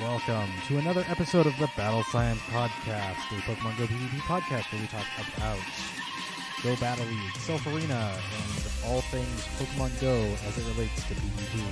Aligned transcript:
Welcome 0.00 0.48
to 0.66 0.78
another 0.78 1.04
episode 1.10 1.46
of 1.46 1.54
the 1.58 1.68
Battle 1.76 2.02
Science 2.04 2.40
Podcast, 2.48 3.16
the 3.28 3.36
Pokemon 3.42 3.76
Go 3.76 3.84
PvP 3.84 4.18
podcast 4.20 4.72
where 4.72 4.80
we 4.80 4.86
talk 4.86 5.04
about 5.36 5.58
Go 6.62 6.74
Battle 6.76 7.04
League, 7.04 7.34
Silph 7.34 7.66
Arena, 7.66 8.10
and 8.10 8.72
all 8.86 9.02
things 9.02 9.46
Pokemon 9.58 10.00
Go 10.00 10.14
as 10.48 10.56
it 10.56 10.64
relates 10.74 11.04
to 11.04 11.14
PvP. 11.14 11.62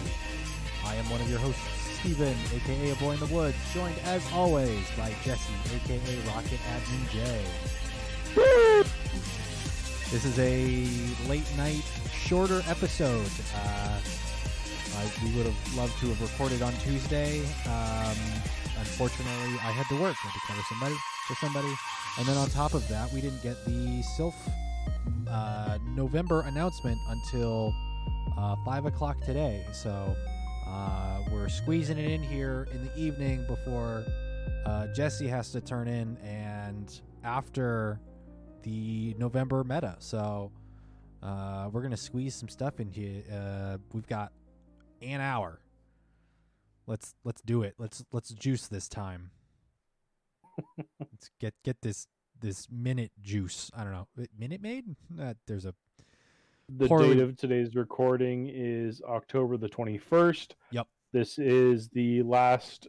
I 0.84 0.96
am 0.96 1.08
one 1.08 1.22
of 1.22 1.30
your 1.30 1.38
hosts, 1.38 1.62
Steven, 2.00 2.36
aka 2.54 2.90
A 2.90 2.94
Boy 2.96 3.12
in 3.12 3.20
the 3.20 3.26
Woods, 3.34 3.56
joined 3.72 3.98
as 4.04 4.22
always 4.34 4.84
by 4.98 5.10
Jesse, 5.24 5.54
aka 5.74 6.18
Rocket 6.26 6.60
Admin 6.76 7.10
J. 7.10 8.84
This 10.10 10.26
is 10.26 10.38
a 10.38 10.86
late 11.30 11.50
night, 11.56 11.84
shorter 12.12 12.62
episode. 12.68 13.30
Uh, 13.56 14.00
We 15.22 15.34
would 15.36 15.46
have 15.46 15.76
loved 15.76 15.98
to 16.00 16.06
have 16.06 16.20
recorded 16.20 16.62
on 16.62 16.72
Tuesday. 16.74 17.40
Um, 17.66 18.16
unfortunately, 18.78 19.58
I 19.62 19.72
had 19.72 19.86
to 19.88 20.00
work. 20.00 20.16
I 20.24 20.28
had 20.28 20.34
to 20.34 20.46
cover 20.46 20.62
somebody 20.68 20.94
for 21.26 21.34
somebody, 21.34 21.74
and 22.18 22.26
then 22.26 22.36
on 22.36 22.48
top 22.50 22.74
of 22.74 22.86
that, 22.88 23.12
we 23.12 23.20
didn't 23.20 23.42
get 23.42 23.64
the 23.64 24.02
Silph 24.16 24.34
uh, 25.28 25.78
November 25.94 26.42
announcement 26.42 26.98
until 27.08 27.74
uh, 28.36 28.56
five 28.64 28.86
o'clock 28.86 29.20
today. 29.24 29.64
So 29.72 30.16
uh, 30.66 31.20
we're 31.30 31.48
squeezing 31.48 31.98
it 31.98 32.10
in 32.10 32.22
here 32.22 32.68
in 32.72 32.84
the 32.84 32.96
evening 32.96 33.44
before 33.46 34.04
uh, 34.66 34.86
Jesse 34.94 35.28
has 35.28 35.50
to 35.52 35.60
turn 35.60 35.88
in, 35.88 36.16
and 36.18 37.00
after 37.24 38.00
the 38.62 39.14
November 39.18 39.64
meta. 39.64 39.96
So 39.98 40.50
uh, 41.22 41.68
we're 41.72 41.82
gonna 41.82 41.96
squeeze 41.96 42.34
some 42.34 42.48
stuff 42.48 42.80
in 42.80 42.90
here. 42.90 43.22
Uh, 43.32 43.78
we've 43.92 44.06
got 44.06 44.32
an 45.02 45.20
hour. 45.20 45.60
Let's 46.86 47.14
let's 47.24 47.42
do 47.42 47.62
it. 47.62 47.74
Let's 47.78 48.04
let's 48.12 48.30
juice 48.30 48.66
this 48.66 48.88
time. 48.88 49.30
let's 51.00 51.30
get 51.40 51.54
get 51.64 51.82
this 51.82 52.06
this 52.40 52.68
minute 52.70 53.12
juice. 53.20 53.70
I 53.76 53.84
don't 53.84 53.92
know. 53.92 54.08
Minute 54.38 54.62
made? 54.62 54.96
Uh, 55.20 55.34
there's 55.46 55.66
a 55.66 55.74
The 56.68 56.88
date 56.88 57.18
of 57.18 57.36
today's 57.36 57.74
recording 57.74 58.48
is 58.48 59.02
October 59.02 59.56
the 59.56 59.68
21st. 59.68 60.52
Yep. 60.70 60.86
This 61.12 61.38
is 61.38 61.88
the 61.88 62.22
last 62.22 62.88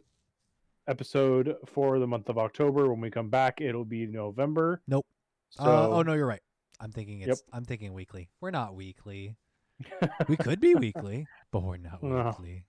episode 0.86 1.56
for 1.66 1.98
the 1.98 2.06
month 2.06 2.28
of 2.28 2.38
October. 2.38 2.90
When 2.90 3.00
we 3.00 3.10
come 3.10 3.28
back, 3.28 3.60
it'll 3.60 3.84
be 3.84 4.06
November. 4.06 4.82
Nope. 4.86 5.06
So, 5.50 5.64
uh, 5.64 5.88
oh 5.88 6.02
no, 6.02 6.14
you're 6.14 6.26
right. 6.26 6.42
I'm 6.80 6.92
thinking 6.92 7.20
Yep. 7.20 7.28
it's 7.28 7.42
I'm 7.52 7.64
thinking 7.64 7.92
weekly. 7.92 8.28
We're 8.40 8.50
not 8.50 8.74
weekly. 8.74 9.36
We 10.28 10.36
could 10.36 10.60
be 10.60 10.74
weekly, 10.74 11.26
but 11.52 11.62
we're 11.62 11.76
not 11.76 12.02
No. 12.02 12.24
weekly. 12.38 12.64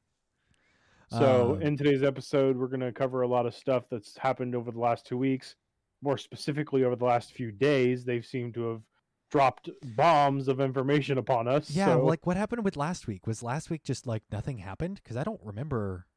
So, 1.09 1.55
Um, 1.55 1.61
in 1.61 1.75
today's 1.77 2.03
episode, 2.03 2.55
we're 2.57 2.67
going 2.67 2.79
to 2.79 2.91
cover 2.93 3.21
a 3.23 3.27
lot 3.27 3.45
of 3.45 3.53
stuff 3.53 3.83
that's 3.91 4.17
happened 4.17 4.55
over 4.55 4.71
the 4.71 4.79
last 4.79 5.05
two 5.05 5.17
weeks. 5.17 5.55
More 6.01 6.17
specifically, 6.17 6.83
over 6.83 6.95
the 6.95 7.05
last 7.05 7.33
few 7.33 7.51
days, 7.51 8.05
they've 8.05 8.25
seemed 8.25 8.53
to 8.55 8.69
have 8.71 8.81
dropped 9.29 9.69
bombs 9.95 10.47
of 10.47 10.59
information 10.59 11.17
upon 11.17 11.47
us. 11.47 11.69
Yeah, 11.69 11.87
so- 11.87 12.05
like 12.05 12.25
what 12.25 12.37
happened 12.37 12.63
with 12.63 12.75
last 12.77 13.07
week? 13.07 13.27
Was 13.27 13.43
last 13.43 13.69
week 13.69 13.83
just 13.83 14.07
like 14.07 14.23
nothing 14.31 14.59
happened? 14.59 15.01
Because 15.03 15.17
I 15.17 15.23
don't 15.23 15.41
remember. 15.43 16.07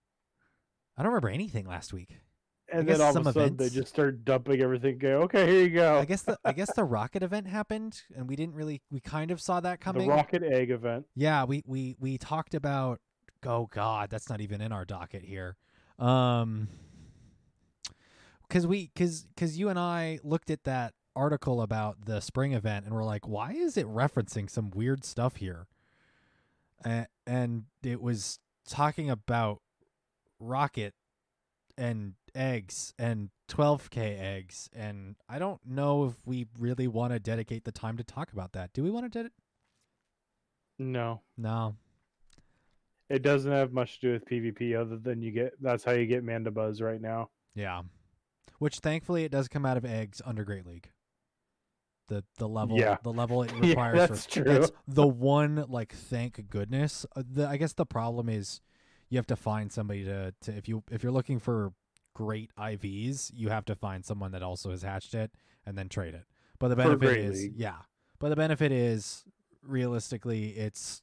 I 0.96 1.02
don't 1.02 1.10
remember 1.10 1.28
anything 1.28 1.66
last 1.66 1.92
week. 1.92 2.20
And 2.74 2.88
then 2.88 3.00
all 3.00 3.16
of 3.16 3.26
a 3.26 3.32
sudden, 3.32 3.56
they 3.56 3.68
just 3.68 3.88
start 3.88 4.24
dumping 4.24 4.60
everything. 4.60 4.98
Go, 4.98 5.22
okay, 5.22 5.46
here 5.46 5.62
you 5.62 5.70
go. 5.70 5.98
I 5.98 6.04
guess 6.04 6.22
the 6.22 6.38
I 6.44 6.52
guess 6.52 6.72
the 6.74 6.84
rocket 6.84 7.22
event 7.22 7.46
happened, 7.46 8.02
and 8.16 8.28
we 8.28 8.36
didn't 8.36 8.54
really 8.54 8.82
we 8.90 9.00
kind 9.00 9.30
of 9.30 9.40
saw 9.40 9.60
that 9.60 9.80
coming. 9.80 10.08
the 10.08 10.14
rocket 10.14 10.42
egg 10.42 10.70
event. 10.70 11.06
Yeah, 11.14 11.44
we 11.44 11.62
we 11.66 11.96
we 11.98 12.18
talked 12.18 12.54
about. 12.54 13.00
Oh 13.46 13.66
God, 13.66 14.10
that's 14.10 14.28
not 14.28 14.40
even 14.40 14.60
in 14.60 14.72
our 14.72 14.84
docket 14.84 15.22
here. 15.22 15.56
Um, 15.98 16.68
because 18.48 18.66
we 18.66 18.90
because 18.94 19.26
because 19.34 19.58
you 19.58 19.68
and 19.68 19.78
I 19.78 20.18
looked 20.22 20.50
at 20.50 20.64
that 20.64 20.94
article 21.16 21.62
about 21.62 22.04
the 22.06 22.20
spring 22.20 22.52
event 22.52 22.84
and 22.84 22.94
we're 22.94 23.04
like, 23.04 23.26
why 23.26 23.52
is 23.52 23.76
it 23.76 23.86
referencing 23.86 24.50
some 24.50 24.70
weird 24.70 25.04
stuff 25.04 25.36
here? 25.36 25.66
And 26.84 27.06
and 27.26 27.64
it 27.82 28.00
was 28.00 28.38
talking 28.68 29.10
about 29.10 29.60
rocket 30.38 30.94
and 31.76 32.14
eggs 32.34 32.94
and 32.98 33.30
12k 33.48 34.18
eggs 34.18 34.68
and 34.74 35.16
I 35.28 35.38
don't 35.38 35.60
know 35.66 36.06
if 36.06 36.14
we 36.24 36.46
really 36.58 36.88
want 36.88 37.12
to 37.12 37.18
dedicate 37.18 37.64
the 37.64 37.72
time 37.72 37.96
to 37.98 38.04
talk 38.04 38.32
about 38.32 38.52
that. 38.52 38.72
Do 38.72 38.82
we 38.82 38.90
want 38.90 39.04
to 39.06 39.10
dedicate? 39.10 39.38
No, 40.78 41.20
No. 41.36 41.76
it 43.08 43.22
doesn't 43.22 43.52
have 43.52 43.72
much 43.72 44.00
to 44.00 44.06
do 44.08 44.12
with 44.14 44.24
PvP 44.24 44.74
other 44.78 44.96
than 44.96 45.22
you 45.22 45.30
get. 45.30 45.52
That's 45.62 45.84
how 45.84 45.92
you 45.92 46.06
get 46.06 46.24
Mandibuzz 46.24 46.82
right 46.82 47.00
now. 47.00 47.30
Yeah. 47.54 47.82
Which 48.58 48.78
thankfully 48.78 49.24
it 49.24 49.30
does 49.30 49.46
come 49.46 49.64
out 49.64 49.76
of 49.76 49.84
eggs 49.84 50.20
under 50.24 50.42
Great 50.44 50.66
League. 50.66 50.90
The 52.08 52.24
the 52.38 52.48
level 52.48 52.76
Yeah. 52.78 52.96
the 53.02 53.12
level 53.12 53.42
it 53.44 53.52
Yeah, 53.62 53.68
requires 53.68 53.98
that's 54.08 54.24
for 54.26 54.30
true. 54.32 54.44
that's 54.44 54.72
the 54.88 55.06
one 55.06 55.64
like 55.68 55.92
thank 55.92 56.48
goodness. 56.50 57.06
Uh, 57.14 57.22
the 57.30 57.46
I 57.48 57.56
guess 57.56 57.72
the 57.74 57.86
problem 57.86 58.28
is 58.28 58.60
you 59.10 59.18
have 59.18 59.26
to 59.28 59.36
find 59.36 59.70
somebody 59.70 60.04
to, 60.04 60.34
to 60.42 60.52
if 60.56 60.68
you 60.68 60.82
if 60.90 61.02
you're 61.02 61.12
looking 61.12 61.38
for 61.38 61.72
great 62.14 62.50
IVs, 62.58 63.30
you 63.34 63.48
have 63.50 63.64
to 63.66 63.75
find 63.75 64.04
someone 64.04 64.32
that 64.32 64.42
also 64.42 64.70
has 64.70 64.82
hatched 64.82 65.14
it 65.14 65.32
and 65.66 65.76
then 65.76 65.88
trade 65.88 66.14
it. 66.14 66.25
But 66.58 66.69
the 66.69 66.76
benefit 66.76 67.19
is 67.19 67.42
League. 67.42 67.52
yeah. 67.56 67.76
But 68.19 68.28
the 68.30 68.36
benefit 68.36 68.72
is 68.72 69.25
realistically 69.62 70.50
it's 70.50 71.02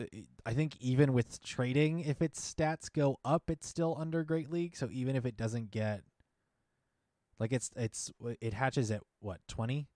I- 0.00 0.04
uh, 0.04 0.06
I 0.46 0.54
think 0.54 0.76
even 0.80 1.12
with 1.12 1.42
trading, 1.42 2.00
if 2.00 2.22
its 2.22 2.40
stats 2.54 2.90
go 2.92 3.18
up, 3.24 3.50
it's 3.50 3.66
still 3.68 3.96
under 3.98 4.24
Great 4.24 4.50
League. 4.50 4.76
So 4.76 4.88
even 4.90 5.16
if 5.16 5.26
it 5.26 5.36
doesn't 5.36 5.70
get, 5.70 6.02
like 7.38 7.52
it's 7.52 7.70
it's 7.76 8.10
it 8.40 8.54
hatches 8.54 8.90
at 8.90 9.02
what 9.20 9.40
twenty, 9.48 9.88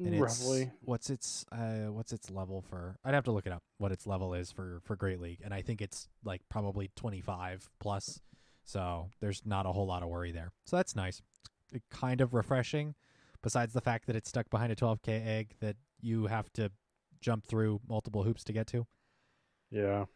and 0.00 0.14
it's 0.14 0.20
Roughly, 0.20 0.70
what's 0.82 1.10
its 1.10 1.44
uh 1.52 1.90
what's 1.90 2.12
its 2.12 2.30
level 2.30 2.62
for? 2.62 2.98
I'd 3.04 3.14
have 3.14 3.24
to 3.24 3.32
look 3.32 3.46
it 3.46 3.52
up 3.52 3.62
what 3.78 3.92
its 3.92 4.06
level 4.06 4.34
is 4.34 4.50
for 4.50 4.80
for 4.84 4.96
Great 4.96 5.20
League, 5.20 5.40
and 5.44 5.54
I 5.54 5.62
think 5.62 5.80
it's 5.80 6.08
like 6.24 6.42
probably 6.48 6.90
twenty 6.96 7.20
five 7.20 7.68
plus. 7.80 8.20
So 8.64 9.10
there's 9.20 9.42
not 9.44 9.66
a 9.66 9.72
whole 9.72 9.86
lot 9.86 10.02
of 10.02 10.08
worry 10.08 10.32
there. 10.32 10.52
So 10.64 10.76
that's 10.76 10.96
nice. 10.96 11.20
It 11.72 11.82
kind 11.90 12.20
of 12.20 12.34
refreshing. 12.34 12.94
Besides 13.42 13.74
the 13.74 13.82
fact 13.82 14.06
that 14.06 14.16
it's 14.16 14.30
stuck 14.30 14.48
behind 14.48 14.72
a 14.72 14.74
12k 14.74 15.26
egg 15.26 15.54
that 15.60 15.76
you 16.00 16.28
have 16.28 16.50
to 16.54 16.70
jump 17.20 17.44
through 17.44 17.80
multiple 17.86 18.22
hoops 18.22 18.42
to 18.44 18.54
get 18.54 18.66
to. 18.68 18.86
yeah. 19.70 20.06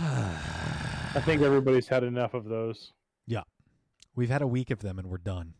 I 0.00 1.12
I 1.14 1.20
think 1.20 1.42
everybody's 1.42 1.86
had 1.86 2.02
enough 2.02 2.34
of 2.34 2.46
those. 2.46 2.92
Yeah. 3.28 3.42
We've 4.16 4.28
had 4.28 4.42
a 4.42 4.46
week 4.48 4.72
of 4.72 4.80
them 4.80 4.98
and 4.98 5.08
we're 5.08 5.18
done. 5.18 5.54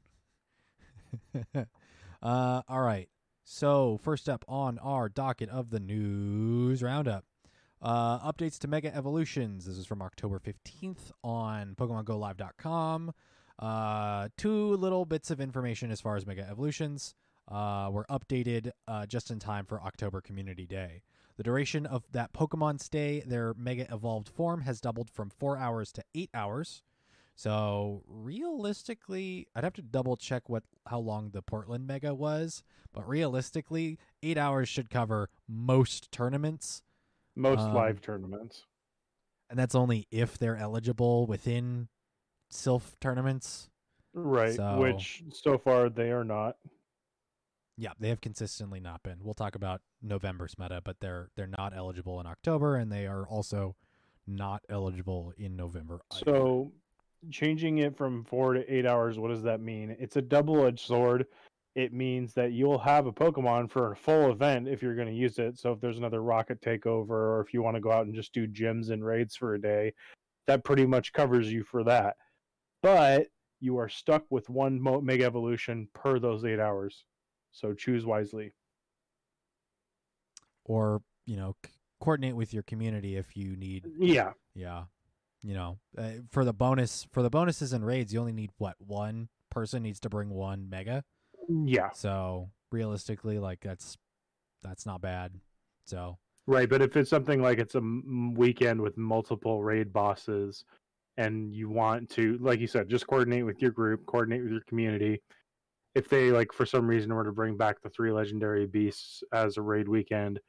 uh, 1.54 2.62
all 2.69 2.80
right. 2.80 3.08
So 3.44 3.99
first 4.03 4.27
up 4.28 4.43
on 4.49 4.78
our 4.78 5.10
docket 5.10 5.50
of 5.50 5.69
the 5.69 5.78
news 5.78 6.82
roundup, 6.82 7.27
uh, 7.82 8.19
updates 8.21 8.59
to 8.60 8.69
Mega 8.69 8.94
Evolutions. 8.94 9.66
This 9.66 9.77
is 9.77 9.87
from 9.87 10.00
October 10.00 10.38
fifteenth 10.38 11.12
on 11.22 11.75
PokemonGoLive.com. 11.75 13.13
Uh, 13.59 14.28
two 14.39 14.77
little 14.77 15.04
bits 15.04 15.30
of 15.30 15.42
information 15.42 15.91
as 15.91 16.01
far 16.01 16.16
as 16.16 16.27
Mega 16.27 16.48
Evolutions. 16.51 17.15
Uh, 17.47 17.91
were 17.92 18.07
updated 18.09 18.71
uh, 18.89 19.04
just 19.04 19.30
in 19.30 19.39
time 19.39 19.66
for 19.66 19.78
October 19.83 20.22
Community 20.22 20.65
Day. 20.65 21.03
The 21.36 21.42
duration 21.42 21.84
of 21.84 22.04
that 22.13 22.33
Pokemon 22.33 22.80
stay, 22.80 23.22
their 23.27 23.53
Mega 23.59 23.86
Evolved 23.92 24.30
form, 24.30 24.63
has 24.63 24.80
doubled 24.80 25.10
from 25.10 25.28
four 25.28 25.59
hours 25.59 25.92
to 25.92 26.04
eight 26.15 26.30
hours. 26.33 26.80
So 27.36 28.03
realistically, 28.07 29.48
I'd 29.54 29.65
have 29.65 29.72
to 29.75 29.83
double 29.83 30.16
check 30.16 30.48
what 30.48 30.63
how 30.86 30.98
long 31.01 31.31
the 31.31 31.42
Portland 31.42 31.86
Mega 31.86 32.15
was, 32.15 32.63
but 32.92 33.09
realistically, 33.09 33.98
eight 34.22 34.39
hours 34.39 34.69
should 34.69 34.91
cover 34.91 35.31
most 35.48 36.13
tournaments, 36.13 36.83
Most 37.36 37.60
Um, 37.60 37.75
live 37.75 38.01
tournaments. 38.01 38.65
and 39.51 39.59
that's 39.59 39.75
only 39.75 40.07
if 40.10 40.39
they're 40.39 40.57
eligible 40.57 41.27
within 41.27 41.89
Silph 42.53 42.95
tournaments. 43.01 43.69
Right. 44.13 44.54
so- 44.54 44.78
Which 44.78 45.25
so 45.33 45.59
far 45.59 45.89
they 45.91 46.13
are 46.13 46.25
not. 46.25 46.57
Yeah, 47.77 47.95
they 47.98 48.10
have 48.10 48.21
consistently 48.21 48.78
not 48.78 49.03
been. 49.03 49.25
We'll 49.25 49.34
talk 49.34 49.57
about 49.57 49.83
November's 50.01 50.57
meta, 50.59 50.80
but 50.84 51.01
they're 51.01 51.30
they're 51.34 51.48
not 51.48 51.75
eligible 51.75 52.21
in 52.21 52.27
October, 52.27 52.77
and 52.77 52.92
they 52.92 53.09
are 53.09 53.27
also 53.27 53.75
not 54.27 54.63
eligible 54.69 55.33
in 55.37 55.57
November. 55.57 56.01
either. 56.13 56.25
So 56.25 56.72
changing 57.30 57.78
it 57.78 57.97
from 57.97 58.24
four 58.24 58.54
to 58.54 58.74
eight 58.74 58.86
hours, 58.86 59.18
what 59.18 59.28
does 59.28 59.42
that 59.42 59.60
mean? 59.60 59.97
It's 59.98 60.16
a 60.16 60.22
double 60.22 60.65
edged 60.65 60.86
sword. 60.86 61.26
It 61.74 61.92
means 61.92 62.34
that 62.34 62.53
you'll 62.53 62.78
have 62.78 63.06
a 63.06 63.12
Pokemon 63.12 63.71
for 63.71 63.91
a 63.91 63.97
full 63.97 64.30
event 64.30 64.68
if 64.68 64.80
you're 64.80 64.94
going 64.94 65.09
to 65.09 65.15
use 65.15 65.38
it. 65.38 65.59
So 65.59 65.72
if 65.72 65.80
there's 65.80 65.98
another 65.98 66.22
rocket 66.22 66.60
takeover, 66.60 67.10
or 67.10 67.41
if 67.41 67.53
you 67.53 67.62
want 67.62 67.76
to 67.76 67.80
go 67.80 67.91
out 67.91 68.06
and 68.06 68.15
just 68.15 68.32
do 68.32 68.47
gyms 68.47 68.91
and 68.91 69.04
raids 69.04 69.34
for 69.34 69.54
a 69.54 69.60
day, 69.60 69.92
that 70.47 70.62
pretty 70.62 70.86
much 70.86 71.12
covers 71.12 71.53
you 71.53 71.65
for 71.65 71.82
that. 71.84 72.16
But 72.82 73.27
you 73.60 73.78
are 73.78 73.88
stuck 73.88 74.24
with 74.30 74.48
one 74.48 74.80
Mega 75.03 75.24
Evolution 75.24 75.88
per 75.94 76.18
those 76.18 76.44
eight 76.44 76.60
hours. 76.60 77.04
So 77.50 77.72
choose 77.72 78.04
wisely. 78.04 78.53
or 80.65 81.03
you 81.27 81.36
know, 81.36 81.56
coordinate 82.00 82.36
with 82.36 82.53
your 82.53 82.62
community 82.65 83.16
if 83.16 83.36
you 83.36 83.56
need 83.56 83.86
Yeah. 83.98 84.32
Yeah. 84.54 84.84
You 85.44 85.54
know, 85.54 85.78
uh, 85.98 86.10
for 86.30 86.44
the 86.44 86.54
bonus 86.54 87.06
for 87.12 87.22
the 87.22 87.30
bonuses 87.30 87.72
and 87.72 87.84
raids, 87.86 88.12
you 88.12 88.18
only 88.18 88.32
need 88.32 88.50
what 88.56 88.76
one 88.78 89.28
person 89.50 89.82
needs 89.82 90.00
to 90.00 90.08
bring 90.08 90.30
one 90.30 90.68
mega. 90.68 91.04
Yeah, 91.48 91.91
So 91.94 92.50
realistically, 92.72 93.38
like 93.38 93.60
that's 93.60 93.98
that's 94.62 94.86
not 94.86 95.02
bad. 95.02 95.32
So 95.86 96.16
right. 96.46 96.68
But 96.68 96.80
if 96.80 96.96
it's 96.96 97.10
something 97.10 97.42
like 97.42 97.58
it's 97.58 97.74
a 97.74 97.78
m- 97.78 98.34
weekend 98.34 98.80
with 98.80 98.96
multiple 98.96 99.62
raid 99.62 99.92
bosses, 99.92 100.64
and 101.18 101.54
you 101.54 101.68
want 101.68 102.08
to, 102.10 102.38
like 102.41 102.58
you 102.60 102.66
said, 102.66 102.88
just 102.88 103.06
coordinate 103.06 103.44
with 103.44 103.60
your 103.60 103.70
group, 103.70 104.06
coordinate 104.06 104.42
with 104.42 104.52
your 104.52 104.62
community. 104.62 105.20
If 105.94 106.08
they 106.08 106.30
like 106.30 106.52
for 106.52 106.64
some 106.66 106.86
reason 106.88 107.14
were 107.14 107.22
to 107.24 107.30
bring 107.32 107.56
back 107.56 107.82
the 107.82 107.91
three 107.91 108.10
legendary 108.10 108.66
beasts 108.66 109.22
as 109.32 109.58
a 109.58 109.62
raid 109.62 109.86
weekend, 109.88 110.41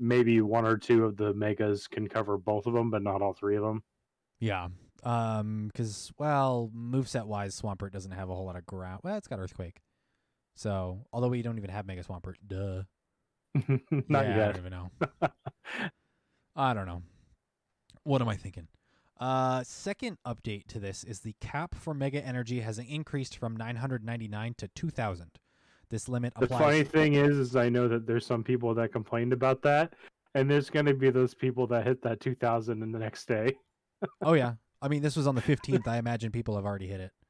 maybe 0.00 0.40
one 0.42 0.66
or 0.66 0.76
two 0.76 1.04
of 1.04 1.16
the 1.16 1.32
megas 1.32 1.86
can 1.86 2.08
cover 2.08 2.36
both 2.36 2.66
of 2.66 2.74
them, 2.74 2.90
but 2.90 3.02
not 3.02 3.22
all 3.22 3.32
three 3.32 3.56
of 3.56 3.62
them. 3.62 3.82
Yeah, 4.42 4.68
um, 5.04 5.70
because 5.72 6.12
well, 6.18 6.70
moveset 6.76 7.26
wise, 7.26 7.60
Swampert 7.60 7.92
doesn't 7.92 8.12
have 8.12 8.28
a 8.28 8.34
whole 8.34 8.44
lot 8.44 8.56
of 8.56 8.66
ground. 8.66 9.00
Well, 9.04 9.16
it's 9.16 9.28
got 9.28 9.38
Earthquake. 9.38 9.80
So 10.54 11.06
although 11.12 11.28
we 11.28 11.42
don't 11.42 11.58
even 11.58 11.70
have 11.70 11.86
Mega 11.86 12.02
Swampert, 12.02 12.34
duh. 12.46 12.82
not 14.08 14.26
yeah, 14.26 14.32
I 14.32 14.36
yet. 14.36 14.54
don't 14.54 14.58
even 14.58 14.72
know. 14.72 14.90
I 16.56 16.74
don't 16.74 16.86
know. 16.86 17.02
What 18.02 18.20
am 18.20 18.28
I 18.28 18.36
thinking? 18.36 18.66
Uh, 19.20 19.62
second 19.62 20.18
update 20.26 20.66
to 20.66 20.80
this 20.80 21.04
is 21.04 21.20
the 21.20 21.36
cap 21.40 21.76
for 21.76 21.94
Mega 21.94 22.24
Energy 22.24 22.60
has 22.60 22.78
increased 22.78 23.36
from 23.36 23.56
999 23.56 24.54
to 24.58 24.68
2000. 24.74 25.30
This 25.88 26.08
limit 26.08 26.32
applies. 26.34 26.48
The 26.48 26.56
funny 26.56 26.84
thing 26.84 27.14
is, 27.14 27.38
is 27.38 27.54
I 27.54 27.68
know 27.68 27.86
that 27.86 28.06
there's 28.06 28.26
some 28.26 28.42
people 28.42 28.74
that 28.74 28.92
complained 28.92 29.32
about 29.32 29.62
that, 29.62 29.92
and 30.34 30.50
there's 30.50 30.70
going 30.70 30.86
to 30.86 30.94
be 30.94 31.10
those 31.10 31.34
people 31.34 31.66
that 31.68 31.86
hit 31.86 32.02
that 32.02 32.18
2,000 32.18 32.82
in 32.82 32.90
the 32.90 32.98
next 32.98 33.26
day. 33.28 33.56
oh 34.22 34.32
yeah, 34.34 34.54
I 34.80 34.88
mean 34.88 35.02
this 35.02 35.16
was 35.16 35.26
on 35.26 35.34
the 35.34 35.42
15th. 35.42 35.86
I 35.86 35.98
imagine 35.98 36.30
people 36.32 36.56
have 36.56 36.64
already 36.64 36.86
hit 36.88 37.00
it. 37.00 37.12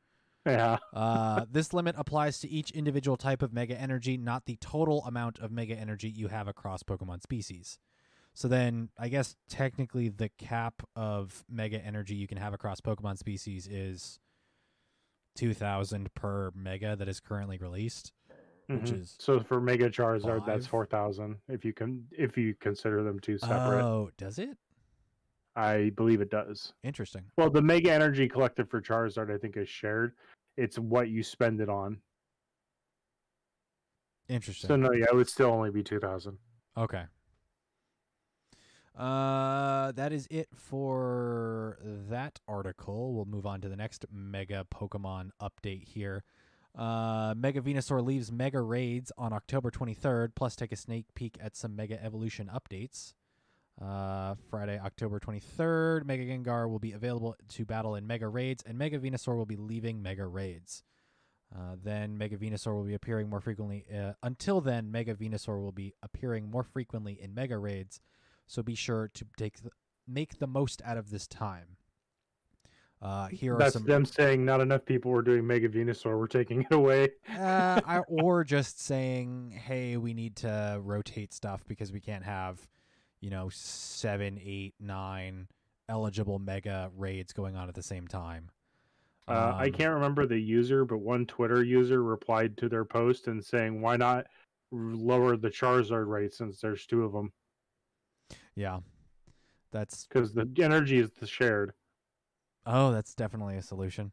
Yeah, 0.45 0.79
Uh, 0.93 1.47
this 1.49 1.73
limit 1.73 1.95
applies 1.97 2.41
to 2.41 2.49
each 2.51 2.73
individual 2.73 3.17
type 3.17 3.43
of 3.43 3.53
Mega 3.53 3.81
Energy, 3.81 4.17
not 4.17 4.45
the 4.47 4.57
total 4.61 5.05
amount 5.07 5.39
of 5.39 5.53
Mega 5.53 5.77
Energy 5.77 6.09
you 6.11 6.27
have 6.29 6.49
across 6.49 6.83
Pokemon 6.83 7.23
species. 7.23 7.79
So 8.35 8.49
then, 8.49 8.89
I 8.99 9.09
guess 9.09 9.37
technically 9.49 10.09
the 10.09 10.31
cap 10.39 10.83
of 10.97 11.45
Mega 11.49 11.79
Energy 11.79 12.17
you 12.17 12.27
can 12.27 12.39
have 12.39 12.53
across 12.55 12.81
Pokemon 12.81 13.19
species 13.19 13.69
is 13.69 14.19
2,000 15.37 16.13
per 16.15 16.51
Mega 16.55 16.97
that 16.97 17.09
is 17.09 17.21
currently 17.21 17.57
released. 17.59 18.13
Which 18.67 18.81
Mhm. 18.91 19.01
is 19.01 19.15
so 19.19 19.41
for 19.41 19.61
Mega 19.61 19.91
Charizard, 19.91 20.45
that's 20.47 20.67
4,000 20.67 21.41
if 21.49 21.65
you 21.65 21.73
can 21.73 22.09
if 22.11 22.37
you 22.37 22.55
consider 22.55 23.03
them 23.05 23.21
two 23.21 23.39
separate. 23.39 23.85
Oh, 23.85 24.11
does 24.17 24.39
it? 24.39 24.57
I 25.57 25.91
believe 25.97 26.21
it 26.21 26.31
does. 26.31 26.73
Interesting. 26.83 27.23
Well, 27.37 27.51
the 27.51 27.63
Mega 27.63 27.93
Energy 27.93 28.29
collected 28.29 28.71
for 28.71 28.81
Charizard, 28.81 29.33
I 29.33 29.39
think, 29.39 29.57
is 29.57 29.69
shared. 29.69 30.15
It's 30.57 30.79
what 30.79 31.09
you 31.09 31.23
spend 31.23 31.61
it 31.61 31.69
on. 31.69 31.99
Interesting. 34.29 34.69
So 34.69 34.77
no, 34.77 34.93
yeah, 34.93 35.07
it 35.11 35.15
would 35.15 35.29
still 35.29 35.51
only 35.51 35.71
be 35.71 35.83
2,000. 35.83 36.39
Okay. 36.77 37.05
Uh, 38.97 39.93
that 39.93 40.13
is 40.13 40.27
it 40.31 40.49
for 40.55 41.79
that 42.09 42.39
article. 42.47 43.15
We'll 43.15 43.25
move 43.25 43.47
on 43.47 43.61
to 43.63 43.69
the 43.69 43.77
next 43.77 44.05
Mega 44.13 44.67
Pokemon 44.73 45.31
update 45.41 45.89
here. 45.89 46.25
Uh, 46.77 47.35
Mega 47.37 47.61
Venusaur 47.61 48.05
leaves 48.05 48.33
Mega 48.33 48.61
Raids 48.61 49.13
on 49.19 49.33
October 49.33 49.71
23rd, 49.71 50.35
plus 50.35 50.57
take 50.57 50.73
a 50.73 50.77
sneak 50.77 51.07
peek 51.15 51.37
at 51.41 51.57
some 51.57 51.77
Mega 51.77 52.03
Evolution 52.03 52.51
updates. 52.55 53.13
Uh, 53.81 54.35
Friday, 54.51 54.79
October 54.79 55.19
23rd, 55.19 56.05
Mega 56.05 56.25
Gengar 56.25 56.69
will 56.69 56.79
be 56.79 56.93
available 56.93 57.35
to 57.49 57.65
battle 57.65 57.95
in 57.97 58.07
Mega 58.07 58.29
Raids, 58.29 58.63
and 58.67 58.79
Mega 58.79 58.99
Venusaur 58.99 59.37
will 59.37 59.47
be 59.47 59.57
leaving 59.57 60.03
Mega 60.03 60.27
Raids. 60.27 60.85
Uh, 61.55 61.77
then 61.83 62.17
Mega 62.17 62.37
Venusaur 62.37 62.75
will 62.75 62.85
be 62.85 62.95
appearing 62.95 63.29
more 63.29 63.41
frequently. 63.41 63.85
Uh, 63.93 64.13
until 64.23 64.61
then, 64.61 64.91
Mega 64.91 65.15
Venusaur 65.15 65.61
will 65.61 65.73
be 65.73 65.95
appearing 66.03 66.51
more 66.51 66.63
frequently 66.63 67.19
in 67.21 67.35
Mega 67.35 67.59
Raids, 67.59 68.01
so 68.47 68.63
be 68.63 68.75
sure 68.75 69.11
to 69.15 69.27
take 69.37 69.63
the, 69.63 69.71
make 70.07 70.39
the 70.39 70.47
most 70.47 70.81
out 70.85 70.97
of 70.97 71.11
this 71.11 71.27
time. 71.27 71.77
Uh, 73.01 73.27
here 73.29 73.57
are 73.57 73.59
That's 73.59 73.73
some, 73.73 73.85
them 73.85 74.05
saying 74.05 74.45
not 74.45 74.61
enough 74.61 74.85
people 74.85 75.11
were 75.11 75.23
doing 75.23 75.45
Mega 75.45 75.69
Venusaur. 75.69 76.17
We're 76.17 76.29
taking 76.29 76.63
it 76.63 76.73
away. 76.73 77.09
uh, 77.37 77.81
I- 77.85 78.03
or 78.07 78.45
just 78.45 78.81
saying, 78.81 79.51
hey, 79.51 79.97
we 79.97 80.15
need 80.15 80.37
to 80.37 80.79
rotate 80.81 81.33
stuff 81.35 81.65
because 81.67 81.91
we 81.91 81.99
can't 82.01 82.23
have, 82.25 82.61
you 83.23 83.31
know, 83.31 83.49
seven, 83.51 84.39
eight, 84.45 84.75
nine 84.79 85.47
eligible 85.89 86.39
Mega 86.39 86.91
Raids 86.95 87.33
going 87.33 87.57
on 87.57 87.69
at 87.69 87.75
the 87.75 87.83
same 87.83 88.07
time. 88.07 88.51
Uh, 89.29 89.53
I 89.55 89.67
Um, 89.67 89.73
can't 89.73 89.95
remember 89.95 90.27
the 90.27 90.39
user, 90.39 90.85
but 90.85 90.99
one 90.99 91.25
Twitter 91.27 91.63
user 91.63 92.03
replied 92.03 92.57
to 92.59 92.69
their 92.69 92.85
post 92.85 93.29
and 93.29 93.43
saying, 93.43 93.81
"Why 93.81 93.97
not 93.97 94.27
lower 94.73 95.37
the 95.37 95.49
Charizard 95.49 96.09
rate 96.09 96.35
since 96.35 96.61
there's 96.61 96.85
two 96.87 97.05
of 97.05 97.13
them? 97.13 97.33
Yeah, 98.57 98.81
that's 99.71 100.07
Because 100.07 100.35
the 100.35 100.51
energy 100.59 100.99
is 100.99 101.13
the 101.13 101.27
shared." 101.27 101.73
Oh, 102.67 102.91
that's 102.93 103.15
definitely 103.15 103.57
a 103.57 103.63
solution. 103.63 104.11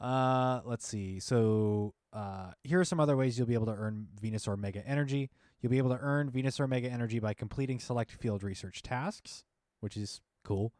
Uh, 0.00 0.62
let's 0.64 0.86
see. 0.86 1.20
So, 1.20 1.94
uh, 2.12 2.52
here 2.62 2.80
are 2.80 2.84
some 2.84 3.00
other 3.00 3.16
ways 3.16 3.36
you'll 3.38 3.48
be 3.48 3.54
able 3.54 3.66
to 3.66 3.72
earn 3.72 4.08
Venusaur 4.20 4.56
Mega 4.58 4.86
Energy. 4.86 5.30
You'll 5.60 5.70
be 5.70 5.78
able 5.78 5.90
to 5.90 5.98
earn 6.00 6.30
Venusaur 6.30 6.68
Mega 6.68 6.88
Energy 6.88 7.18
by 7.18 7.34
completing 7.34 7.80
select 7.80 8.12
field 8.12 8.42
research 8.42 8.82
tasks, 8.82 9.44
which 9.80 9.96
is 9.96 10.20
cool. 10.44 10.72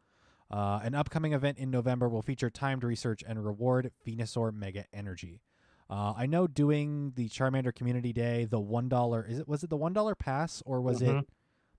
Uh, 0.49 0.79
an 0.83 0.95
upcoming 0.95 1.33
event 1.33 1.57
in 1.57 1.69
November 1.69 2.07
will 2.09 2.21
feature 2.21 2.49
timed 2.49 2.83
research 2.83 3.23
and 3.27 3.43
reward 3.45 3.91
Venusaur 4.07 4.53
Mega 4.53 4.85
Energy. 4.93 5.41
Uh, 5.89 6.13
I 6.15 6.25
know 6.27 6.47
doing 6.47 7.13
the 7.15 7.29
Charmander 7.29 7.73
Community 7.73 8.13
Day, 8.13 8.45
the 8.45 8.59
one 8.59 8.87
dollar 8.89 9.25
is 9.27 9.39
it 9.39 9.47
was 9.47 9.63
it 9.63 9.69
the 9.69 9.77
one 9.77 9.93
dollar 9.93 10.15
pass 10.15 10.61
or 10.65 10.81
was 10.81 11.01
Mhm. 11.01 11.19
it 11.21 11.29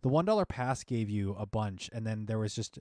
the 0.02 0.08
one 0.08 0.24
dollar 0.24 0.44
pass 0.44 0.82
gave 0.84 1.08
you 1.10 1.34
a 1.34 1.46
bunch, 1.46 1.88
and 1.92 2.06
then 2.06 2.26
there 2.26 2.38
was 2.38 2.54
just 2.54 2.78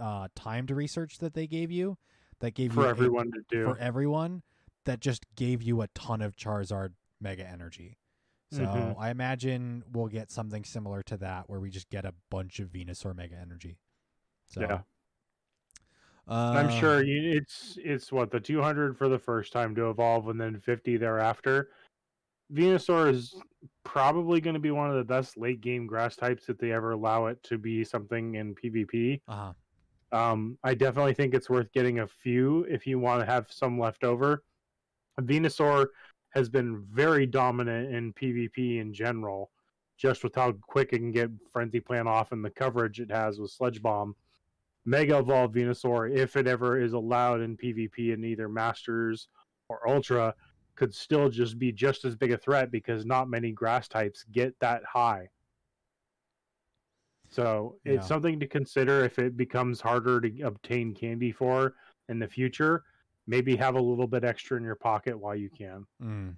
uh, 0.00 0.28
timed 0.34 0.70
research 0.70 1.18
that 1.18 1.34
they 1.34 1.46
gave 1.46 1.70
you 1.70 1.96
that 2.40 2.52
gave 2.54 2.72
you 2.74 2.80
for 2.82 2.86
a- 2.86 2.90
everyone 2.90 3.30
to 3.30 3.42
do. 3.48 3.64
for 3.64 3.78
everyone 3.78 4.42
that 4.84 5.00
just 5.00 5.24
gave 5.36 5.62
you 5.62 5.80
a 5.82 5.88
ton 5.88 6.20
of 6.20 6.34
Charizard 6.36 6.94
Mega 7.20 7.46
Energy. 7.48 7.96
So 8.54 8.62
Mhm. 8.62 8.96
I 8.98 9.10
imagine 9.10 9.82
we'll 9.90 10.06
get 10.06 10.30
something 10.30 10.62
similar 10.64 11.02
to 11.04 11.16
that 11.16 11.50
where 11.50 11.58
we 11.58 11.70
just 11.70 11.90
get 11.90 12.04
a 12.04 12.14
bunch 12.30 12.60
of 12.60 12.68
Venusaur 12.68 13.14
Mega 13.14 13.34
Energy. 13.36 13.78
So, 14.46 14.60
Yeah. 14.60 14.82
uh, 16.28 16.52
I'm 16.54 16.68
sure 16.68 17.02
it's 17.04 17.76
it's 17.82 18.12
what 18.12 18.30
the 18.30 18.38
200 18.38 18.96
for 18.96 19.08
the 19.08 19.18
first 19.18 19.52
time 19.52 19.74
to 19.74 19.90
evolve, 19.90 20.28
and 20.28 20.40
then 20.40 20.60
50 20.60 20.96
thereafter. 20.96 21.70
Venusaur 22.52 23.10
is 23.10 23.34
probably 23.82 24.40
going 24.40 24.54
to 24.54 24.60
be 24.60 24.70
one 24.70 24.88
of 24.88 24.96
the 24.96 25.04
best 25.04 25.36
late 25.36 25.60
game 25.60 25.86
grass 25.86 26.14
types 26.14 26.48
if 26.48 26.56
they 26.58 26.70
ever 26.70 26.92
allow 26.92 27.26
it 27.26 27.42
to 27.42 27.58
be 27.58 27.82
something 27.82 28.36
in 28.36 28.54
PvP. 28.54 29.20
Uh-huh. 29.26 29.52
Um, 30.16 30.58
I 30.62 30.74
definitely 30.74 31.14
think 31.14 31.34
it's 31.34 31.50
worth 31.50 31.72
getting 31.72 31.98
a 32.00 32.06
few 32.06 32.62
if 32.64 32.86
you 32.86 33.00
want 33.00 33.20
to 33.20 33.26
have 33.26 33.50
some 33.50 33.80
left 33.80 34.04
over. 34.04 34.44
Venusaur 35.20 35.86
has 36.34 36.48
been 36.48 36.84
very 36.90 37.26
dominant 37.26 37.94
in 37.94 38.12
PvP 38.12 38.80
in 38.80 38.92
general, 38.92 39.50
just 39.96 40.24
with 40.24 40.34
how 40.34 40.52
quick 40.52 40.92
it 40.92 40.98
can 40.98 41.12
get 41.12 41.30
Frenzy 41.52 41.78
Plant 41.80 42.08
off 42.08 42.32
and 42.32 42.44
the 42.44 42.50
coverage 42.50 43.00
it 43.00 43.10
has 43.10 43.38
with 43.38 43.52
Sludge 43.52 43.80
Bomb. 43.80 44.16
Mega 44.84 45.18
Evolved 45.18 45.54
Venusaur, 45.54 46.12
if 46.14 46.36
it 46.36 46.46
ever 46.46 46.78
is 46.78 46.92
allowed 46.92 47.40
in 47.40 47.56
PvP 47.56 48.12
in 48.12 48.24
either 48.24 48.48
Masters 48.48 49.28
or 49.68 49.88
Ultra, 49.88 50.34
could 50.74 50.92
still 50.92 51.30
just 51.30 51.58
be 51.58 51.70
just 51.70 52.04
as 52.04 52.16
big 52.16 52.32
a 52.32 52.36
threat 52.36 52.70
because 52.72 53.06
not 53.06 53.30
many 53.30 53.52
grass 53.52 53.86
types 53.86 54.24
get 54.32 54.58
that 54.58 54.82
high. 54.84 55.28
So 57.30 57.78
it's 57.84 58.04
Yeah. 58.04 58.08
something 58.08 58.40
to 58.40 58.46
consider 58.46 59.04
if 59.04 59.18
it 59.20 59.36
becomes 59.36 59.80
harder 59.80 60.20
to 60.20 60.40
obtain 60.42 60.94
candy 60.94 61.30
for 61.30 61.74
in 62.08 62.18
the 62.18 62.28
future. 62.28 62.84
Maybe 63.26 63.56
have 63.56 63.74
a 63.74 63.80
little 63.80 64.06
bit 64.06 64.24
extra 64.24 64.56
in 64.56 64.62
your 64.62 64.74
pocket 64.74 65.18
while 65.18 65.34
you 65.34 65.48
can. 65.48 65.86
Mm. 66.02 66.34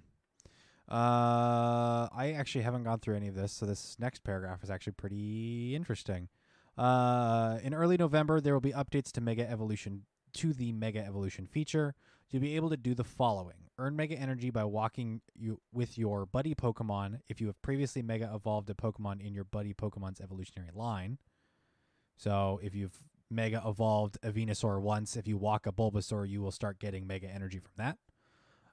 Uh, 0.89 2.07
I 2.15 2.33
actually 2.37 2.61
haven't 2.61 2.83
gone 2.83 2.99
through 2.99 3.17
any 3.17 3.27
of 3.27 3.35
this, 3.35 3.51
so 3.51 3.65
this 3.65 3.97
next 3.99 4.23
paragraph 4.23 4.63
is 4.63 4.69
actually 4.69 4.93
pretty 4.93 5.75
interesting. 5.75 6.29
Uh, 6.77 7.57
in 7.61 7.73
early 7.73 7.97
November, 7.97 8.39
there 8.39 8.53
will 8.53 8.61
be 8.61 8.71
updates 8.71 9.11
to 9.13 9.21
Mega 9.21 9.49
Evolution 9.49 10.03
to 10.33 10.53
the 10.53 10.71
Mega 10.71 11.03
Evolution 11.05 11.45
feature. 11.45 11.93
You'll 12.29 12.41
be 12.41 12.55
able 12.55 12.69
to 12.69 12.77
do 12.77 12.93
the 12.93 13.03
following: 13.03 13.69
earn 13.77 13.95
Mega 13.95 14.15
Energy 14.15 14.49
by 14.49 14.63
walking 14.63 15.21
you 15.35 15.59
with 15.73 15.97
your 15.97 16.25
buddy 16.25 16.55
Pokemon 16.55 17.19
if 17.27 17.41
you 17.41 17.47
have 17.47 17.61
previously 17.61 18.01
Mega 18.01 18.31
evolved 18.33 18.69
a 18.69 18.73
Pokemon 18.73 19.25
in 19.25 19.33
your 19.33 19.43
buddy 19.43 19.73
Pokemon's 19.73 20.21
evolutionary 20.21 20.71
line. 20.73 21.17
So 22.15 22.59
if 22.63 22.73
you've 22.73 22.99
Mega 23.29 23.61
evolved 23.65 24.17
a 24.23 24.31
Venusaur 24.31 24.79
once, 24.81 25.15
if 25.15 25.27
you 25.27 25.37
walk 25.37 25.67
a 25.67 25.71
Bulbasaur, 25.71 26.27
you 26.27 26.41
will 26.41 26.51
start 26.51 26.79
getting 26.79 27.05
Mega 27.05 27.27
Energy 27.27 27.59
from 27.59 27.71
that. 27.75 27.97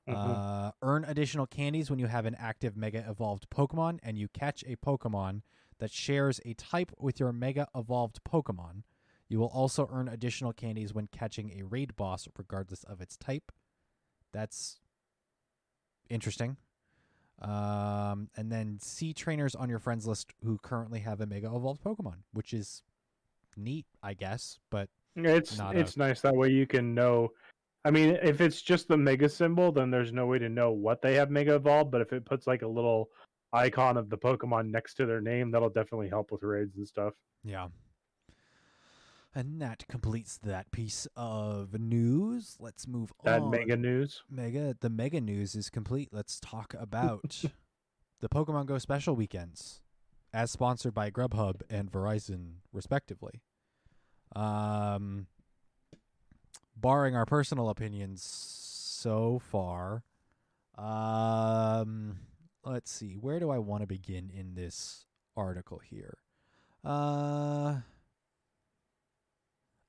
Mhm. 0.07 0.15
Uh, 0.15 0.73
earn 0.83 1.05
additional 1.05 1.47
candies 1.47 1.89
when 1.89 1.99
you 1.99 2.07
have 2.07 2.27
an 2.27 2.35
active 2.35 2.77
Mega 2.77 3.09
Evolved 3.09 3.49
Pokemon 3.51 3.99
and 4.03 4.19
you 4.19 4.29
catch 4.29 4.63
a 4.65 4.77
Pokemon 4.77 5.43
that 5.79 5.91
shares 5.91 6.41
a 6.45 6.55
type 6.55 6.93
with 6.99 7.19
your 7.19 7.33
Mega 7.33 7.69
Evolved 7.75 8.23
Pokemon. 8.23 8.83
You 9.29 9.39
will 9.41 9.49
also 9.49 9.89
earn 9.91 10.09
additional 10.09 10.53
candies 10.53 10.93
when 10.93 11.07
catching 11.07 11.59
a 11.59 11.63
raid 11.65 11.97
boss, 11.97 12.29
regardless 12.37 12.85
of 12.85 13.01
its 13.01 13.17
type. 13.17 13.51
That's 14.31 14.79
interesting. 16.11 16.59
Um, 17.41 18.29
and 18.37 18.53
then 18.53 18.79
see 18.81 19.13
trainers 19.15 19.55
on 19.55 19.69
your 19.69 19.79
friends 19.79 20.07
list 20.07 20.35
who 20.45 20.59
currently 20.59 21.01
have 21.01 21.21
a 21.21 21.27
Mega 21.27 21.47
Evolved 21.47 21.83
Pokemon, 21.83 22.19
which 22.33 22.53
is 22.53 22.83
neat, 23.57 23.87
I 24.03 24.15
guess. 24.15 24.59
But 24.71 24.89
It's 25.17 25.59
Not 25.59 25.77
a- 25.77 25.79
it's 25.81 25.97
nice 25.97 26.21
that 26.23 26.35
way 26.35 26.51
you 26.51 26.67
can 26.67 26.95
know. 26.95 27.31
I 27.85 27.91
mean, 27.91 28.19
if 28.23 28.41
it's 28.41 28.63
just 28.63 28.89
the 28.89 28.97
mega 28.97 29.29
symbol, 29.29 29.71
then 29.71 29.91
there's 29.91 30.13
no 30.13 30.27
way 30.27 30.39
to 30.39 30.49
know 30.49 30.73
what 30.73 31.03
they 31.03 31.15
have 31.15 31.31
mega 31.31 31.55
evolved. 31.55 31.91
But 31.91 32.01
if 32.01 32.13
it 32.13 32.25
puts 32.25 32.47
like 32.47 32.63
a 32.63 32.67
little 32.69 33.11
icon 33.53 33.97
of 33.97 34.09
the 34.11 34.19
Pokemon 34.19 34.71
next 34.71 34.95
to 34.95 35.07
their 35.07 35.21
name, 35.21 35.51
that'll 35.51 35.69
definitely 35.71 36.09
help 36.09 36.33
with 36.33 36.43
raids 36.43 36.77
and 36.77 36.89
stuff. 36.89 37.15
yeah. 37.45 37.69
And 39.37 39.61
that 39.61 39.85
completes 39.89 40.39
that 40.45 40.71
piece 40.71 41.09
of 41.17 41.79
news. 41.79 42.57
Let's 42.61 42.87
move 42.87 43.13
That 43.25 43.41
on. 43.43 43.51
mega 43.51 43.77
news. 43.77 44.23
Mega 44.31 44.77
the 44.81 44.89
mega 44.91 45.21
news 45.21 45.57
is 45.57 45.71
complete. 45.71 46.11
Let's 46.13 46.39
talk 46.39 46.73
about 46.79 47.43
the 48.21 48.29
Pokemon 48.29 48.67
Go 48.67 48.79
special 48.79 49.17
weekends 49.17 49.81
as 50.35 50.51
sponsored 50.51 50.93
by 50.93 51.11
Grubhub 51.11 51.63
and 51.71 51.91
Verizon 51.91 52.57
respectively. 52.73 53.41
Um 54.35 55.29
barring 56.77 57.15
our 57.15 57.25
personal 57.25 57.69
opinions 57.71 58.23
so 58.23 59.39
far, 59.39 60.03
um 60.77 62.17
let's 62.65 62.91
see. 62.91 63.15
Where 63.15 63.39
do 63.39 63.51
I 63.51 63.59
want 63.59 63.83
to 63.83 63.87
begin 63.87 64.29
in 64.29 64.57
this 64.57 65.07
article 65.37 65.79
here? 65.79 66.19
Uh 66.85 67.77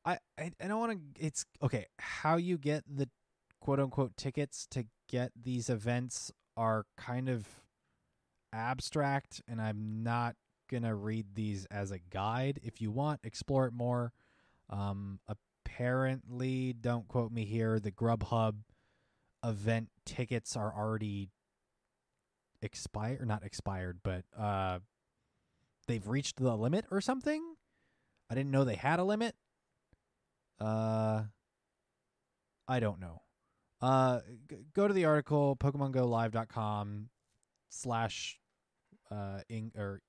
I 0.05 0.19
I, 0.37 0.51
I 0.61 0.67
don't 0.67 0.79
want 0.79 0.91
to 1.15 1.25
it's 1.25 1.45
okay, 1.63 1.87
how 1.97 2.37
you 2.37 2.59
get 2.59 2.83
the 2.87 3.09
quote 3.59 3.79
unquote 3.79 4.15
tickets 4.15 4.67
to 4.71 4.85
get 5.09 5.31
these 5.35 5.71
events 5.71 6.31
are 6.55 6.85
kind 6.97 7.29
of 7.29 7.47
abstract 8.55 9.41
and 9.47 9.61
I'm 9.61 10.03
not 10.03 10.35
to 10.83 10.95
read 10.95 11.27
these 11.35 11.65
as 11.65 11.91
a 11.91 11.99
guide. 11.99 12.59
If 12.63 12.81
you 12.81 12.91
want, 12.91 13.19
explore 13.23 13.67
it 13.67 13.73
more. 13.73 14.13
Um 14.69 15.19
apparently, 15.27 16.73
don't 16.73 17.07
quote 17.07 17.31
me 17.31 17.45
here, 17.45 17.79
the 17.79 17.91
Grubhub 17.91 18.55
event 19.43 19.89
tickets 20.05 20.55
are 20.55 20.73
already 20.75 21.29
expired, 22.61 23.21
or 23.21 23.25
not 23.25 23.43
expired, 23.43 23.99
but 24.03 24.23
uh 24.37 24.79
they've 25.87 26.07
reached 26.07 26.37
the 26.37 26.55
limit 26.55 26.85
or 26.89 27.01
something. 27.01 27.55
I 28.29 28.33
didn't 28.33 28.51
know 28.51 28.63
they 28.63 28.75
had 28.75 28.99
a 28.99 29.03
limit. 29.03 29.35
Uh 30.59 31.23
I 32.67 32.79
don't 32.79 32.99
know. 32.99 33.21
Uh, 33.81 34.21
g- 34.49 34.57
go 34.73 34.87
to 34.87 34.93
the 34.93 35.05
article 35.05 35.55
PokemonGoLive.com 35.57 37.09
slash 37.69 38.39
uh 39.11 39.39
in 39.49 39.71
or 39.77 40.01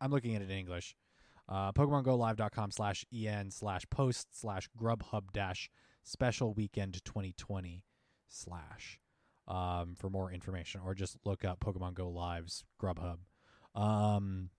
I'm 0.00 0.10
looking 0.10 0.34
at 0.34 0.42
it 0.42 0.50
in 0.50 0.56
English. 0.56 0.94
Uh, 1.48 1.72
PokemonGoLive.com 1.72 2.70
slash 2.70 3.04
en 3.12 3.50
slash 3.50 3.82
post 3.90 4.38
slash 4.38 4.68
Grubhub 4.78 5.32
dash 5.32 5.70
special 6.04 6.52
weekend 6.52 7.02
2020 7.04 7.82
slash 8.28 9.00
um 9.46 9.94
for 9.96 10.10
more 10.10 10.30
information 10.30 10.82
or 10.84 10.94
just 10.94 11.16
look 11.24 11.44
up 11.44 11.60
Pokemon 11.60 11.94
Go 11.94 12.08
Live's 12.08 12.64
Grubhub. 12.80 13.18
Um, 13.74 14.50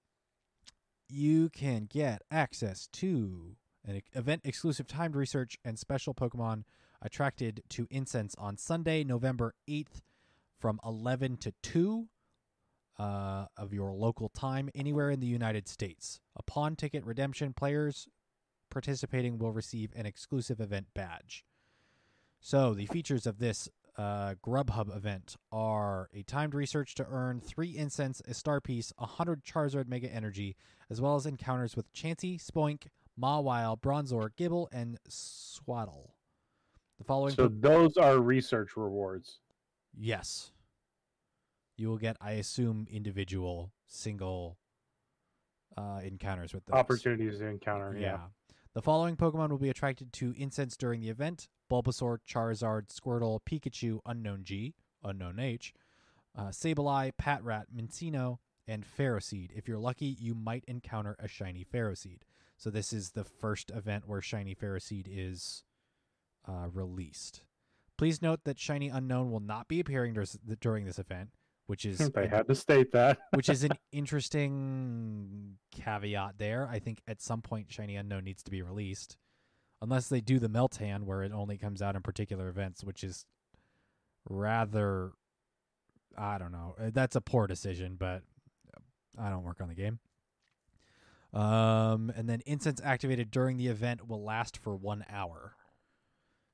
you 1.07 1.49
can 1.49 1.85
get 1.85 2.21
access 2.31 2.87
to 2.93 3.55
an 3.85 4.01
event 4.13 4.41
exclusive 4.43 4.87
timed 4.87 5.15
research 5.15 5.57
and 5.65 5.77
special 5.77 6.13
Pokemon 6.13 6.63
attracted 7.01 7.63
to 7.69 7.87
incense 7.89 8.35
on 8.37 8.57
Sunday, 8.57 9.03
November 9.03 9.53
8th 9.69 10.01
from 10.59 10.79
11 10.85 11.37
to 11.37 11.53
2 11.63 12.07
uh, 12.99 13.45
of 13.57 13.73
your 13.73 13.93
local 13.93 14.29
time 14.29 14.69
anywhere 14.75 15.09
in 15.09 15.21
the 15.21 15.27
United 15.27 15.67
States. 15.67 16.19
Upon 16.35 16.75
ticket 16.75 17.05
redemption, 17.05 17.53
players 17.53 18.07
participating 18.69 19.39
will 19.39 19.53
receive 19.53 19.91
an 19.95 20.05
exclusive 20.05 20.59
event 20.59 20.87
badge. 20.93 21.45
So, 22.41 22.73
the 22.73 22.85
features 22.85 23.25
of 23.25 23.39
this 23.39 23.69
uh, 23.97 24.35
Grubhub 24.45 24.95
event 24.95 25.35
are 25.51 26.09
a 26.13 26.23
timed 26.23 26.53
research 26.53 26.95
to 26.95 27.07
earn 27.09 27.41
3 27.41 27.75
incense, 27.75 28.21
a 28.27 28.33
star 28.33 28.61
piece, 28.61 28.93
100 28.97 29.43
Charizard 29.43 29.87
Mega 29.87 30.13
Energy, 30.13 30.55
as 30.89 31.01
well 31.01 31.15
as 31.15 31.25
encounters 31.25 31.75
with 31.75 31.91
Chansey, 31.93 32.39
Spoink, 32.41 32.87
Mawile, 33.21 33.79
Bronzor, 33.79 34.29
Gible, 34.37 34.67
and 34.71 34.97
Sewaddle. 35.09 36.15
The 36.97 37.03
following 37.03 37.33
So 37.33 37.47
those 37.47 37.97
are 37.97 38.19
research 38.19 38.77
rewards. 38.77 39.39
Yes. 39.97 40.51
You 41.79 41.89
will 41.89 41.97
get, 41.97 42.17
I 42.19 42.33
assume, 42.33 42.87
individual 42.91 43.71
single 43.87 44.57
uh, 45.77 46.01
encounters 46.03 46.53
with 46.53 46.65
those. 46.65 46.75
Opportunities 46.75 47.39
to 47.39 47.47
encounter. 47.47 47.95
Yeah. 47.97 48.19
The 48.73 48.81
following 48.81 49.15
Pokemon 49.15 49.49
will 49.49 49.57
be 49.57 49.69
attracted 49.69 50.11
to 50.13 50.33
incense 50.37 50.75
during 50.77 51.01
the 51.01 51.09
event 51.09 51.47
Bulbasaur, 51.71 52.19
Charizard, 52.27 52.87
Squirtle, 52.87 53.39
Pikachu, 53.49 53.99
Unown 54.05 54.43
G, 54.43 54.75
Unown 55.03 55.39
H, 55.39 55.73
uh, 56.37 56.49
Sableye, 56.49 57.11
Patrat, 57.19 57.65
Minccino, 57.75 58.39
and 58.67 58.85
Ferroseed. 58.85 59.51
If 59.55 59.67
you're 59.67 59.79
lucky, 59.79 60.17
you 60.19 60.35
might 60.35 60.65
encounter 60.67 61.15
a 61.17 61.27
shiny 61.27 61.65
Ferroseed. 61.65 62.19
So 62.57 62.69
this 62.69 62.91
is 62.91 63.11
the 63.11 63.23
first 63.23 63.71
event 63.71 64.05
where 64.05 64.21
shiny 64.21 64.53
Ferroseed 64.53 65.07
is 65.09 65.63
uh, 66.47 66.67
released. 66.73 67.43
Please 67.97 68.21
note 68.21 68.43
that 68.43 68.59
Shiny 68.59 68.89
Unown 68.89 69.29
will 69.29 69.39
not 69.39 69.67
be 69.67 69.79
appearing 69.79 70.13
during 70.61 70.85
this 70.85 70.99
event, 70.99 71.29
which 71.69 71.85
is 71.85 72.09
I 72.15 72.25
had 72.25 72.47
to 72.47 72.55
state 72.55 72.93
that. 72.93 73.19
which 73.35 73.47
is 73.47 73.63
an 73.63 73.73
interesting 73.91 75.57
caveat 75.71 76.39
there. 76.39 76.67
I 76.67 76.79
think 76.79 76.99
at 77.07 77.21
some 77.21 77.43
point 77.43 77.71
Shiny 77.71 77.93
Unown 77.93 78.23
needs 78.23 78.41
to 78.41 78.49
be 78.49 78.63
released. 78.63 79.17
Unless 79.79 80.09
they 80.09 80.19
do 80.19 80.39
the 80.39 80.49
Meltan 80.49 81.03
where 81.03 81.21
it 81.21 81.31
only 81.31 81.59
comes 81.59 81.83
out 81.83 81.95
in 81.95 82.01
particular 82.01 82.49
events, 82.49 82.83
which 82.83 83.03
is 83.03 83.23
rather 84.27 85.11
I 86.17 86.39
don't 86.39 86.51
know. 86.51 86.73
Uh, 86.81 86.89
That's 86.91 87.15
a 87.15 87.21
poor 87.21 87.45
decision, 87.45 87.97
but 87.99 88.23
I 89.15 89.29
don't 89.29 89.43
work 89.43 89.61
on 89.61 89.67
the 89.67 89.75
game. 89.75 89.99
Um 91.39 92.11
and 92.15 92.27
then 92.27 92.41
incense 92.47 92.81
activated 92.83 93.29
during 93.29 93.57
the 93.57 93.67
event 93.67 94.07
will 94.07 94.23
last 94.23 94.57
for 94.57 94.75
1 94.75 95.05
hour. 95.07 95.53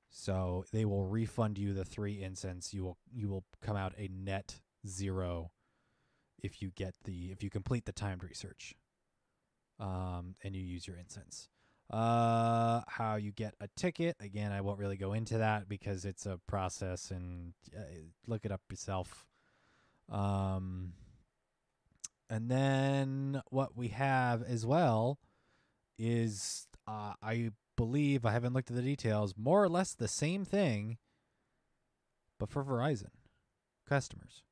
So 0.10 0.66
they 0.74 0.84
will 0.84 1.06
refund 1.06 1.58
you 1.58 1.74
the 1.74 1.86
3 1.86 2.22
incense. 2.22 2.74
You 2.74 2.84
will 2.84 2.98
you 3.14 3.30
will 3.30 3.46
come 3.62 3.78
out 3.78 3.94
a 3.98 4.10
net 4.10 4.60
0 4.88 5.52
if 6.42 6.62
you 6.62 6.72
get 6.76 6.94
the 7.04 7.32
if 7.32 7.44
you 7.44 7.50
complete 7.50 7.86
the 7.86 7.92
timed 7.92 8.24
research 8.24 8.76
um 9.80 10.36
and 10.44 10.56
you 10.56 10.62
use 10.62 10.88
your 10.88 10.98
incense 10.98 11.50
uh 11.92 12.82
how 12.88 13.16
you 13.16 13.32
get 13.32 13.54
a 13.62 13.68
ticket 13.76 14.16
again 14.20 14.52
i 14.52 14.62
won't 14.62 14.80
really 14.80 14.98
go 14.98 15.14
into 15.14 15.38
that 15.38 15.68
because 15.70 16.06
it's 16.06 16.26
a 16.26 16.40
process 16.48 17.12
and 17.12 17.54
uh, 17.78 17.82
look 18.28 18.44
it 18.46 18.52
up 18.52 18.62
yourself. 18.70 19.28
Um 20.10 20.94
and 22.30 22.50
then 22.50 23.42
what 23.50 23.78
we 23.78 23.90
have 23.90 24.42
as 24.44 24.66
well 24.66 25.20
is 25.98 26.68
uh, 26.88 27.14
i 27.22 27.52
believe 27.78 28.26
i 28.26 28.32
haven't 28.32 28.54
looked 28.54 28.70
at 28.70 28.76
the 28.76 28.82
details 28.82 29.36
more 29.38 29.64
or 29.64 29.70
less 29.70 29.94
the 29.94 30.08
same 30.08 30.44
thing 30.44 30.98
but 32.40 32.50
for 32.50 32.64
verizon 32.64 33.12
customers 33.88 34.45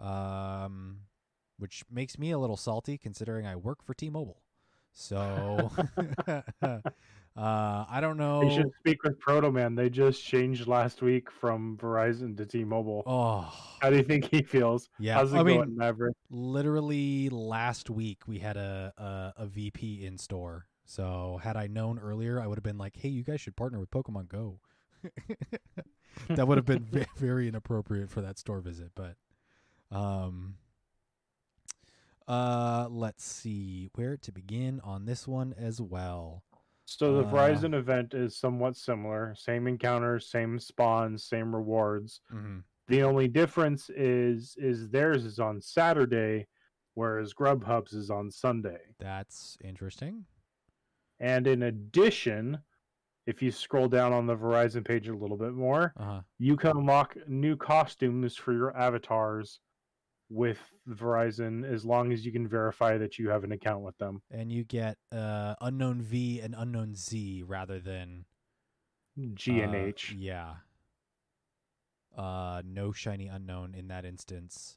um 0.00 1.00
which 1.58 1.82
makes 1.90 2.18
me 2.18 2.30
a 2.30 2.38
little 2.38 2.56
salty 2.56 2.96
considering 2.96 3.44
I 3.46 3.56
work 3.56 3.82
for 3.82 3.92
T-Mobile. 3.92 4.40
So 4.92 5.70
uh, 6.66 6.80
I 7.36 7.98
don't 8.00 8.16
know. 8.16 8.42
You 8.42 8.50
should 8.50 8.70
speak 8.78 9.02
with 9.02 9.18
Proto 9.20 9.50
Man. 9.50 9.74
They 9.74 9.90
just 9.90 10.24
changed 10.24 10.66
last 10.66 11.02
week 11.02 11.30
from 11.30 11.76
Verizon 11.76 12.36
to 12.36 12.46
T-Mobile. 12.46 13.02
Oh, 13.06 13.52
How 13.80 13.90
do 13.90 13.96
you 13.96 14.02
think 14.02 14.24
he 14.30 14.42
feels? 14.42 14.88
yeah. 14.98 15.14
How's 15.14 15.32
it 15.32 15.36
I 15.36 15.42
going, 15.42 15.60
mean, 15.60 15.76
Maverick? 15.76 16.14
literally 16.30 17.28
last 17.28 17.90
week 17.90 18.26
we 18.26 18.38
had 18.38 18.56
a, 18.56 18.92
a 18.96 19.42
a 19.42 19.46
VP 19.46 20.04
in 20.04 20.18
store. 20.18 20.66
So 20.84 21.38
had 21.42 21.56
I 21.56 21.66
known 21.66 21.98
earlier, 21.98 22.40
I 22.40 22.46
would 22.46 22.56
have 22.56 22.64
been 22.64 22.78
like, 22.78 22.96
"Hey, 22.96 23.08
you 23.08 23.22
guys 23.22 23.40
should 23.40 23.56
partner 23.56 23.78
with 23.78 23.90
Pokemon 23.90 24.28
Go." 24.28 24.60
that 26.30 26.48
would 26.48 26.56
have 26.58 26.64
been 26.66 26.88
very 27.16 27.46
inappropriate 27.46 28.10
for 28.10 28.20
that 28.20 28.38
store 28.38 28.60
visit, 28.60 28.90
but 28.94 29.14
um 29.90 30.54
uh 32.26 32.86
let's 32.90 33.24
see 33.24 33.88
where 33.94 34.16
to 34.16 34.32
begin 34.32 34.80
on 34.84 35.04
this 35.06 35.26
one 35.26 35.54
as 35.58 35.80
well. 35.80 36.42
So 36.84 37.14
the 37.14 37.26
uh, 37.26 37.32
Verizon 37.32 37.74
event 37.74 38.14
is 38.14 38.36
somewhat 38.38 38.76
similar. 38.76 39.34
Same 39.36 39.66
encounters, 39.66 40.30
same 40.30 40.58
spawns, 40.58 41.24
same 41.24 41.54
rewards. 41.54 42.20
Mhm. 42.32 42.64
The 42.88 43.02
only 43.02 43.28
difference 43.28 43.90
is 43.90 44.54
is 44.58 44.88
theirs 44.90 45.24
is 45.24 45.38
on 45.38 45.60
Saturday, 45.60 46.46
whereas 46.94 47.34
Grubhub's 47.34 47.92
is 47.92 48.10
on 48.10 48.30
Sunday. 48.30 48.78
That's 48.98 49.56
interesting. 49.62 50.24
And 51.20 51.46
in 51.46 51.64
addition, 51.64 52.58
if 53.26 53.42
you 53.42 53.50
scroll 53.50 53.88
down 53.88 54.12
on 54.12 54.26
the 54.26 54.36
Verizon 54.36 54.86
page 54.86 55.08
a 55.08 55.14
little 55.16 55.36
bit 55.36 55.52
more, 55.52 55.92
Uh-huh. 55.96 56.22
you 56.38 56.56
can 56.56 56.76
unlock 56.78 57.16
new 57.26 57.56
costumes 57.56 58.36
for 58.36 58.52
your 58.54 58.74
avatars 58.76 59.60
with 60.30 60.58
Verizon 60.88 61.64
as 61.64 61.84
long 61.84 62.12
as 62.12 62.24
you 62.24 62.32
can 62.32 62.46
verify 62.46 62.98
that 62.98 63.18
you 63.18 63.30
have 63.30 63.44
an 63.44 63.52
account 63.52 63.82
with 63.82 63.96
them. 63.98 64.22
And 64.30 64.52
you 64.52 64.64
get 64.64 64.98
uh 65.12 65.54
Unown 65.62 66.00
V 66.02 66.40
and 66.40 66.54
Unown 66.54 66.94
Z 66.94 67.44
rather 67.46 67.80
than 67.80 68.24
G 69.34 69.60
and 69.60 69.74
uh, 69.74 69.78
H. 69.78 70.14
Yeah. 70.16 70.54
Uh 72.16 72.62
no 72.64 72.92
shiny 72.92 73.28
Unown 73.28 73.74
in 73.74 73.88
that 73.88 74.04
instance. 74.04 74.76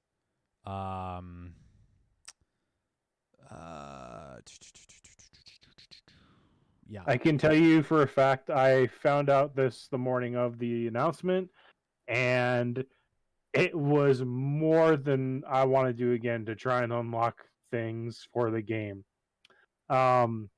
Um 0.65 1.53
uh 3.50 4.38
yeah. 6.88 7.01
I 7.05 7.17
can 7.17 7.38
tell 7.38 7.53
you 7.53 7.84
for 7.84 8.03
a 8.03 8.08
fact 8.08 8.50
I 8.50 8.88
found 8.88 9.29
out 9.29 9.55
this 9.55 9.88
the 9.91 9.98
morning 9.98 10.36
of 10.36 10.60
the 10.60 10.88
announcement 10.88 11.50
and 12.08 12.86
it 13.53 13.75
was 13.75 14.24
more 14.24 14.98
than 14.98 15.43
I 15.48 15.65
want 15.65 15.88
to 15.88 15.93
do 15.93 16.13
again 16.13 16.46
to 16.46 16.55
try 16.55 16.84
and 16.84 16.93
unlock 16.93 17.43
things 17.72 18.27
for 18.34 18.51
the 18.51 18.62
game. 18.62 19.03
Um 19.89 20.50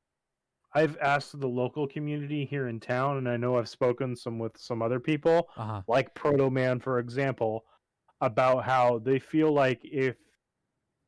I've 0.75 0.97
asked 0.97 1.39
the 1.39 1.47
local 1.47 1.87
community 1.87 2.45
here 2.45 2.67
in 2.67 2.79
town 2.79 3.17
and 3.17 3.29
I 3.29 3.37
know 3.37 3.57
I've 3.57 3.69
spoken 3.69 4.15
some 4.15 4.39
with 4.39 4.57
some 4.57 4.81
other 4.81 4.99
people 4.99 5.49
uh-huh. 5.55 5.83
like 5.87 6.15
Proto 6.15 6.49
Man, 6.49 6.79
for 6.79 6.97
example, 6.97 7.63
about 8.21 8.63
how 8.63 8.99
they 8.99 9.19
feel 9.19 9.51
like 9.51 9.81
if 9.83 10.15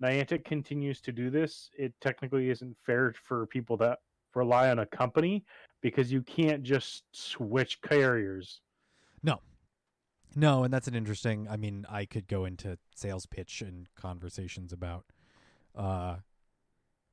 Niantic 0.03 0.45
continues 0.45 1.01
to 1.01 1.11
do 1.11 1.29
this, 1.29 1.69
it 1.77 1.93
technically 2.01 2.49
isn't 2.49 2.75
fair 2.85 3.13
for 3.23 3.47
people 3.47 3.77
that 3.77 3.99
rely 4.35 4.69
on 4.69 4.79
a 4.79 4.85
company 4.85 5.45
because 5.81 6.11
you 6.11 6.21
can't 6.21 6.61
just 6.61 7.03
switch 7.13 7.81
carriers. 7.81 8.61
No, 9.23 9.39
and 10.63 10.73
that's 10.73 10.87
an 10.87 10.95
interesting. 10.95 11.47
I 11.49 11.57
mean, 11.57 11.85
I 11.89 12.05
could 12.05 12.27
go 12.27 12.45
into 12.45 12.77
sales 12.95 13.25
pitch 13.25 13.61
and 13.61 13.87
conversations 13.95 14.73
about 14.73 15.05
uh, 15.75 16.17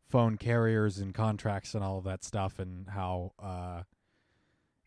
phone 0.09 0.37
carriers 0.37 0.99
and 0.99 1.15
contracts 1.15 1.75
and 1.75 1.85
all 1.85 1.99
of 1.99 2.05
that 2.05 2.25
stuff, 2.25 2.59
and 2.59 2.89
how 2.89 3.33
uh, 3.39 3.83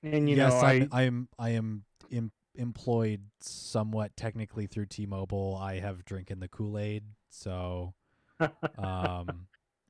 And 0.04 0.30
you 0.30 0.36
yes, 0.36 0.62
know, 0.62 0.68
I, 0.68 0.72
I'm, 0.74 0.90
I'm 0.92 1.30
I 1.40 1.50
am 1.52 1.84
em- 2.12 2.32
employed 2.56 3.22
somewhat 3.40 4.16
technically 4.16 4.68
through 4.68 4.88
T-Mobile. 4.88 5.58
I 5.62 5.80
have 5.80 6.06
drinking 6.06 6.40
the 6.40 6.48
Kool 6.48 6.78
Aid, 6.78 7.04
so 7.30 7.94
um, 8.78 9.48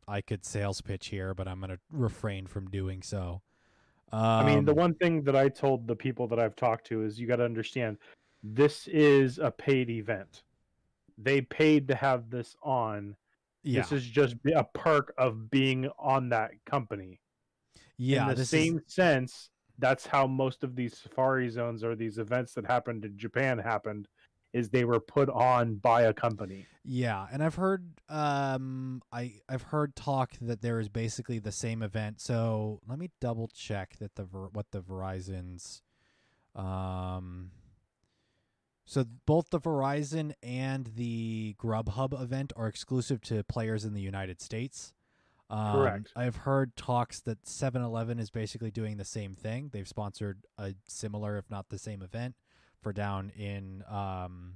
I 0.08 0.22
could 0.22 0.46
sales 0.46 0.82
pitch 0.82 1.08
here, 1.08 1.34
but 1.34 1.48
I'm 1.48 1.60
going 1.60 1.72
to 1.72 1.80
refrain 1.92 2.48
from 2.48 2.70
doing 2.70 3.02
so. 3.02 3.42
Um, 4.12 4.22
I 4.22 4.44
mean, 4.44 4.66
the 4.66 4.74
one 4.74 4.94
thing 4.96 5.24
that 5.24 5.36
I 5.36 5.50
told 5.50 5.88
the 5.88 5.96
people 5.96 6.28
that 6.28 6.40
I've 6.40 6.56
talked 6.56 6.88
to 6.88 7.04
is 7.04 7.20
you 7.20 7.28
got 7.28 7.38
to 7.38 7.46
understand 7.46 7.98
this 8.54 8.88
is 8.88 9.40
a 9.40 9.50
paid 9.50 9.90
event. 9.90 10.44
They 11.18 11.42
paid 11.42 11.88
to 11.88 11.96
have 11.96 12.30
this 12.30 12.56
on. 12.62 13.16
yeah, 13.64 13.82
This 13.82 13.92
is 13.92 14.06
just 14.06 14.36
a 14.56 14.64
perk 14.64 15.14
of 15.18 15.50
being 15.50 15.90
on 15.98 16.30
that 16.30 16.52
company. 16.66 17.20
yeah, 17.98 18.30
in 18.30 18.36
the 18.36 18.46
same 18.46 18.78
is 18.86 18.94
sense, 18.94 19.50
that's 19.80 20.06
how 20.06 20.28
most 20.28 20.64
of 20.64 20.76
these 20.76 20.98
safari 20.98 21.50
zones 21.50 21.84
or 21.84 21.96
these 21.96 22.18
events 22.18 22.54
that 22.54 22.66
happened 22.66 23.04
in 23.06 23.18
Japan 23.18 23.58
happened, 23.58 24.08
is 24.54 24.70
they 24.70 24.86
were 24.86 25.00
put 25.00 25.30
on 25.30 25.76
by 25.76 26.04
a 26.04 26.14
company. 26.14 26.66
Yeah, 26.84 27.26
and 27.32 27.44
I've 27.44 27.56
heard 27.56 27.84
um 28.10 29.02
I 29.12 29.42
I've 29.50 29.64
heard 29.64 29.96
talk 29.96 30.34
that 30.40 30.62
there 30.62 30.80
is 30.80 30.88
basically 30.88 31.40
the 31.40 31.52
same 31.52 31.82
event. 31.82 32.22
So 32.22 32.80
let 32.88 33.00
me 33.00 33.10
double 33.20 33.48
check 33.48 33.98
that 34.00 34.16
the 34.16 34.24
Ver- 34.24 34.50
what 34.54 34.68
the 34.72 34.82
Verizon's 34.82 35.82
um 36.56 37.52
so 38.86 39.04
both 39.26 39.50
the 39.50 39.60
Verizon 39.60 40.34
and 40.44 40.92
the 40.96 41.56
Grubhub 41.60 42.20
event 42.22 42.54
are 42.56 42.68
exclusive 42.68 43.22
to 43.22 43.44
players 43.44 43.84
in 43.86 43.94
the 43.94 44.02
United 44.02 44.42
States. 44.42 44.94
Um, 45.50 45.72
Correct. 45.74 46.12
I've 46.16 46.38
heard 46.38 46.76
talks 46.76 47.20
that 47.22 47.44
7-Eleven 47.46 48.18
is 48.20 48.30
basically 48.32 48.72
doing 48.72 48.98
the 48.98 49.06
same 49.06 49.36
thing. 49.36 49.70
They've 49.72 49.88
sponsored 49.88 50.44
a 50.58 50.74
similar, 50.88 51.38
if 51.38 51.50
not 51.52 51.70
the 51.70 51.78
same, 51.78 52.02
event 52.02 52.36
for 52.82 52.92
down 52.94 53.30
in 53.32 53.84
um, 53.90 54.56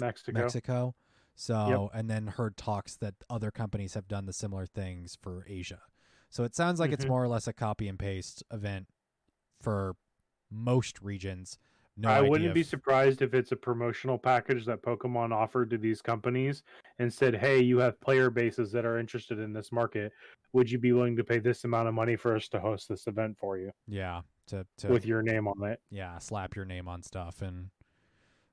Mexico. 0.00 0.38
Mexico. 0.38 0.94
So, 1.36 1.90
and 1.92 2.08
then 2.08 2.28
heard 2.28 2.56
talks 2.56 2.94
that 2.96 3.14
other 3.28 3.50
companies 3.50 3.94
have 3.94 4.06
done 4.06 4.26
the 4.26 4.32
similar 4.32 4.66
things 4.66 5.18
for 5.20 5.44
Asia. 5.48 5.80
So 6.30 6.44
it 6.44 6.54
sounds 6.54 6.78
like 6.78 6.92
it's 6.92 7.04
Mhm. 7.04 7.08
more 7.08 7.22
or 7.24 7.28
less 7.28 7.48
a 7.48 7.52
copy 7.52 7.88
and 7.88 7.98
paste 7.98 8.44
event 8.52 8.88
for 9.60 9.96
most 10.50 11.00
regions. 11.00 11.58
No 11.96 12.08
I 12.08 12.20
wouldn't 12.20 12.54
be 12.54 12.62
surprised 12.64 13.22
if 13.22 13.34
it's 13.34 13.52
a 13.52 13.56
promotional 13.56 14.18
package 14.18 14.66
that 14.66 14.82
Pokemon 14.82 15.32
offered 15.32 15.70
to 15.70 15.78
these 15.78 16.02
companies 16.02 16.64
and 16.98 17.12
said, 17.12 17.34
"Hey, 17.36 17.60
you 17.62 17.78
have 17.78 18.00
player 18.00 18.30
bases 18.30 18.72
that 18.72 18.84
are 18.84 18.98
interested 18.98 19.38
in 19.38 19.52
this 19.52 19.70
market. 19.70 20.12
Would 20.52 20.70
you 20.70 20.78
be 20.78 20.92
willing 20.92 21.16
to 21.16 21.24
pay 21.24 21.38
this 21.38 21.64
amount 21.64 21.88
of 21.88 21.94
money 21.94 22.16
for 22.16 22.34
us 22.34 22.48
to 22.48 22.60
host 22.60 22.88
this 22.88 23.06
event 23.06 23.36
for 23.38 23.58
you 23.58 23.70
yeah, 23.86 24.22
to 24.48 24.66
to 24.78 24.88
with 24.88 25.06
your 25.06 25.22
name 25.22 25.46
on 25.46 25.62
it?" 25.64 25.80
yeah, 25.90 26.18
slap 26.18 26.56
your 26.56 26.64
name 26.64 26.88
on 26.88 27.02
stuff 27.02 27.42
and 27.42 27.70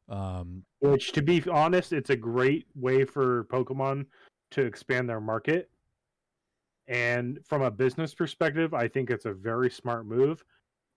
um 0.10 0.64
Which, 0.80 1.12
to 1.14 1.22
be 1.22 1.44
honest, 1.50 1.94
it's 1.94 2.10
a 2.12 2.16
great 2.16 2.68
way 2.76 3.06
for 3.06 3.46
Pokemon 3.46 4.06
to 4.52 4.62
expand 4.62 5.10
their 5.10 5.22
market. 5.22 5.70
And 6.88 7.40
from 7.46 7.62
a 7.62 7.72
business 7.72 8.14
perspective, 8.14 8.74
I 8.74 8.88
think 8.88 9.10
it's 9.10 9.26
a 9.26 9.34
very 9.34 9.70
smart 9.70 10.06
move. 10.06 10.44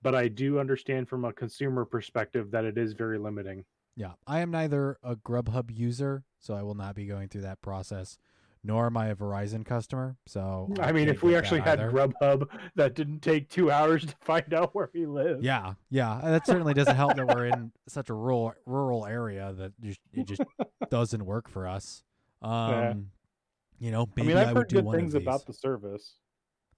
But 0.05 0.15
I 0.15 0.29
do 0.29 0.61
understand 0.61 1.09
from 1.09 1.25
a 1.25 1.33
consumer 1.33 1.85
perspective 1.85 2.53
that 2.53 2.65
it 2.65 2.79
is 2.79 2.93
very 2.93 3.19
limiting. 3.19 3.65
yeah, 3.97 4.13
I 4.27 4.41
am 4.41 4.51
neither 4.53 4.99
a 5.03 5.17
Grubhub 5.17 5.77
user, 5.77 6.23
so 6.39 6.55
I 6.55 6.63
will 6.63 6.75
not 6.75 6.95
be 6.95 7.07
going 7.07 7.29
through 7.29 7.41
that 7.43 7.63
process, 7.63 8.19
nor 8.63 8.87
am 8.87 8.97
I 8.99 9.09
a 9.09 9.15
Verizon 9.17 9.65
customer. 9.65 10.17
So 10.27 10.69
I 10.79 10.93
mean, 10.93 11.09
if 11.09 11.23
we 11.23 11.35
actually 11.35 11.61
had 11.61 11.81
either. 11.81 11.91
Grubhub, 11.91 12.49
that 12.75 12.95
didn't 12.95 13.21
take 13.21 13.49
two 13.49 13.71
hours 13.71 14.05
to 14.05 14.15
find 14.21 14.53
out 14.53 14.75
where 14.75 14.91
we 14.93 15.07
live. 15.07 15.43
Yeah, 15.43 15.73
yeah, 15.91 16.21
that 16.23 16.47
certainly 16.47 16.75
doesn't 16.75 16.97
help 16.97 17.17
that 17.17 17.27
we're 17.27 17.47
in 17.47 17.73
such 17.89 18.11
a 18.11 18.15
rural 18.15 18.53
rural 18.67 19.07
area 19.07 19.55
that 19.55 19.73
just, 19.81 20.01
it 20.13 20.27
just 20.27 20.43
doesn't 20.91 21.25
work 21.25 21.49
for 21.49 21.67
us. 21.67 22.03
Um, 22.43 23.11
you 23.79 23.91
know, 23.91 24.03
I 24.03 24.07
maybe 24.17 24.29
mean, 24.29 24.37
I, 24.37 24.43
I've 24.43 24.49
would 24.49 24.57
heard 24.59 24.69
do 24.69 24.77
good 24.77 24.85
one 24.85 24.97
things 24.99 25.15
of 25.15 25.21
these. 25.21 25.29
about 25.29 25.47
the 25.47 25.55
service. 25.55 26.17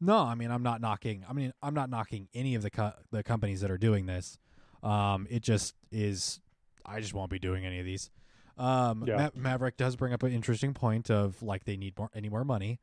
No, 0.00 0.18
I 0.18 0.34
mean, 0.34 0.50
I'm 0.50 0.62
not 0.62 0.80
knocking. 0.80 1.24
I 1.28 1.32
mean, 1.32 1.52
I'm 1.62 1.74
not 1.74 1.88
knocking 1.90 2.28
any 2.34 2.54
of 2.54 2.62
the 2.62 2.70
co- 2.70 2.92
the 3.10 3.22
companies 3.22 3.60
that 3.62 3.70
are 3.70 3.78
doing 3.78 4.06
this. 4.06 4.38
Um, 4.82 5.26
it 5.30 5.42
just 5.42 5.74
is. 5.90 6.40
I 6.84 7.00
just 7.00 7.14
won't 7.14 7.30
be 7.30 7.38
doing 7.38 7.64
any 7.64 7.78
of 7.80 7.84
these. 7.86 8.10
Um, 8.58 9.04
Yeah. 9.06 9.30
Ma- 9.34 9.40
Maverick 9.42 9.76
does 9.76 9.96
bring 9.96 10.12
up 10.12 10.22
an 10.22 10.32
interesting 10.32 10.72
point 10.74 11.10
of 11.10 11.42
like 11.42 11.64
they 11.64 11.76
need 11.76 11.98
more 11.98 12.10
any 12.14 12.28
more 12.28 12.44
money. 12.44 12.80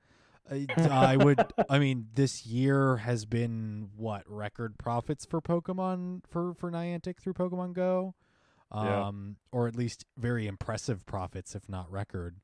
I, 0.52 0.68
I 0.78 1.18
would. 1.18 1.40
I 1.70 1.80
mean, 1.80 2.08
this 2.16 2.46
year 2.46 2.98
has 2.98 3.26
been 3.26 3.90
what 3.96 4.24
record 4.28 4.78
profits 4.78 5.26
for 5.26 5.42
Pokemon 5.42 6.22
for 6.28 6.54
for 6.56 6.70
Niantic 6.70 7.20
through 7.20 7.34
Pokemon 7.34 7.74
Go, 7.74 8.14
Yeah. 8.74 9.08
um, 9.08 9.38
or 9.52 9.68
at 9.68 9.76
least 9.76 10.04
very 10.18 10.48
impressive 10.48 11.06
profits, 11.06 11.56
if 11.56 11.70
not 11.70 11.90
record. 11.92 12.38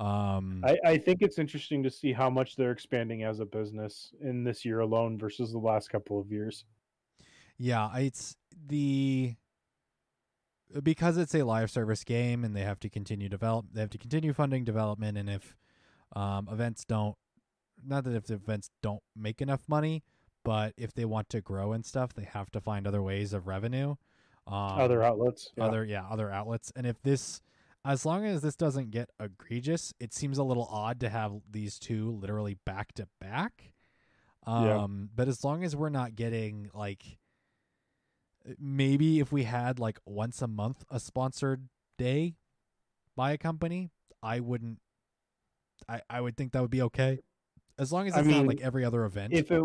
Um, 0.00 0.64
I, 0.66 0.78
I 0.84 0.98
think 0.98 1.20
it's 1.20 1.38
interesting 1.38 1.82
to 1.82 1.90
see 1.90 2.12
how 2.12 2.30
much 2.30 2.56
they're 2.56 2.72
expanding 2.72 3.22
as 3.22 3.40
a 3.40 3.44
business 3.44 4.14
in 4.22 4.42
this 4.42 4.64
year 4.64 4.80
alone 4.80 5.18
versus 5.18 5.52
the 5.52 5.58
last 5.58 5.90
couple 5.90 6.18
of 6.18 6.32
years. 6.32 6.64
Yeah, 7.58 7.94
it's 7.98 8.34
the 8.66 9.34
because 10.82 11.18
it's 11.18 11.34
a 11.34 11.42
live 11.42 11.70
service 11.70 12.02
game 12.04 12.44
and 12.44 12.56
they 12.56 12.62
have 12.62 12.78
to 12.80 12.88
continue 12.88 13.28
develop 13.28 13.66
they 13.72 13.80
have 13.80 13.90
to 13.90 13.98
continue 13.98 14.32
funding 14.32 14.64
development 14.64 15.18
and 15.18 15.28
if 15.28 15.56
um, 16.14 16.48
events 16.50 16.84
don't 16.84 17.16
not 17.84 18.04
that 18.04 18.14
if 18.14 18.24
the 18.24 18.34
events 18.34 18.70
don't 18.82 19.02
make 19.16 19.40
enough 19.40 19.62
money, 19.68 20.02
but 20.44 20.72
if 20.76 20.94
they 20.94 21.04
want 21.04 21.28
to 21.30 21.40
grow 21.40 21.72
and 21.72 21.84
stuff, 21.84 22.14
they 22.14 22.24
have 22.24 22.50
to 22.52 22.60
find 22.60 22.86
other 22.86 23.02
ways 23.02 23.32
of 23.32 23.46
revenue. 23.46 23.96
Um, 24.46 24.80
Other 24.80 25.02
outlets. 25.02 25.50
yeah. 25.56 25.64
other 25.64 25.84
yeah 25.84 26.04
other 26.10 26.32
outlets 26.32 26.72
and 26.74 26.86
if 26.86 27.00
this 27.02 27.42
as 27.84 28.04
long 28.04 28.24
as 28.26 28.42
this 28.42 28.56
doesn't 28.56 28.90
get 28.90 29.10
egregious 29.18 29.94
it 29.98 30.12
seems 30.12 30.36
a 30.38 30.42
little 30.44 30.68
odd 30.70 31.00
to 31.00 31.08
have 31.08 31.32
these 31.50 31.78
two 31.78 32.10
literally 32.10 32.56
back 32.66 32.92
to 32.94 33.06
back. 33.20 33.72
Um 34.46 34.64
Yeah. 34.66 34.86
but 35.14 35.28
as 35.28 35.44
long 35.44 35.64
as 35.64 35.74
we're 35.76 35.88
not 35.90 36.14
getting 36.14 36.70
like 36.74 37.18
maybe 38.58 39.20
if 39.20 39.30
we 39.32 39.44
had 39.44 39.78
like 39.78 39.98
once 40.06 40.40
a 40.42 40.46
month 40.48 40.84
a 40.90 40.98
sponsored 40.98 41.68
day 41.98 42.36
by 43.14 43.32
a 43.32 43.38
company 43.38 43.90
i 44.22 44.40
wouldn't 44.40 44.78
i 45.88 46.00
i 46.08 46.20
would 46.20 46.36
think 46.36 46.52
that 46.52 46.62
would 46.62 46.70
be 46.70 46.82
okay. 46.82 47.18
As 47.78 47.90
long 47.92 48.06
as 48.08 48.14
I 48.14 48.20
it's 48.20 48.28
not 48.28 48.38
mean, 48.38 48.46
like 48.46 48.60
every 48.60 48.84
other 48.84 49.04
event. 49.04 49.32
if 49.32 49.50
it 49.50 49.62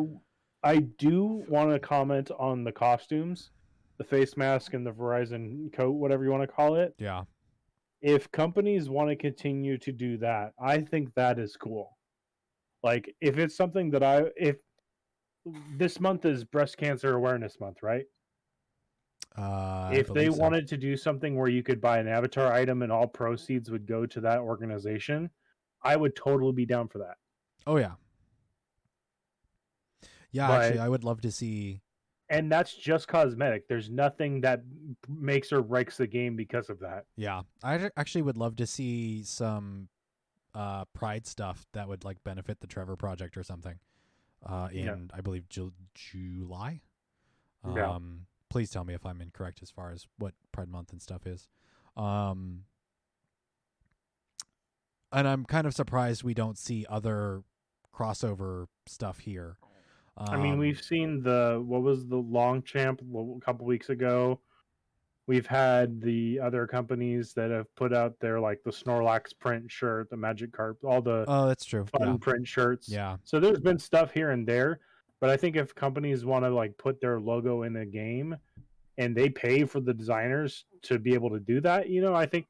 i 0.64 0.78
do 0.78 1.44
want 1.50 1.72
to 1.72 1.80
comment 1.80 2.32
on 2.38 2.64
the 2.64 2.72
costumes 2.72 3.52
the 3.98 4.04
face 4.04 4.36
mask 4.38 4.74
and 4.74 4.86
the 4.86 4.92
verizon 4.92 5.72
coat 5.74 5.92
whatever 5.92 6.24
you 6.24 6.32
want 6.32 6.44
to 6.44 6.48
call 6.48 6.76
it. 6.76 6.96
Yeah 6.98 7.24
if 8.02 8.32
companies 8.32 8.90
want 8.90 9.10
to 9.10 9.16
continue 9.16 9.78
to 9.78 9.92
do 9.92 10.18
that 10.18 10.54
i 10.60 10.80
think 10.80 11.14
that 11.16 11.40
is 11.40 11.56
cool 11.56 11.98
like 12.84 13.14
if 13.22 13.38
it's 13.38 13.56
something 13.56 13.90
that 13.90 14.04
i 14.04 14.24
if 14.36 14.58
this 15.78 16.00
month 16.00 16.26
is 16.26 16.44
breast 16.44 16.78
cancer 16.78 17.16
awareness 17.16 17.60
month, 17.60 17.84
right? 17.84 18.06
Uh, 19.38 19.90
if 19.94 20.08
they 20.14 20.30
so. 20.30 20.38
wanted 20.38 20.68
to 20.68 20.78
do 20.78 20.96
something 20.96 21.36
where 21.36 21.50
you 21.50 21.62
could 21.62 21.82
buy 21.82 22.00
an 22.00 22.08
avatar 22.08 22.54
item 22.54 22.82
and 22.82 22.92
all 22.92 23.08
proceeds 23.08 23.70
would 23.70 23.86
go 23.86 24.06
to 24.06 24.22
that 24.22 24.40
organization, 24.40 25.30
I 25.84 25.96
would 25.98 26.16
totally 26.16 26.54
be 26.54 26.66
down 26.66 26.88
for 26.88 27.00
that. 27.00 27.18
Oh 27.68 27.78
yeah. 27.78 27.94
Yeah, 30.32 30.48
But- 30.48 30.62
actually, 30.62 30.80
I 30.80 30.90
would 30.90 31.04
love 31.04 31.22
to 31.22 31.32
see. 31.32 31.82
And 32.30 32.52
that's 32.52 32.74
just 32.74 33.08
cosmetic. 33.08 33.68
There's 33.68 33.90
nothing 33.90 34.42
that 34.42 34.64
makes 35.08 35.54
or 35.54 35.62
breaks 35.62 35.98
the 35.98 36.08
game 36.08 36.36
because 36.36 36.70
of 36.70 36.80
that. 36.80 37.06
Yeah, 37.16 37.44
I 37.64 37.90
actually 37.98 38.24
would 38.24 38.38
love 38.38 38.56
to 38.58 38.66
see 38.68 39.24
some 39.24 39.90
uh 40.56 40.86
pride 40.94 41.28
stuff 41.28 41.66
that 41.74 41.88
would 41.88 42.04
like 42.06 42.24
benefit 42.24 42.62
the 42.62 42.68
Trevor 42.68 42.96
project 42.96 43.38
or 43.38 43.44
something. 43.44 43.78
Uh, 44.46 44.70
in 44.72 44.86
Yeah. 44.86 44.96
I 45.14 45.22
believe 45.22 45.50
Ju- 45.50 45.74
July. 45.94 46.82
Yeah. 47.76 47.92
Um, 47.92 48.28
please 48.50 48.70
tell 48.70 48.84
me 48.84 48.94
if 48.94 49.06
I'm 49.06 49.22
incorrect 49.22 49.60
as 49.62 49.70
far 49.72 49.92
as 49.92 50.08
what 50.18 50.34
Pride 50.52 50.70
Month 50.70 50.92
and 50.92 51.02
stuff 51.02 51.26
is. 51.26 51.48
Um, 51.98 52.66
and 55.12 55.28
I'm 55.28 55.46
kind 55.46 55.66
of 55.66 55.74
surprised 55.74 56.24
we 56.24 56.34
don't 56.34 56.58
see 56.58 56.86
other 56.90 57.44
crossover 57.94 58.68
stuff 58.86 59.20
here. 59.20 59.58
I 60.18 60.38
mean, 60.38 60.54
Um, 60.54 60.60
we've 60.60 60.82
seen 60.82 61.22
the 61.22 61.62
what 61.66 61.82
was 61.82 62.08
the 62.08 62.18
Longchamp 62.18 63.02
a 63.02 63.40
couple 63.46 63.66
weeks 63.66 63.90
ago. 63.90 64.40
We've 65.28 65.48
had 65.48 66.02
the 66.02 66.40
other 66.40 66.68
companies 66.68 67.34
that 67.34 67.50
have 67.50 67.74
put 67.76 67.94
out 67.94 68.20
their 68.20 68.40
like 68.40 68.62
the 68.64 68.72
Snorlax 68.72 69.38
print 69.38 69.70
shirt, 69.72 70.10
the 70.10 70.16
Magikarp, 70.16 70.76
all 70.84 71.02
the 71.02 71.26
Oh, 71.28 71.48
that's 71.48 71.66
true. 71.66 71.86
fun 71.86 72.08
Yeah. 72.08 72.18
print 72.22 72.48
shirts. 72.48 72.88
Yeah. 72.88 73.18
So 73.24 73.40
there's 73.40 73.60
been 73.60 73.80
stuff 73.80 74.12
here 74.12 74.30
and 74.32 74.48
there, 74.48 74.80
but 75.20 75.30
I 75.32 75.38
think 75.38 75.56
if 75.56 75.74
companies 75.76 76.26
want 76.26 76.46
to 76.46 76.50
like 76.52 76.78
put 76.78 77.02
their 77.02 77.20
logo 77.20 77.64
in 77.64 77.76
a 77.78 77.86
game 77.86 78.38
and 78.98 79.16
they 79.18 79.30
pay 79.30 79.66
for 79.66 79.80
the 79.82 79.94
designers 79.94 80.66
to 80.84 81.00
be 81.00 81.14
able 81.16 81.32
to 81.32 81.40
do 81.40 81.60
that, 81.62 81.90
you 81.90 82.02
know, 82.02 82.14
I 82.14 82.28
think 82.28 82.46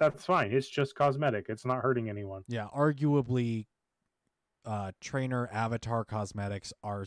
that's 0.00 0.24
fine. 0.24 0.50
It's 0.50 0.68
just 0.68 0.96
cosmetic. 0.96 1.46
It's 1.50 1.66
not 1.66 1.82
hurting 1.82 2.08
anyone. 2.08 2.42
Yeah, 2.48 2.66
arguably, 2.74 3.66
uh, 4.64 4.92
trainer 5.00 5.48
avatar 5.52 6.04
cosmetics 6.04 6.72
are, 6.82 7.06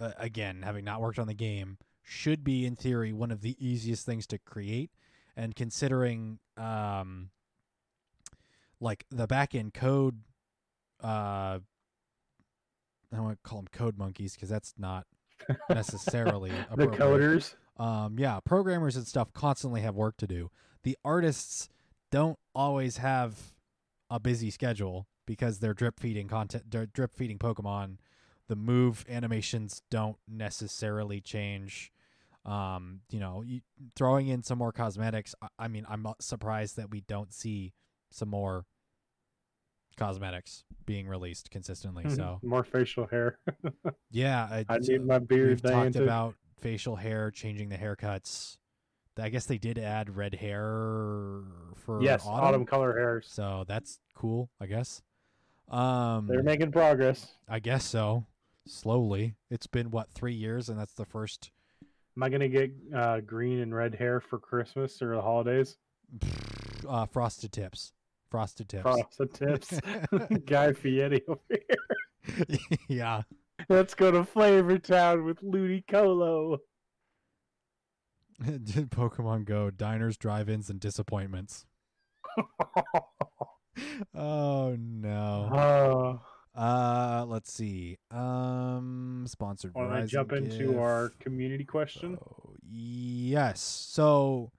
uh, 0.00 0.12
again, 0.18 0.62
having 0.62 0.84
not 0.84 1.00
worked 1.00 1.18
on 1.18 1.26
the 1.26 1.34
game, 1.34 1.78
should 2.02 2.42
be 2.42 2.66
in 2.66 2.76
theory 2.76 3.12
one 3.12 3.30
of 3.30 3.40
the 3.40 3.56
easiest 3.64 4.04
things 4.04 4.26
to 4.28 4.38
create. 4.38 4.90
And 5.36 5.54
considering, 5.54 6.38
um, 6.56 7.30
like 8.80 9.04
the 9.10 9.26
back 9.26 9.54
end 9.54 9.72
code, 9.74 10.20
uh, 11.02 11.58
I 13.12 13.16
don't 13.16 13.24
want 13.24 13.42
to 13.42 13.48
call 13.48 13.58
them 13.58 13.68
code 13.70 13.98
monkeys 13.98 14.34
because 14.34 14.48
that's 14.48 14.74
not 14.78 15.06
necessarily 15.70 16.52
The 16.74 16.86
coders, 16.88 17.54
um 17.78 18.16
yeah 18.18 18.38
programmers 18.44 18.96
and 18.96 19.06
stuff 19.06 19.32
constantly 19.32 19.80
have 19.82 19.94
work 19.94 20.16
to 20.18 20.26
do. 20.26 20.50
The 20.82 20.96
artists 21.04 21.68
don't 22.10 22.38
always 22.54 22.98
have 22.98 23.54
a 24.10 24.20
busy 24.20 24.50
schedule 24.50 25.06
because 25.26 25.58
they're 25.58 25.74
drip 25.74 25.98
feeding 25.98 26.28
content 26.28 26.64
they're 26.70 26.86
drip 26.86 27.14
feeding 27.14 27.38
pokemon 27.38 27.96
the 28.48 28.56
move 28.56 29.04
animations 29.08 29.82
don't 29.90 30.16
necessarily 30.28 31.20
change 31.20 31.92
um 32.44 33.00
you 33.10 33.20
know 33.20 33.42
you, 33.42 33.60
throwing 33.94 34.28
in 34.28 34.42
some 34.42 34.58
more 34.58 34.72
cosmetics 34.72 35.34
I, 35.40 35.48
I 35.58 35.68
mean 35.68 35.86
i'm 35.88 36.06
surprised 36.20 36.76
that 36.76 36.90
we 36.90 37.02
don't 37.02 37.32
see 37.32 37.72
some 38.10 38.28
more 38.28 38.66
cosmetics 39.96 40.64
being 40.86 41.06
released 41.06 41.50
consistently 41.50 42.08
so 42.08 42.40
more 42.42 42.64
facial 42.64 43.06
hair. 43.06 43.38
yeah 44.10 44.48
I 44.68 44.76
it's, 44.76 44.88
need 44.88 45.06
my 45.06 45.18
beard. 45.18 45.48
We've 45.48 45.62
talked 45.62 45.74
painted. 45.74 46.02
about 46.02 46.34
facial 46.60 46.96
hair, 46.96 47.30
changing 47.30 47.68
the 47.68 47.76
haircuts. 47.76 48.56
I 49.18 49.28
guess 49.28 49.44
they 49.44 49.58
did 49.58 49.78
add 49.78 50.16
red 50.16 50.34
hair 50.34 51.42
for 51.76 52.02
yes, 52.02 52.24
autumn, 52.26 52.44
autumn 52.44 52.66
color 52.66 52.96
hairs. 52.96 53.28
so 53.30 53.64
that's 53.68 54.00
cool. 54.14 54.50
I 54.60 54.66
guess. 54.66 55.02
Um, 55.72 56.26
They're 56.26 56.42
making 56.42 56.70
progress. 56.70 57.26
I 57.48 57.58
guess 57.58 57.84
so. 57.84 58.26
Slowly, 58.66 59.34
it's 59.50 59.66
been 59.66 59.90
what 59.90 60.12
three 60.12 60.34
years, 60.34 60.68
and 60.68 60.78
that's 60.78 60.92
the 60.92 61.06
first. 61.06 61.50
Am 62.16 62.22
I 62.22 62.28
gonna 62.28 62.48
get 62.48 62.70
uh, 62.94 63.20
green 63.20 63.60
and 63.60 63.74
red 63.74 63.94
hair 63.94 64.20
for 64.20 64.38
Christmas 64.38 65.00
or 65.02 65.16
the 65.16 65.22
holidays? 65.22 65.76
Uh, 66.88 67.06
frosted 67.06 67.52
tips. 67.52 67.92
Frosted 68.28 68.68
tips. 68.68 68.82
Frosted 68.82 69.32
tips. 69.34 69.80
Guy 70.46 70.72
Fieri 70.72 71.22
over 71.28 71.40
here. 71.48 72.58
yeah. 72.88 73.22
Let's 73.68 73.94
go 73.94 74.10
to 74.10 74.24
Flavor 74.24 74.78
Town 74.78 75.24
with 75.24 75.40
Ludicolo. 75.42 76.58
Did 78.44 78.90
Pokemon 78.90 79.44
Go 79.44 79.70
diners, 79.70 80.16
drive-ins, 80.16 80.70
and 80.70 80.80
disappointments. 80.80 81.66
oh 84.14 84.76
no. 84.78 85.48
Oh, 85.52 86.20
Uh, 86.60 87.24
let's 87.28 87.52
see. 87.52 87.96
Um, 88.10 89.24
sponsored. 89.26 89.74
want 89.74 89.94
to 90.00 90.06
jump 90.06 90.32
into 90.32 90.66
gift. 90.68 90.78
our 90.78 91.08
community 91.20 91.64
question? 91.64 92.18
Oh, 92.20 92.54
yes. 92.70 93.60
So 93.60 94.52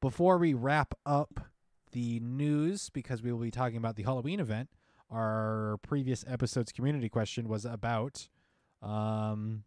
before 0.00 0.38
we 0.38 0.54
wrap 0.54 0.94
up 1.04 1.40
the 1.92 2.18
news, 2.20 2.88
because 2.90 3.22
we 3.22 3.30
will 3.30 3.40
be 3.40 3.50
talking 3.50 3.76
about 3.76 3.96
the 3.96 4.02
Halloween 4.04 4.40
event, 4.40 4.70
our 5.10 5.76
previous 5.82 6.24
episode's 6.26 6.72
community 6.72 7.08
question 7.08 7.46
was 7.48 7.64
about, 7.64 8.28
um, 8.82 9.64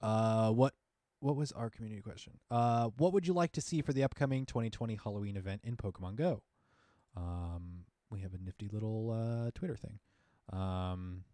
uh, 0.00 0.50
what 0.52 0.74
what 1.18 1.36
was 1.36 1.52
our 1.52 1.68
community 1.68 2.00
question? 2.00 2.32
Uh, 2.50 2.88
what 2.96 3.12
would 3.12 3.26
you 3.26 3.34
like 3.34 3.52
to 3.52 3.60
see 3.60 3.82
for 3.82 3.92
the 3.92 4.02
upcoming 4.02 4.46
2020 4.46 4.94
Halloween 5.04 5.36
event 5.36 5.60
in 5.64 5.76
Pokemon 5.76 6.16
Go? 6.16 6.42
Um, 7.16 7.84
we 8.10 8.20
have 8.20 8.34
a 8.34 8.38
nifty 8.38 8.68
little 8.68 9.10
uh, 9.10 9.50
Twitter 9.54 9.76
thing. 9.76 9.98
Um, 10.52 11.24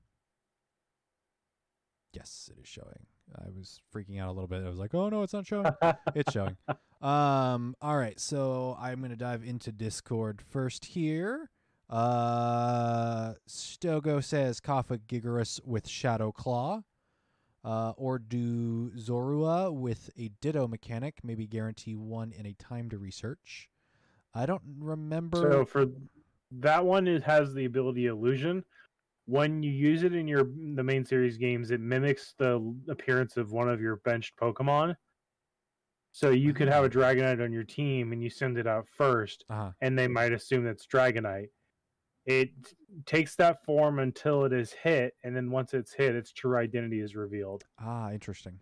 yes, 2.12 2.50
it 2.52 2.60
is 2.60 2.68
showing. 2.68 3.06
I 3.34 3.50
was 3.50 3.80
freaking 3.94 4.20
out 4.20 4.28
a 4.28 4.32
little 4.32 4.46
bit. 4.46 4.64
I 4.64 4.68
was 4.68 4.78
like, 4.78 4.94
"Oh 4.94 5.08
no, 5.08 5.22
it's 5.22 5.32
not 5.32 5.46
showing." 5.46 5.66
it's 6.14 6.32
showing. 6.32 6.56
Um, 7.02 7.74
all 7.80 7.96
right, 7.96 8.18
so 8.18 8.76
I'm 8.80 9.02
gonna 9.02 9.16
dive 9.16 9.44
into 9.44 9.72
Discord 9.72 10.42
first 10.48 10.84
here. 10.84 11.50
Uh, 11.88 13.34
Stogo 13.48 14.22
says 14.22 14.60
Cofagrigus 14.60 15.60
with 15.64 15.88
Shadow 15.88 16.32
Claw. 16.32 16.82
Uh, 17.64 17.92
or 17.96 18.20
do 18.20 18.92
Zorua 18.96 19.74
with 19.74 20.08
a 20.16 20.28
Ditto 20.40 20.68
mechanic, 20.68 21.18
maybe 21.24 21.48
guarantee 21.48 21.96
one 21.96 22.30
in 22.30 22.46
a 22.46 22.52
time 22.52 22.88
to 22.90 22.96
research. 22.96 23.68
I 24.36 24.44
don't 24.44 24.62
remember. 24.78 25.38
So 25.38 25.64
for 25.64 25.86
that 26.52 26.84
one, 26.84 27.08
it 27.08 27.22
has 27.22 27.54
the 27.54 27.64
ability 27.64 28.06
illusion. 28.06 28.64
When 29.24 29.62
you 29.62 29.72
use 29.72 30.02
it 30.02 30.14
in 30.14 30.28
your 30.28 30.44
the 30.74 30.84
main 30.84 31.04
series 31.04 31.38
games, 31.38 31.70
it 31.70 31.80
mimics 31.80 32.34
the 32.38 32.74
appearance 32.88 33.36
of 33.36 33.50
one 33.50 33.68
of 33.68 33.80
your 33.80 33.96
benched 34.04 34.36
Pokemon. 34.36 34.94
So 36.12 36.30
you 36.30 36.54
could 36.54 36.68
have 36.68 36.84
a 36.84 36.88
Dragonite 36.88 37.42
on 37.42 37.52
your 37.52 37.64
team, 37.64 38.12
and 38.12 38.22
you 38.22 38.30
send 38.30 38.56
it 38.56 38.66
out 38.66 38.86
first, 38.88 39.44
uh-huh. 39.50 39.72
and 39.80 39.98
they 39.98 40.08
might 40.08 40.32
assume 40.32 40.64
that's 40.64 40.86
Dragonite. 40.86 41.48
It 42.24 42.50
takes 43.04 43.36
that 43.36 43.64
form 43.64 43.98
until 43.98 44.44
it 44.44 44.52
is 44.52 44.72
hit, 44.72 45.14
and 45.24 45.36
then 45.36 45.50
once 45.50 45.74
it's 45.74 45.92
hit, 45.92 46.14
its 46.14 46.32
true 46.32 46.56
identity 46.56 47.00
is 47.00 47.14
revealed. 47.16 47.64
Ah, 47.78 48.10
interesting. 48.12 48.58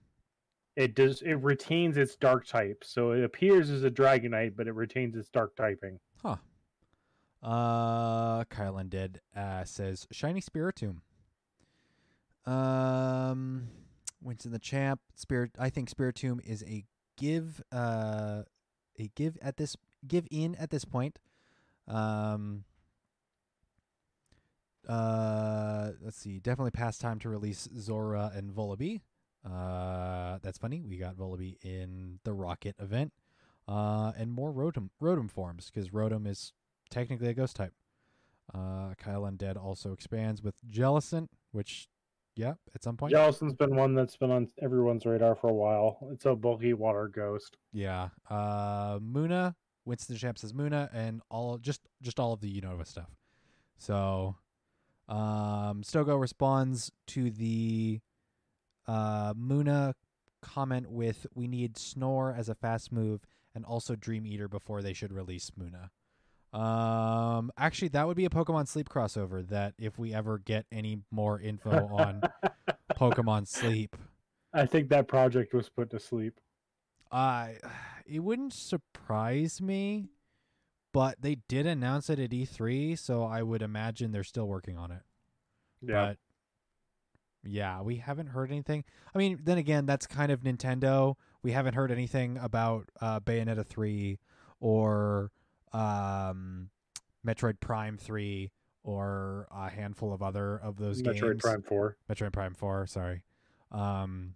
It 0.76 0.94
does. 0.96 1.22
It 1.22 1.34
retains 1.34 1.96
its 1.96 2.16
dark 2.16 2.46
type, 2.46 2.82
so 2.84 3.12
it 3.12 3.22
appears 3.22 3.70
as 3.70 3.84
a 3.84 3.90
Dragonite, 3.90 4.54
but 4.56 4.66
it 4.66 4.74
retains 4.74 5.16
its 5.16 5.28
dark 5.28 5.54
typing. 5.54 6.00
Huh. 6.22 6.36
Uh, 7.42 8.44
Kyle 8.44 8.74
Undead 8.74 9.18
uh, 9.36 9.64
says 9.64 10.06
Shiny 10.10 10.40
Spiritomb. 10.40 10.96
Um, 12.44 13.68
Winston 14.20 14.50
the 14.50 14.58
Champ. 14.58 15.00
Spirit. 15.14 15.52
I 15.58 15.70
think 15.70 15.90
Spiritomb 15.90 16.40
is 16.44 16.64
a 16.64 16.84
give. 17.16 17.62
Uh, 17.70 18.42
a 18.98 19.10
give 19.14 19.38
at 19.40 19.56
this. 19.56 19.76
Give 20.06 20.26
in 20.30 20.54
at 20.56 20.70
this 20.70 20.84
point. 20.84 21.20
Um. 21.86 22.64
Uh, 24.88 25.92
let's 26.02 26.18
see. 26.18 26.40
Definitely 26.40 26.72
past 26.72 27.00
time 27.00 27.18
to 27.20 27.28
release 27.28 27.68
Zorua 27.68 28.36
and 28.36 28.50
Vullaby. 28.50 29.00
Uh, 29.44 30.38
that's 30.42 30.58
funny. 30.58 30.82
We 30.82 30.96
got 30.96 31.16
Vullaby 31.16 31.56
in 31.62 32.18
the 32.24 32.32
Rocket 32.32 32.76
event. 32.78 33.12
Uh, 33.66 34.12
and 34.16 34.30
more 34.30 34.52
Rotom 34.52 34.90
Rotom 35.02 35.30
forms 35.30 35.70
because 35.72 35.90
Rotom 35.90 36.26
is 36.26 36.52
technically 36.90 37.28
a 37.28 37.34
ghost 37.34 37.56
type. 37.56 37.72
Uh, 38.52 38.92
Kyle 38.98 39.22
Undead 39.22 39.56
also 39.62 39.92
expands 39.92 40.42
with 40.42 40.54
Jellicent, 40.70 41.28
which, 41.52 41.88
yeah, 42.36 42.54
at 42.74 42.82
some 42.82 42.96
point, 42.98 43.14
Jellicent's 43.14 43.54
been 43.54 43.74
one 43.74 43.94
that's 43.94 44.16
been 44.18 44.30
on 44.30 44.48
everyone's 44.60 45.06
radar 45.06 45.34
for 45.34 45.48
a 45.48 45.52
while. 45.54 45.96
It's 46.12 46.26
a 46.26 46.34
bulky 46.34 46.74
water 46.74 47.08
ghost. 47.08 47.56
yeah. 47.72 48.10
Uh, 48.28 48.98
Munna, 49.00 49.56
Winston 49.86 50.16
Champ 50.16 50.38
says 50.38 50.52
Munna, 50.52 50.90
and 50.92 51.22
all 51.30 51.56
just 51.56 51.80
just 52.02 52.20
all 52.20 52.34
of 52.34 52.40
the 52.40 52.60
Unova 52.60 52.86
stuff. 52.86 53.10
So, 53.78 54.36
Um, 55.08 55.82
Stogo 55.82 56.18
responds 56.20 56.90
to 57.08 57.30
the 57.30 58.00
uh, 58.86 59.34
Munna 59.36 59.94
comment 60.42 60.90
with 60.90 61.26
"We 61.34 61.46
need 61.46 61.76
Snore 61.76 62.34
as 62.36 62.48
a 62.48 62.54
fast 62.54 62.92
move, 62.92 63.26
and 63.54 63.64
also 63.64 63.96
Dream 63.96 64.26
Eater 64.26 64.48
before 64.48 64.82
they 64.82 64.92
should 64.92 65.12
release 65.12 65.50
Munna." 65.56 65.90
Um, 66.52 67.50
actually, 67.58 67.88
that 67.88 68.06
would 68.06 68.16
be 68.16 68.24
a 68.24 68.30
Pokemon 68.30 68.68
Sleep 68.68 68.88
crossover. 68.88 69.46
That 69.48 69.74
if 69.78 69.98
we 69.98 70.14
ever 70.14 70.38
get 70.38 70.66
any 70.70 70.98
more 71.10 71.40
info 71.40 71.88
on 71.92 72.22
Pokemon 72.92 73.48
Sleep, 73.48 73.96
I 74.52 74.66
think 74.66 74.88
that 74.90 75.08
project 75.08 75.52
was 75.52 75.68
put 75.68 75.90
to 75.90 75.98
sleep. 75.98 76.40
I 77.10 77.56
it 78.06 78.20
wouldn't 78.20 78.52
surprise 78.52 79.60
me, 79.60 80.10
but 80.92 81.20
they 81.20 81.38
did 81.48 81.66
announce 81.66 82.08
it 82.08 82.18
at 82.18 82.30
E3, 82.30 82.98
so 82.98 83.24
I 83.24 83.42
would 83.42 83.62
imagine 83.62 84.12
they're 84.12 84.22
still 84.24 84.46
working 84.46 84.78
on 84.78 84.92
it. 84.92 85.02
Yeah. 85.82 86.08
But 86.08 86.18
yeah, 87.46 87.80
we 87.82 87.96
haven't 87.96 88.28
heard 88.28 88.50
anything. 88.50 88.84
I 89.14 89.18
mean, 89.18 89.40
then 89.42 89.58
again, 89.58 89.86
that's 89.86 90.06
kind 90.06 90.32
of 90.32 90.40
Nintendo. 90.40 91.14
We 91.42 91.52
haven't 91.52 91.74
heard 91.74 91.90
anything 91.90 92.38
about 92.38 92.88
uh, 93.00 93.20
Bayonetta 93.20 93.66
3 93.66 94.18
or 94.60 95.30
um, 95.72 96.70
Metroid 97.26 97.60
Prime 97.60 97.98
3 97.98 98.50
or 98.82 99.46
a 99.50 99.68
handful 99.70 100.12
of 100.12 100.22
other 100.22 100.56
of 100.58 100.76
those 100.76 101.02
Metroid 101.02 101.04
games. 101.04 101.20
Metroid 101.20 101.40
Prime 101.40 101.62
4. 101.62 101.96
Metroid 102.10 102.32
Prime 102.32 102.54
4, 102.54 102.86
sorry. 102.86 103.22
Um, 103.72 104.34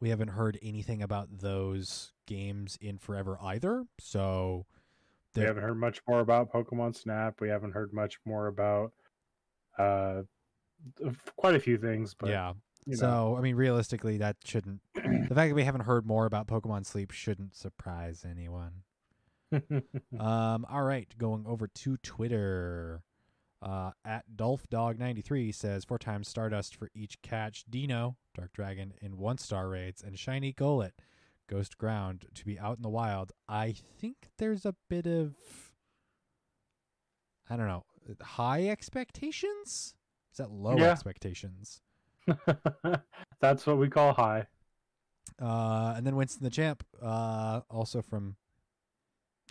we 0.00 0.10
haven't 0.10 0.28
heard 0.28 0.58
anything 0.62 1.02
about 1.02 1.38
those 1.38 2.12
games 2.26 2.78
in 2.80 2.98
forever 2.98 3.38
either. 3.42 3.84
So 3.98 4.66
We 5.34 5.42
haven't 5.42 5.62
heard 5.62 5.78
much 5.78 6.00
more 6.08 6.20
about 6.20 6.52
Pokemon 6.52 6.96
Snap. 6.96 7.40
We 7.40 7.48
haven't 7.48 7.72
heard 7.72 7.92
much 7.92 8.18
more 8.24 8.46
about 8.46 8.92
uh 9.78 10.22
quite 11.36 11.54
a 11.54 11.60
few 11.60 11.78
things, 11.78 12.14
but 12.14 12.30
yeah. 12.30 12.52
you 12.86 12.96
know. 12.96 13.00
So, 13.00 13.36
I 13.36 13.40
mean, 13.40 13.56
realistically, 13.56 14.18
that 14.18 14.36
shouldn't. 14.44 14.80
the 14.94 15.34
fact 15.34 15.50
that 15.50 15.54
we 15.54 15.64
haven't 15.64 15.82
heard 15.82 16.06
more 16.06 16.26
about 16.26 16.46
Pokemon 16.46 16.86
Sleep 16.86 17.10
shouldn't 17.10 17.56
surprise 17.56 18.24
anyone. 18.28 18.82
Um, 20.18 20.66
all 20.68 20.82
right, 20.82 21.08
going 21.16 21.46
over 21.46 21.68
to 21.68 21.96
Twitter. 21.98 23.02
Uh, 23.60 23.90
at 24.04 24.24
DolphDog93 24.36 25.54
says 25.54 25.84
four 25.84 25.98
times 25.98 26.28
Stardust 26.28 26.76
for 26.76 26.90
each 26.94 27.20
catch. 27.22 27.64
Dino, 27.68 28.16
Dark 28.34 28.52
Dragon, 28.52 28.94
in 29.00 29.16
one 29.16 29.38
star 29.38 29.68
raids, 29.68 30.02
and 30.02 30.18
Shiny 30.18 30.52
Golett, 30.52 30.92
Ghost 31.48 31.78
Ground, 31.78 32.26
to 32.34 32.44
be 32.44 32.58
out 32.58 32.76
in 32.76 32.82
the 32.82 32.88
wild. 32.88 33.32
I 33.48 33.74
think 33.98 34.28
there's 34.38 34.64
a 34.64 34.74
bit 34.88 35.06
of, 35.06 35.34
I 37.50 37.56
don't 37.56 37.66
know, 37.68 37.84
high 38.22 38.68
expectations? 38.68 39.94
That 40.38 40.50
low 40.50 40.76
Yeah. 40.78 40.92
expectations? 40.92 41.82
That's 43.40 43.66
what 43.66 43.78
we 43.78 43.88
call 43.88 44.12
high. 44.14 44.46
Uh, 45.40 45.94
and 45.96 46.06
then 46.06 46.16
Winston 46.16 46.42
the 46.42 46.50
Champ, 46.50 46.84
uh, 47.00 47.60
also 47.70 48.02
from, 48.02 48.36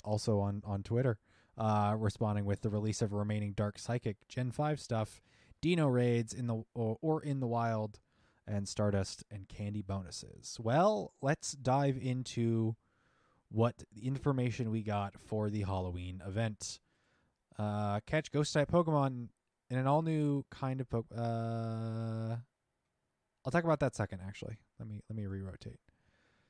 also 0.03 0.39
on 0.39 0.61
on 0.65 0.83
Twitter, 0.83 1.17
uh, 1.57 1.95
responding 1.97 2.45
with 2.45 2.61
the 2.61 2.69
release 2.69 3.01
of 3.01 3.13
remaining 3.13 3.53
Dark 3.53 3.79
Psychic 3.79 4.17
Gen 4.27 4.51
Five 4.51 4.79
stuff, 4.79 5.21
Dino 5.61 5.87
raids 5.87 6.33
in 6.33 6.47
the 6.47 6.63
or, 6.73 6.97
or 7.01 7.21
in 7.23 7.39
the 7.39 7.47
wild, 7.47 7.99
and 8.45 8.67
Stardust 8.67 9.23
and 9.31 9.47
candy 9.47 9.81
bonuses. 9.81 10.57
Well, 10.61 11.13
let's 11.21 11.53
dive 11.53 11.97
into 12.01 12.75
what 13.49 13.83
information 14.01 14.71
we 14.71 14.83
got 14.83 15.15
for 15.19 15.49
the 15.49 15.61
Halloween 15.61 16.21
event. 16.25 16.79
Uh, 17.57 18.01
catch 18.05 18.31
ghost 18.31 18.53
type 18.53 18.69
Pokemon 18.71 19.29
in 19.69 19.77
an 19.77 19.87
all 19.87 20.01
new 20.01 20.43
kind 20.49 20.81
of 20.81 20.89
po- 20.89 21.05
uh 21.15 22.35
I'll 23.45 23.51
talk 23.51 23.63
about 23.63 23.79
that 23.79 23.95
second 23.95 24.21
actually. 24.27 24.57
Let 24.79 24.87
me 24.87 25.01
let 25.09 25.15
me 25.17 25.25
re-rotate. 25.27 25.79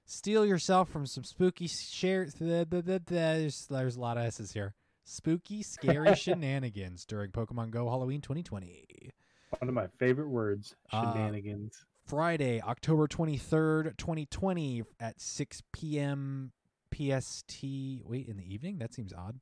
Steel 0.05 0.45
yourself 0.45 0.89
from 0.89 1.05
some 1.05 1.23
spooky 1.23 1.67
share 1.67 2.27
there's, 2.39 3.67
there's 3.69 3.95
a 3.95 3.99
lot 3.99 4.17
of 4.17 4.23
S's 4.25 4.51
here. 4.53 4.73
Spooky 5.03 5.61
scary 5.63 6.15
shenanigans 6.15 7.05
during 7.05 7.31
Pokemon 7.31 7.71
Go 7.71 7.89
Halloween 7.89 8.21
2020. 8.21 9.11
One 9.59 9.69
of 9.69 9.73
my 9.75 9.87
favorite 9.99 10.29
words, 10.29 10.75
Uh, 10.91 11.13
shenanigans. 11.13 11.85
Friday, 12.05 12.61
October 12.61 13.07
23rd, 13.07 13.97
2020 13.97 14.83
at 14.99 15.19
6 15.19 15.61
p.m. 15.73 16.51
PST. 16.93 17.63
Wait, 18.05 18.27
in 18.27 18.37
the 18.37 18.53
evening? 18.53 18.77
That 18.79 18.93
seems 18.93 19.11
odd. 19.13 19.39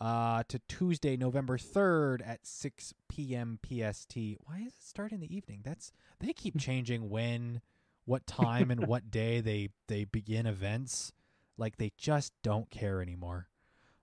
Uh, 0.00 0.42
to 0.48 0.60
Tuesday, 0.68 1.16
November 1.16 1.58
3rd 1.58 2.26
at 2.26 2.44
6 2.46 2.92
p.m. 3.18 3.58
PST. 3.64 4.16
Why 4.44 4.60
does 4.62 4.74
it 4.74 4.84
start 4.84 5.10
in 5.10 5.18
the 5.18 5.34
evening? 5.34 5.62
That's 5.64 5.90
they 6.20 6.32
keep 6.32 6.56
changing 6.56 7.10
when, 7.10 7.60
what 8.04 8.28
time, 8.28 8.70
and 8.70 8.86
what 8.86 9.10
day 9.10 9.40
they 9.40 9.70
they 9.88 10.04
begin 10.04 10.46
events. 10.46 11.12
Like 11.56 11.78
they 11.78 11.90
just 11.98 12.32
don't 12.44 12.70
care 12.70 13.02
anymore. 13.02 13.48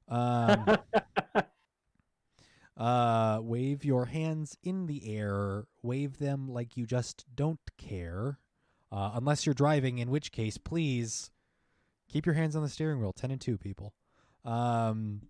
Um, 0.10 0.78
uh, 2.78 3.40
wave 3.42 3.86
your 3.86 4.08
hands 4.08 4.58
in 4.64 4.88
the 4.88 5.16
air. 5.16 5.64
Wave 5.82 6.20
them 6.20 6.50
like 6.50 6.76
you 6.76 6.86
just 6.86 7.24
don't 7.34 7.62
care. 7.78 8.38
Uh, 8.92 9.12
unless 9.14 9.46
you're 9.46 9.56
driving, 9.56 10.00
in 10.00 10.10
which 10.10 10.34
case, 10.34 10.58
please 10.58 11.32
keep 12.10 12.26
your 12.26 12.36
hands 12.36 12.58
on 12.58 12.64
the 12.64 12.70
steering 12.70 13.00
wheel. 13.00 13.14
10 13.14 13.32
and 13.32 13.40
2, 13.40 13.58
people. 13.58 13.94
Um, 14.44 15.22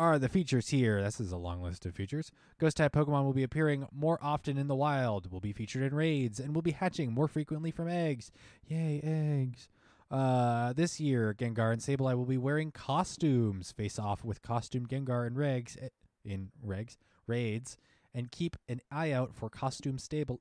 are 0.00 0.18
the 0.18 0.30
features 0.30 0.68
here? 0.68 1.02
This 1.02 1.20
is 1.20 1.30
a 1.30 1.36
long 1.36 1.62
list 1.62 1.84
of 1.84 1.94
features. 1.94 2.32
Ghost 2.58 2.78
type 2.78 2.92
Pokemon 2.92 3.24
will 3.24 3.34
be 3.34 3.42
appearing 3.42 3.86
more 3.92 4.18
often 4.22 4.56
in 4.56 4.66
the 4.66 4.74
wild, 4.74 5.30
will 5.30 5.40
be 5.40 5.52
featured 5.52 5.82
in 5.82 5.94
raids, 5.94 6.40
and 6.40 6.54
will 6.54 6.62
be 6.62 6.70
hatching 6.70 7.12
more 7.12 7.28
frequently 7.28 7.70
from 7.70 7.86
eggs. 7.86 8.32
Yay, 8.66 9.00
eggs. 9.04 9.68
Uh, 10.10 10.72
this 10.72 11.00
year, 11.00 11.34
Gengar 11.38 11.70
and 11.70 11.82
Sableye 11.82 12.16
will 12.16 12.24
be 12.24 12.38
wearing 12.38 12.72
costumes. 12.72 13.72
Face 13.72 13.98
off 13.98 14.24
with 14.24 14.40
costumed 14.40 14.88
Gengar 14.88 15.26
and 15.26 15.36
Regs 15.36 15.76
eh, 15.80 15.88
in 16.24 16.50
Regs 16.66 16.96
raids, 17.26 17.76
and 18.14 18.30
keep 18.30 18.56
an 18.70 18.80
eye 18.90 19.12
out 19.12 19.34
for 19.34 19.50
costume 19.50 19.98
stable 19.98 20.40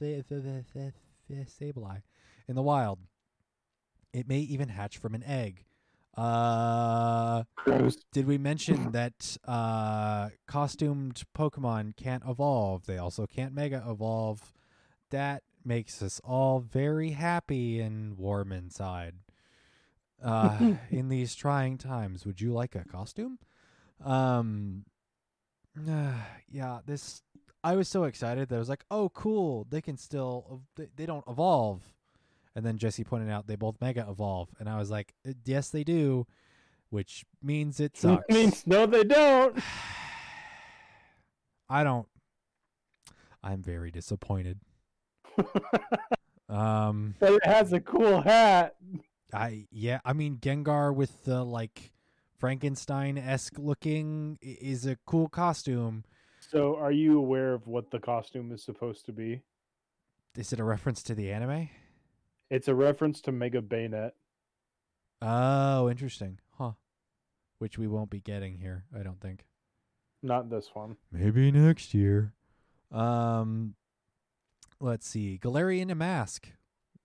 Sableye 0.00 0.62
in 2.46 2.54
the 2.54 2.62
wild. 2.62 3.00
It 4.12 4.28
may 4.28 4.38
even 4.38 4.68
hatch 4.68 4.98
from 4.98 5.16
an 5.16 5.24
egg. 5.24 5.64
Uh, 6.16 7.44
Gross. 7.56 7.96
did 8.12 8.26
we 8.26 8.36
mention 8.36 8.92
that 8.92 9.36
uh, 9.46 10.28
costumed 10.46 11.22
Pokemon 11.36 11.96
can't 11.96 12.22
evolve? 12.28 12.86
They 12.86 12.98
also 12.98 13.26
can't 13.26 13.54
Mega 13.54 13.84
evolve. 13.88 14.52
That 15.10 15.42
makes 15.64 16.02
us 16.02 16.20
all 16.24 16.60
very 16.60 17.10
happy 17.10 17.80
and 17.80 18.16
warm 18.18 18.52
inside. 18.52 19.14
Uh, 20.22 20.74
in 20.90 21.08
these 21.08 21.34
trying 21.34 21.78
times, 21.78 22.26
would 22.26 22.40
you 22.40 22.52
like 22.52 22.74
a 22.74 22.84
costume? 22.84 23.38
Um, 24.04 24.84
yeah, 26.50 26.80
this. 26.86 27.22
I 27.62 27.76
was 27.76 27.88
so 27.88 28.04
excited 28.04 28.48
that 28.48 28.56
I 28.56 28.58
was 28.58 28.68
like, 28.68 28.84
"Oh, 28.90 29.10
cool! 29.10 29.66
They 29.70 29.80
can 29.80 29.96
still. 29.96 30.62
They, 30.76 30.88
they 30.96 31.06
don't 31.06 31.24
evolve." 31.28 31.82
And 32.54 32.66
then 32.66 32.78
Jesse 32.78 33.04
pointed 33.04 33.30
out 33.30 33.46
they 33.46 33.56
both 33.56 33.80
Mega 33.80 34.06
evolve, 34.08 34.48
and 34.58 34.68
I 34.68 34.76
was 34.76 34.90
like, 34.90 35.14
"Uh, 35.26 35.32
"Yes, 35.44 35.70
they 35.70 35.84
do," 35.84 36.26
which 36.90 37.24
means 37.42 37.78
it 37.78 37.96
sucks. 37.96 38.28
means 38.28 38.66
no, 38.66 38.86
they 38.86 39.04
don't. 39.04 39.56
I 41.68 41.84
don't. 41.84 42.08
I'm 43.42 43.62
very 43.62 43.90
disappointed. 43.90 44.60
Um, 46.48 47.14
but 47.20 47.34
it 47.34 47.46
has 47.46 47.72
a 47.72 47.80
cool 47.80 48.20
hat. 48.20 48.74
I 49.32 49.68
yeah, 49.70 50.00
I 50.04 50.12
mean 50.12 50.38
Gengar 50.38 50.94
with 50.94 51.24
the 51.24 51.44
like 51.44 51.92
Frankenstein 52.36 53.16
esque 53.16 53.58
looking 53.58 54.38
is 54.42 54.86
a 54.86 54.96
cool 55.06 55.28
costume. 55.28 56.04
So, 56.40 56.76
are 56.76 56.90
you 56.90 57.18
aware 57.18 57.54
of 57.54 57.68
what 57.68 57.90
the 57.90 58.00
costume 58.00 58.50
is 58.50 58.64
supposed 58.64 59.06
to 59.06 59.12
be? 59.12 59.42
Is 60.36 60.52
it 60.52 60.58
a 60.58 60.64
reference 60.64 61.02
to 61.04 61.14
the 61.14 61.30
anime? 61.30 61.68
It's 62.50 62.66
a 62.66 62.74
reference 62.74 63.20
to 63.22 63.32
Mega 63.32 63.62
Bayonet. 63.62 64.14
Oh, 65.22 65.88
interesting, 65.88 66.40
huh? 66.58 66.72
Which 67.58 67.78
we 67.78 67.86
won't 67.86 68.10
be 68.10 68.20
getting 68.20 68.58
here, 68.58 68.84
I 68.98 69.02
don't 69.02 69.20
think. 69.20 69.44
Not 70.22 70.50
this 70.50 70.70
one. 70.74 70.96
Maybe 71.12 71.52
next 71.52 71.94
year. 71.94 72.34
Um, 72.90 73.74
let's 74.80 75.06
see. 75.06 75.38
Galarian 75.40 75.90
Yamask 75.90 76.46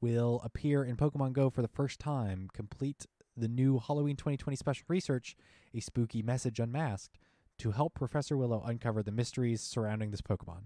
will 0.01 0.41
appear 0.43 0.83
in 0.83 0.97
Pokemon 0.97 1.33
Go 1.33 1.49
for 1.49 1.61
the 1.61 1.67
first 1.67 1.99
time. 1.99 2.49
Complete 2.53 3.05
the 3.37 3.47
new 3.47 3.79
Halloween 3.79 4.15
2020 4.15 4.55
special 4.55 4.85
research, 4.87 5.35
a 5.73 5.79
spooky 5.79 6.23
message 6.23 6.59
unmasked, 6.59 7.17
to 7.59 7.71
help 7.71 7.93
Professor 7.93 8.35
Willow 8.35 8.63
uncover 8.65 9.03
the 9.03 9.11
mysteries 9.11 9.61
surrounding 9.61 10.11
this 10.11 10.21
Pokemon. 10.21 10.63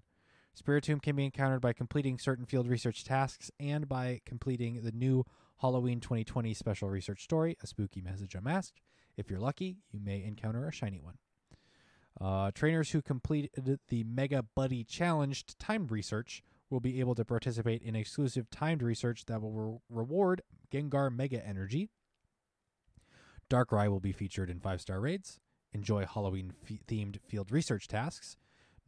Spiritomb 0.58 1.02
can 1.02 1.16
be 1.16 1.26
encountered 1.26 1.62
by 1.62 1.74
completing 1.74 2.18
certain 2.18 2.46
field 2.46 2.68
research 2.68 3.04
tasks 3.04 3.52
and 3.60 3.88
by 3.88 4.22
completing 4.26 4.82
the 4.82 4.92
new 4.92 5.26
Halloween 5.62 6.00
2020 6.00 6.54
special 6.54 6.90
research 6.90 7.24
story, 7.24 7.58
a 7.62 7.68
spooky 7.68 8.02
message 8.02 8.36
unmasked. 8.36 8.82
If 9.18 9.30
you're 9.30 9.40
lucky, 9.40 9.78
you 9.92 10.00
may 10.00 10.24
encounter 10.24 10.68
a 10.68 10.72
shiny 10.72 11.00
one. 11.00 11.16
Uh, 12.20 12.52
trainers 12.52 12.92
who 12.92 13.02
completed 13.02 13.80
the 13.88 14.04
Mega 14.04 14.44
Buddy 14.56 14.84
Challenge 14.84 15.46
timed 15.58 15.92
research 15.92 16.44
will 16.70 16.80
be 16.80 17.00
able 17.00 17.16
to 17.16 17.26
participate 17.26 17.82
in 17.82 17.96
exclusive 17.96 18.50
timed 18.50 18.82
research 18.82 19.26
that 19.26 19.42
will 19.42 19.52
re- 19.52 19.80
reward 19.90 20.42
Gengar 20.72 21.14
Mega 21.14 21.46
Energy. 21.46 21.90
Darkrai 23.50 23.90
will 23.90 24.00
be 24.00 24.12
featured 24.12 24.50
in 24.50 24.60
five 24.60 24.82
star 24.82 25.00
raids. 25.00 25.40
Enjoy 25.74 26.06
Halloween 26.06 26.54
f- 26.64 26.78
themed 26.88 27.18
field 27.28 27.52
research 27.52 27.88
tasks. 27.88 28.38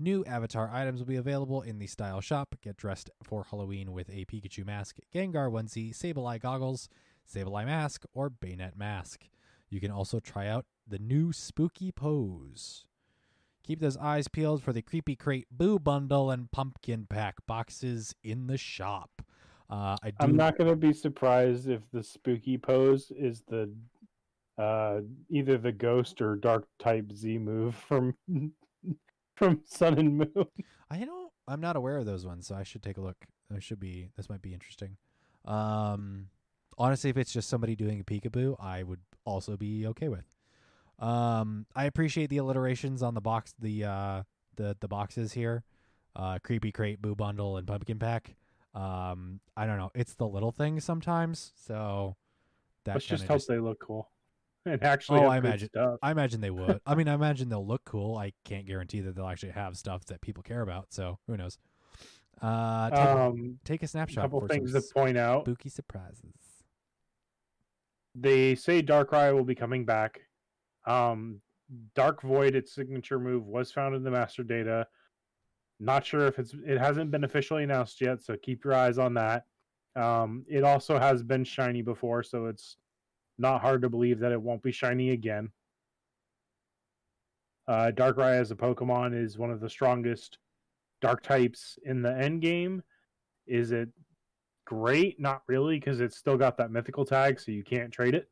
New 0.02 0.26
avatar 0.26 0.68
items 0.74 1.00
will 1.00 1.08
be 1.08 1.16
available 1.16 1.62
in 1.62 1.78
the 1.78 1.86
style 1.86 2.22
shop. 2.22 2.56
Get 2.64 2.76
dressed 2.76 3.12
for 3.22 3.44
Halloween 3.44 3.92
with 3.92 4.10
a 4.10 4.26
Pikachu 4.26 4.66
mask, 4.66 4.98
Gengar 5.14 5.52
onesie, 5.52 5.94
Sableye 5.94 6.42
goggles, 6.42 6.90
Sableye 7.32 7.68
mask, 7.68 8.06
or 8.12 8.32
Banette 8.32 8.76
mask. 8.76 9.30
You 9.70 9.80
can 9.80 9.92
also 9.92 10.20
try 10.20 10.48
out 10.48 10.66
the 10.88 10.98
new 10.98 11.32
spooky 11.32 11.92
pose. 11.92 12.88
Keep 13.64 13.80
those 13.80 13.96
eyes 13.98 14.28
peeled 14.28 14.64
for 14.64 14.74
the 14.74 14.82
Creepy 14.82 15.16
Crate 15.16 15.46
Boo 15.52 15.78
Bundle 15.78 16.32
and 16.32 16.52
Pumpkin 16.52 17.06
Pack 17.08 17.36
boxes 17.46 18.16
in 18.24 18.48
the 18.48 18.58
shop. 18.58 19.22
Uh, 19.70 19.98
I 20.02 20.10
do, 20.10 20.16
I'm 20.20 20.36
not 20.36 20.58
gonna 20.58 20.76
be 20.76 20.94
surprised 20.94 21.70
if 21.70 21.82
the 21.92 22.02
spooky 22.02 22.58
pose 22.58 23.12
is 23.16 23.44
the 23.48 23.72
uh 24.58 25.02
either 25.30 25.58
the 25.58 25.72
ghost 25.72 26.22
or 26.22 26.36
dark 26.36 26.68
type 26.80 27.12
Z 27.14 27.38
move 27.38 27.76
from 27.88 28.16
from 29.42 29.62
Sun 29.66 29.98
and 29.98 30.18
Moon. 30.18 30.46
I 30.92 31.00
don't. 31.00 31.32
I'm 31.48 31.62
not 31.62 31.76
aware 31.76 31.98
of 31.98 32.06
those 32.06 32.26
ones, 32.26 32.46
so 32.46 32.56
I 32.56 32.62
should 32.62 32.84
take 32.84 32.98
a 32.98 33.02
look. 33.02 33.26
This 33.50 33.64
should 33.64 33.80
be. 33.80 34.10
This 34.16 34.30
might 34.30 34.44
be 34.44 34.54
interesting. 34.54 34.98
Um, 35.46 36.28
honestly, 36.78 37.10
if 37.10 37.18
it's 37.18 37.34
just 37.34 37.50
somebody 37.50 37.76
doing 37.76 38.00
a 38.00 38.04
peekaboo, 38.04 38.56
I 38.60 38.84
would 38.84 39.00
also 39.26 39.58
be 39.58 39.88
okay 39.88 40.10
with. 40.10 40.26
Um, 41.00 41.66
I 41.76 41.86
appreciate 41.86 42.30
the 42.30 42.38
alliterations 42.38 43.02
on 43.02 43.16
the 43.16 43.22
box, 43.22 43.56
the 43.60 43.86
uh, 43.86 44.24
the 44.58 44.78
the 44.80 44.88
boxes 44.88 45.34
here. 45.34 45.64
Uh, 46.16 46.38
creepy 46.44 46.72
crate, 46.72 47.02
boo 47.02 47.16
bundle, 47.16 47.58
and 47.58 47.66
pumpkin 47.66 47.98
pack. 47.98 48.36
Um, 48.76 49.40
I 49.58 49.66
don't 49.66 49.78
know. 49.78 49.90
It's 49.96 50.14
the 50.14 50.28
little 50.28 50.52
things 50.52 50.84
sometimes, 50.84 51.52
so 51.66 52.16
that 52.84 52.94
Let's 52.94 53.06
just 53.06 53.28
kinda 53.28 53.44
they 53.48 53.58
look 53.58 53.80
cool 53.80 54.12
and 54.66 54.84
actually 54.84 55.20
Oh, 55.22 55.28
I 55.28 55.38
imagine- 55.38 55.70
stuff. 55.70 55.98
I 56.04 56.12
imagine 56.12 56.42
they 56.42 56.52
would. 56.52 56.80
I 56.86 56.96
mean, 56.96 57.08
I 57.08 57.14
imagine 57.16 57.50
they'll 57.50 57.66
look 57.66 57.84
cool. 57.86 58.18
I 58.18 58.34
can't 58.46 58.66
guarantee 58.66 59.02
that 59.02 59.16
they'll 59.16 59.28
actually 59.28 59.52
have 59.54 59.76
stuff 59.78 60.06
that 60.06 60.22
people 60.22 60.44
care 60.44 60.62
about. 60.62 60.88
So 60.94 61.20
who 61.28 61.38
knows? 61.38 61.58
Uh, 62.42 62.90
take, 62.90 63.00
Um, 63.00 63.60
take 63.64 63.82
a 63.82 63.86
a 63.86 63.88
snapshot 63.88 64.24
couple 64.24 64.48
things 64.48 64.74
to 64.74 64.82
point 64.94 65.18
out. 65.18 65.44
spooky 65.46 65.70
surprises. 65.70 66.34
They 68.16 68.56
say 68.56 68.82
Darkrai 68.82 69.34
will 69.34 69.44
be 69.46 69.56
coming 69.56 69.86
back. 69.86 70.22
Um, 70.86 71.42
Dark 71.96 72.22
Void, 72.22 72.56
its 72.56 72.74
signature 72.74 73.20
move, 73.20 73.46
was 73.46 73.72
found 73.72 73.96
in 73.96 74.04
the 74.04 74.12
master 74.12 74.44
data. 74.44 74.88
Not 75.80 76.06
sure 76.06 76.26
if 76.28 76.38
it's 76.38 76.54
it 76.66 76.78
hasn't 76.78 77.10
been 77.12 77.24
officially 77.24 77.64
announced 77.64 78.02
yet, 78.02 78.22
so 78.22 78.36
keep 78.42 78.64
your 78.66 78.74
eyes 78.74 78.98
on 78.98 79.14
that. 79.16 79.46
Um, 79.96 80.46
it 80.50 80.64
also 80.64 81.00
has 81.00 81.24
been 81.24 81.44
shiny 81.44 81.82
before, 81.82 82.24
so 82.24 82.48
it's 82.48 82.78
not 83.38 83.62
hard 83.62 83.82
to 83.82 83.90
believe 83.90 84.20
that 84.20 84.32
it 84.32 84.42
won't 84.42 84.64
be 84.64 84.72
shiny 84.72 85.12
again. 85.12 85.50
Uh, 87.68 87.92
Darkrai 87.94 88.40
as 88.40 88.52
a 88.52 88.56
Pokemon 88.56 89.16
is 89.20 89.38
one 89.38 89.52
of 89.52 89.60
the 89.60 89.70
strongest 89.70 90.38
dark 91.00 91.24
types 91.24 91.78
in 91.86 92.02
the 92.02 92.12
end 92.12 92.42
game. 92.42 92.84
Is 93.48 93.72
it 93.72 93.90
great? 94.66 95.20
Not 95.20 95.44
really, 95.48 95.80
because 95.80 96.02
it's 96.02 96.18
still 96.18 96.38
got 96.38 96.58
that 96.58 96.72
mythical 96.72 97.06
tag, 97.06 97.40
so 97.40 97.52
you 97.52 97.64
can't 97.64 97.92
trade 97.92 98.16
it. 98.16 98.30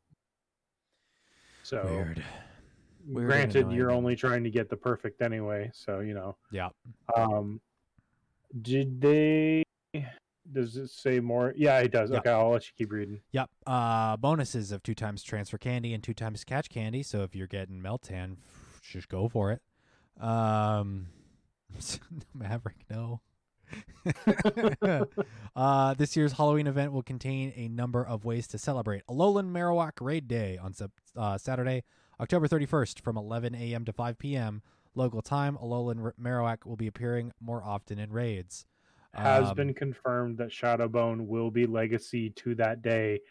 So, 1.64 1.84
Weird. 1.86 2.24
Weird 3.08 3.28
granted, 3.28 3.72
you're 3.72 3.92
only 3.92 4.16
trying 4.16 4.44
to 4.44 4.50
get 4.50 4.70
the 4.70 4.78
perfect 4.78 5.22
anyway. 5.22 5.72
So 5.74 6.02
you 6.02 6.14
know. 6.14 6.36
Yeah. 6.52 6.70
Um, 7.16 7.60
did 8.62 9.02
they? 9.02 9.64
Does 10.52 10.76
it 10.78 10.90
say 10.90 11.20
more? 11.20 11.54
Yeah, 11.56 11.80
it 11.80 11.92
does. 11.92 12.12
Yeah. 12.12 12.18
Okay, 12.18 12.30
I'll 12.32 12.52
let 12.52 12.66
you 12.66 12.72
keep 12.78 12.92
reading. 12.92 13.22
Yep. 13.32 13.50
Uh, 13.68 14.18
bonuses 14.18 14.72
of 14.72 14.84
two 14.84 14.96
times 14.96 15.24
transfer 15.24 15.58
candy 15.58 15.94
and 15.94 16.04
two 16.04 16.14
times 16.14 16.44
catch 16.44 16.70
candy. 16.70 17.04
So 17.04 17.24
if 17.24 17.36
you're 17.36 17.48
getting 17.48 17.82
Meltan, 17.82 18.38
just 18.82 19.10
go 19.10 19.28
for 19.28 19.52
it. 19.52 19.62
Um, 20.22 21.08
Maverick, 22.34 22.78
no. 22.90 23.22
uh, 25.56 25.94
this 25.94 26.16
year's 26.18 26.34
Halloween 26.34 26.68
event 26.68 26.92
will 26.92 27.04
contain 27.04 27.54
a 27.56 27.68
number 27.68 28.04
of 28.04 28.26
ways 28.26 28.48
to 28.48 28.58
celebrate 28.58 29.06
Alolan 29.08 29.52
Marowak 29.52 30.02
Raid 30.02 30.28
Day 30.28 30.58
on 30.58 30.74
uh, 31.16 31.38
Saturday, 31.38 31.84
October 32.20 32.48
31st 32.48 33.02
from 33.02 33.18
11 33.18 33.56
a.m. 33.56 33.86
to 33.86 33.94
5 33.94 34.18
p.m. 34.18 34.62
local 34.96 35.22
time. 35.22 35.58
Alolan 35.62 36.12
Marowak 36.20 36.66
will 36.66 36.78
be 36.78 36.88
appearing 36.88 37.32
more 37.40 37.64
often 37.64 38.00
in 38.00 38.12
raids. 38.12 38.66
Has 39.14 39.50
Um, 39.50 39.56
been 39.56 39.74
confirmed 39.74 40.38
that 40.38 40.50
Shadowbone 40.50 41.28
will 41.28 41.50
be 41.52 41.66
legacy 41.66 42.30
to 42.32 42.54
that 42.56 42.82
day, 42.82 43.22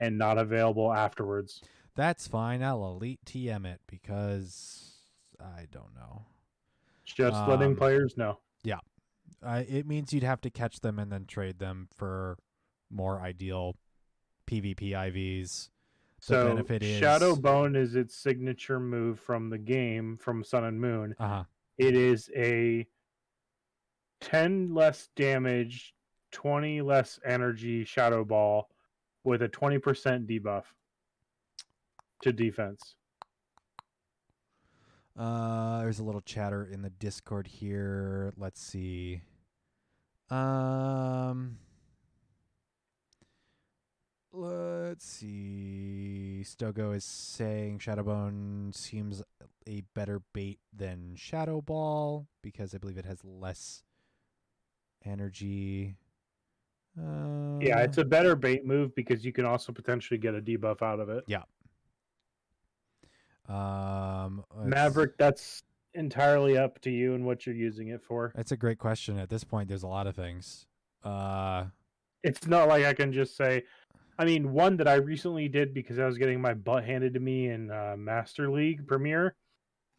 and 0.00 0.16
not 0.18 0.38
available 0.38 0.92
afterwards. 0.92 1.62
That's 1.94 2.26
fine. 2.26 2.62
I'll 2.62 2.86
elite 2.86 3.20
TM 3.24 3.64
it 3.66 3.80
because 3.86 4.94
I 5.40 5.66
don't 5.70 5.94
know. 5.94 6.26
Just 7.04 7.36
letting 7.48 7.70
Um, 7.70 7.76
players 7.76 8.16
know. 8.16 8.40
Uh, 9.42 9.62
it 9.68 9.86
means 9.86 10.12
you'd 10.14 10.22
have 10.24 10.40
to 10.40 10.50
catch 10.50 10.80
them 10.80 10.98
and 10.98 11.12
then 11.12 11.24
trade 11.26 11.58
them 11.58 11.88
for 11.94 12.36
more 12.90 13.20
ideal 13.20 13.76
PvP 14.46 14.92
IVs. 14.94 15.68
The 16.16 16.22
So 16.22 16.48
benefit 16.48 16.82
is- 16.82 17.00
Shadowbone 17.00 17.76
is 17.76 17.94
its 17.94 18.16
signature 18.16 18.80
move 18.80 19.20
from 19.20 19.50
the 19.50 19.58
game 19.58 20.16
from 20.16 20.42
Sun 20.42 20.64
and 20.64 20.80
Moon. 20.80 21.14
Uh 21.18 21.28
huh. 21.28 21.44
It 21.76 21.94
is 21.94 22.30
a 22.34 22.88
10 24.20 24.74
less 24.74 25.08
damage, 25.16 25.94
20 26.32 26.82
less 26.82 27.18
energy 27.24 27.84
Shadow 27.84 28.24
Ball 28.24 28.68
with 29.24 29.42
a 29.42 29.48
20% 29.48 29.80
debuff 30.26 30.64
to 32.22 32.32
defense. 32.32 32.96
Uh, 35.18 35.80
there's 35.80 35.98
a 35.98 36.04
little 36.04 36.20
chatter 36.20 36.64
in 36.64 36.82
the 36.82 36.90
Discord 36.90 37.46
here. 37.46 38.32
Let's 38.36 38.60
see. 38.60 39.22
Um, 40.28 41.56
let's 44.32 45.06
see. 45.06 46.42
Stogo 46.44 46.94
is 46.94 47.04
saying 47.04 47.78
Shadowbone 47.78 48.74
seems 48.74 49.22
a 49.66 49.82
better 49.94 50.20
bait 50.34 50.58
than 50.72 51.14
Shadow 51.16 51.60
Ball 51.60 52.26
because 52.42 52.74
I 52.74 52.78
believe 52.78 52.98
it 52.98 53.06
has 53.06 53.24
less 53.24 53.82
energy. 55.06 55.96
Uh, 56.98 57.58
Yeah, 57.60 57.80
it's 57.80 57.98
a 57.98 58.04
better 58.04 58.34
bait 58.36 58.64
move 58.64 58.94
because 58.94 59.24
you 59.24 59.32
can 59.32 59.44
also 59.44 59.72
potentially 59.72 60.18
get 60.18 60.34
a 60.34 60.40
debuff 60.40 60.82
out 60.82 61.00
of 61.00 61.08
it. 61.08 61.24
Yeah. 61.26 61.42
Um 63.48 64.44
Maverick, 64.64 65.16
that's 65.18 65.62
entirely 65.94 66.58
up 66.58 66.80
to 66.80 66.90
you 66.90 67.14
and 67.14 67.24
what 67.24 67.46
you're 67.46 67.54
using 67.54 67.88
it 67.88 68.02
for. 68.02 68.32
That's 68.34 68.52
a 68.52 68.56
great 68.56 68.78
question. 68.78 69.18
At 69.18 69.28
this 69.30 69.44
point, 69.44 69.68
there's 69.68 69.82
a 69.84 69.88
lot 69.88 70.06
of 70.06 70.14
things. 70.16 70.66
Uh, 71.04 71.66
It's 72.22 72.46
not 72.46 72.68
like 72.68 72.84
I 72.84 72.92
can 72.92 73.12
just 73.12 73.36
say. 73.36 73.62
I 74.18 74.24
mean, 74.24 74.52
one 74.52 74.76
that 74.78 74.88
I 74.88 74.94
recently 74.94 75.48
did 75.48 75.74
because 75.74 75.98
I 75.98 76.06
was 76.06 76.18
getting 76.18 76.40
my 76.40 76.54
butt 76.54 76.84
handed 76.84 77.14
to 77.14 77.20
me 77.20 77.48
in 77.48 77.70
uh, 77.70 77.94
Master 77.98 78.50
League 78.50 78.86
Premier 78.86 79.36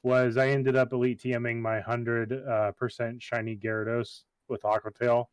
was 0.04 0.38
I 0.38 0.50
ended 0.50 0.76
up 0.76 0.92
elite 0.92 1.22
TMing 1.22 1.58
my 1.62 1.80
hundred 1.80 2.34
uh, 2.34 2.72
percent 2.74 3.22
shiny 3.22 3.56
Gyarados 3.56 4.24
with 4.50 4.62
Aquatail. 4.64 5.28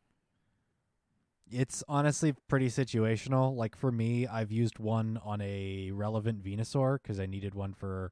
it's 1.51 1.83
honestly 1.87 2.33
pretty 2.47 2.67
situational. 2.69 3.55
Like 3.55 3.75
for 3.75 3.91
me, 3.91 4.25
I've 4.27 4.51
used 4.51 4.79
one 4.79 5.19
on 5.23 5.41
a 5.41 5.91
relevant 5.91 6.43
Venusaur 6.43 6.97
because 7.01 7.19
I 7.19 7.25
needed 7.27 7.53
one 7.53 7.73
for 7.73 8.11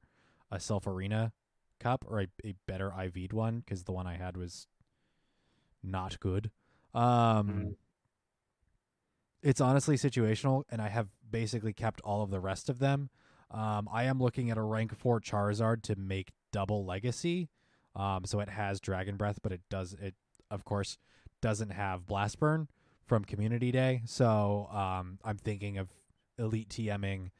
a 0.51 0.57
Silph 0.57 0.85
Arena 0.85 1.31
Cup 1.79 2.05
or 2.07 2.21
a, 2.21 2.27
a 2.45 2.53
better 2.67 2.91
IV'd 2.91 3.33
one 3.33 3.59
because 3.59 3.83
the 3.85 3.91
one 3.91 4.05
I 4.05 4.17
had 4.17 4.37
was 4.37 4.67
not 5.81 6.19
good. 6.19 6.51
Um, 6.93 7.47
Mhm. 7.49 7.75
It's 9.41 9.59
honestly 9.59 9.97
situational, 9.97 10.63
and 10.69 10.81
I 10.81 10.87
have 10.87 11.09
basically 11.29 11.73
kept 11.73 11.99
all 12.01 12.21
of 12.23 12.29
the 12.29 12.39
rest 12.39 12.69
of 12.69 12.79
them. 12.79 13.09
Um, 13.51 13.89
I 13.91 14.05
am 14.05 14.19
looking 14.19 14.49
at 14.49 14.57
a 14.57 14.61
rank 14.61 14.95
four 14.95 15.19
Charizard 15.19 15.81
to 15.83 15.97
make 15.97 16.31
double 16.53 16.85
legacy. 16.85 17.49
Um, 17.93 18.23
so 18.25 18.39
it 18.39 18.47
has 18.47 18.79
Dragon 18.79 19.17
Breath, 19.17 19.39
but 19.43 19.51
it 19.51 19.61
does 19.69 19.93
it 19.95 20.15
of 20.53 20.63
course 20.63 20.97
doesn't 21.41 21.71
have 21.71 22.05
Blast 22.05 22.39
Burn 22.39 22.69
from 23.05 23.25
Community 23.25 23.71
Day. 23.71 24.01
So 24.05 24.69
um, 24.71 25.19
I'm 25.23 25.37
thinking 25.37 25.77
of 25.77 25.89
Elite 26.37 26.69
TMing 26.69 27.31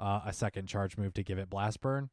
uh, 0.00 0.20
a 0.26 0.32
second 0.32 0.66
charge 0.66 0.96
move 0.96 1.14
to 1.14 1.22
give 1.22 1.38
it 1.38 1.48
Blast 1.48 1.80
Burn. 1.80 2.10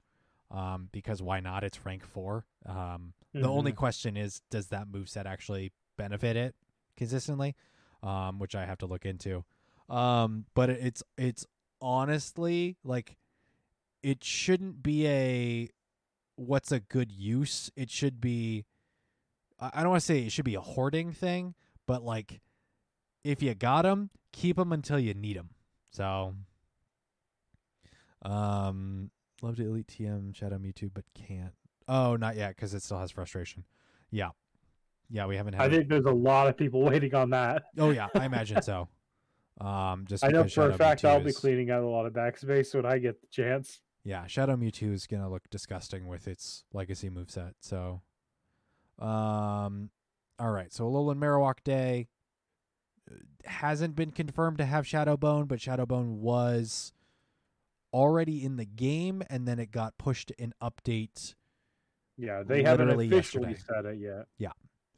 Um, 0.52 0.90
because 0.92 1.22
why 1.22 1.40
not? 1.40 1.64
It's 1.64 1.86
rank 1.86 2.06
four. 2.06 2.46
Um, 2.66 3.14
The 3.34 3.48
only 3.48 3.72
question 3.72 4.18
is, 4.18 4.42
does 4.50 4.68
that 4.68 4.88
move 4.88 5.08
set 5.10 5.28
actually 5.28 5.72
benefit 5.98 6.36
it 6.36 6.56
consistently? 6.98 7.56
Um, 8.02 8.40
which 8.40 8.56
I 8.56 8.66
have 8.66 8.78
to 8.80 8.86
look 8.86 9.06
into. 9.06 9.44
Um, 9.90 10.46
but 10.56 10.70
it's 10.70 11.04
it's 11.18 11.46
honestly 11.82 12.78
like 12.84 13.18
it 14.02 14.24
shouldn't 14.24 14.82
be 14.82 15.08
a 15.08 15.70
what's 16.36 16.72
a 16.72 16.80
good 16.80 17.12
use. 17.12 17.72
It 17.76 17.90
should 17.90 18.22
be. 18.22 18.66
I 19.60 19.82
don't 19.82 19.90
want 19.90 20.02
to 20.02 20.06
say 20.06 20.20
it 20.22 20.32
should 20.32 20.46
be 20.46 20.56
a 20.56 20.62
hoarding 20.62 21.12
thing, 21.12 21.54
but 21.86 22.04
like, 22.04 22.40
if 23.24 23.42
you 23.44 23.54
got 23.56 23.82
them, 23.84 24.10
keep 24.32 24.56
them 24.56 24.72
until 24.72 25.00
you 25.00 25.14
need 25.14 25.36
them. 25.38 25.50
So, 25.92 26.36
um, 28.22 29.12
love 29.42 29.56
to 29.58 29.64
elite 29.66 29.88
TM 29.88 30.36
Shadow 30.36 30.58
Mewtwo, 30.58 30.92
but 30.94 31.06
can't. 31.14 31.54
Oh, 31.88 32.16
not 32.16 32.36
yet 32.36 32.56
because 32.56 32.74
it 32.74 32.84
still 32.84 33.00
has 33.00 33.12
frustration. 33.12 33.64
Yeah, 34.12 34.30
yeah, 35.10 35.26
we 35.26 35.36
haven't 35.36 35.54
had. 35.54 35.64
I 35.64 35.66
it- 35.66 35.72
think 35.72 35.90
there's 35.90 36.06
a 36.06 36.12
lot 36.12 36.48
of 36.48 36.58
people 36.58 36.82
waiting 36.84 37.14
on 37.16 37.32
that. 37.32 37.64
Oh 37.78 37.90
yeah, 37.92 38.08
I 38.16 38.26
imagine 38.26 38.62
so. 38.62 38.88
Um, 39.62 40.06
just 40.08 40.24
I 40.24 40.30
know 40.30 40.48
for 40.48 40.70
a 40.70 40.74
fact 40.74 41.02
Mewtwo 41.04 41.10
I'll 41.10 41.20
be 41.20 41.34
cleaning 41.34 41.70
out 41.70 41.84
a 41.84 41.86
lot 41.86 42.06
of 42.06 42.14
backspace 42.14 42.74
when 42.74 42.86
I 42.86 42.98
get 42.98 43.20
the 43.20 43.28
chance. 43.28 43.82
Yeah, 44.06 44.26
Shadow 44.26 44.56
Mewtwo 44.56 44.94
is 44.94 45.06
gonna 45.06 45.30
look 45.30 45.50
disgusting 45.50 46.08
with 46.08 46.30
its 46.30 46.64
legacy 46.72 47.10
moveset. 47.10 47.56
So, 47.60 48.00
um, 49.00 49.90
all 50.38 50.52
right. 50.52 50.72
So 50.72 50.86
Alolan 50.86 51.18
Marowak 51.18 51.64
Day 51.64 52.08
uh, 53.10 53.16
hasn't 53.46 53.96
been 53.96 54.12
confirmed 54.12 54.58
to 54.60 54.66
have 54.66 54.88
Shadow 54.88 55.18
Bone, 55.18 55.46
but 55.46 55.62
Shadow 55.62 55.86
Bone 55.86 56.22
was 56.22 56.94
already 57.94 58.44
in 58.44 58.58
the 58.58 58.66
game, 58.66 59.24
and 59.30 59.48
then 59.48 59.60
it 59.60 59.72
got 59.72 59.98
pushed 59.98 60.32
in 60.32 60.54
update. 60.62 61.36
Yeah, 62.18 62.44
they 62.46 62.64
haven't 62.64 62.90
officially 62.90 63.52
yesterday. 63.52 63.56
said 63.56 63.86
it 63.86 63.98
yet. 64.00 64.26
Yeah, 64.38 64.52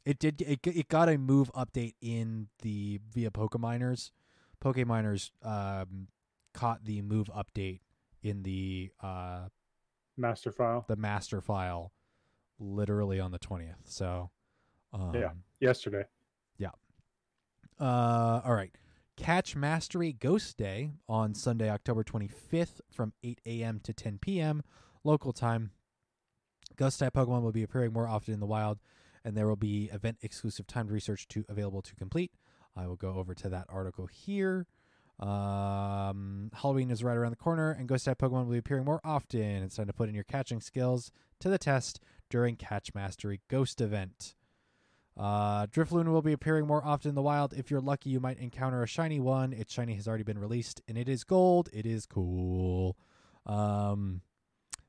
it 0.04 0.18
did. 0.18 0.42
It 0.42 0.66
it 0.66 0.88
got 0.88 1.08
a 1.08 1.16
move 1.16 1.50
update 1.54 1.94
in 2.00 2.48
the 2.62 3.00
via 3.12 3.30
Pokeminers. 3.30 4.10
Pokeminers 4.62 5.30
um 5.42 6.08
caught 6.54 6.84
the 6.84 7.00
move 7.02 7.30
update 7.34 7.80
in 8.22 8.42
the 8.42 8.90
uh 9.02 9.48
Master 10.16 10.52
file 10.52 10.84
the 10.88 10.96
master 10.96 11.40
file 11.40 11.92
literally 12.62 13.20
on 13.20 13.30
the 13.32 13.38
20th. 13.38 13.76
So, 13.84 14.30
um, 14.92 15.14
Yeah. 15.14 15.32
yesterday. 15.60 16.04
Yeah. 16.58 16.70
Uh, 17.80 18.40
all 18.44 18.54
right. 18.54 18.76
Catch 19.16 19.54
Mastery 19.56 20.12
Ghost 20.12 20.56
Day 20.56 20.92
on 21.08 21.34
Sunday, 21.34 21.68
October 21.68 22.02
25th 22.02 22.80
from 22.90 23.12
8 23.22 23.40
a.m. 23.44 23.80
to 23.80 23.92
10 23.92 24.18
p.m. 24.18 24.62
local 25.04 25.32
time. 25.32 25.72
Ghost 26.76 26.98
type 27.00 27.12
Pokemon 27.14 27.42
will 27.42 27.52
be 27.52 27.62
appearing 27.62 27.92
more 27.92 28.08
often 28.08 28.32
in 28.32 28.40
the 28.40 28.46
wild, 28.46 28.78
and 29.24 29.36
there 29.36 29.46
will 29.46 29.56
be 29.56 29.90
event 29.92 30.18
exclusive 30.22 30.66
timed 30.66 30.90
research 30.90 31.28
to 31.28 31.44
available 31.48 31.82
to 31.82 31.94
complete. 31.94 32.32
I 32.74 32.86
will 32.86 32.96
go 32.96 33.14
over 33.14 33.34
to 33.34 33.48
that 33.50 33.66
article 33.68 34.06
here. 34.06 34.66
Um, 35.20 36.50
Halloween 36.54 36.90
is 36.90 37.04
right 37.04 37.16
around 37.16 37.30
the 37.32 37.36
corner, 37.36 37.70
and 37.70 37.86
Ghost 37.86 38.06
type 38.06 38.18
Pokemon 38.18 38.46
will 38.46 38.52
be 38.52 38.58
appearing 38.58 38.84
more 38.86 39.00
often. 39.04 39.40
It's 39.62 39.76
time 39.76 39.86
to 39.86 39.92
put 39.92 40.08
in 40.08 40.14
your 40.14 40.24
catching 40.24 40.60
skills 40.60 41.12
to 41.40 41.48
the 41.50 41.58
test 41.58 42.00
during 42.32 42.56
Catch 42.56 42.94
Mastery 42.94 43.42
Ghost 43.48 43.82
event. 43.82 44.34
Uh, 45.18 45.66
Drifloon 45.66 46.10
will 46.10 46.22
be 46.22 46.32
appearing 46.32 46.66
more 46.66 46.82
often 46.82 47.10
in 47.10 47.14
the 47.14 47.20
wild. 47.20 47.52
If 47.52 47.70
you're 47.70 47.78
lucky, 47.78 48.08
you 48.08 48.20
might 48.20 48.38
encounter 48.38 48.82
a 48.82 48.86
shiny 48.86 49.20
one. 49.20 49.52
Its 49.52 49.70
shiny 49.70 49.94
has 49.96 50.08
already 50.08 50.24
been 50.24 50.38
released, 50.38 50.80
and 50.88 50.96
it 50.96 51.10
is 51.10 51.24
gold. 51.24 51.68
It 51.74 51.84
is 51.84 52.06
cool. 52.06 52.96
Um, 53.44 54.22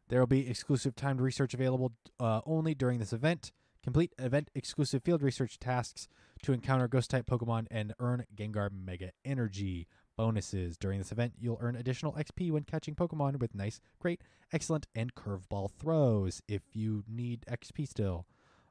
there 0.08 0.22
will 0.22 0.28
be 0.28 0.50
exclusive 0.50 0.96
timed 0.96 1.20
research 1.20 1.54
available 1.54 1.92
uh, 2.18 2.40
only 2.46 2.74
during 2.74 3.00
this 3.00 3.12
event. 3.12 3.52
Complete 3.84 4.14
event 4.18 4.50
exclusive 4.56 5.04
field 5.04 5.22
research 5.22 5.60
tasks 5.60 6.08
to 6.44 6.54
encounter 6.54 6.88
ghost 6.88 7.10
type 7.10 7.26
Pokemon 7.26 7.68
and 7.70 7.94
earn 8.00 8.24
Gengar 8.34 8.70
Mega 8.72 9.12
Energy 9.26 9.90
bonuses. 10.16 10.78
During 10.78 11.00
this 11.00 11.12
event, 11.12 11.34
you'll 11.40 11.58
earn 11.62 11.76
additional 11.76 12.14
XP 12.14 12.52
when 12.52 12.64
catching 12.64 12.96
Pokemon 12.96 13.40
with 13.40 13.56
nice, 13.56 13.80
great, 14.00 14.22
excellent, 14.52 14.88
and 14.96 15.16
curveball 15.16 15.72
throws. 15.72 16.42
If 16.48 16.62
you 16.74 17.04
need 17.08 17.46
XP 17.50 17.88
still, 17.88 18.26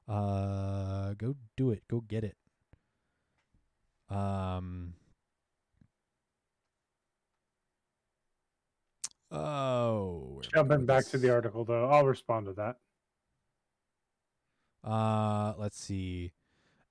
uh, 0.08 1.14
go 1.14 1.36
do 1.56 1.70
it. 1.70 1.82
Go 1.88 2.00
get 2.00 2.24
it. 2.24 2.36
Um. 4.08 4.94
Oh. 9.30 10.42
Jumping 10.52 10.84
back 10.84 11.06
to 11.06 11.18
the 11.18 11.30
article 11.30 11.64
though, 11.64 11.86
I'll 11.86 12.04
respond 12.04 12.46
to 12.46 12.52
that. 12.52 12.76
Uh, 14.84 15.54
let's 15.56 15.78
see. 15.78 16.32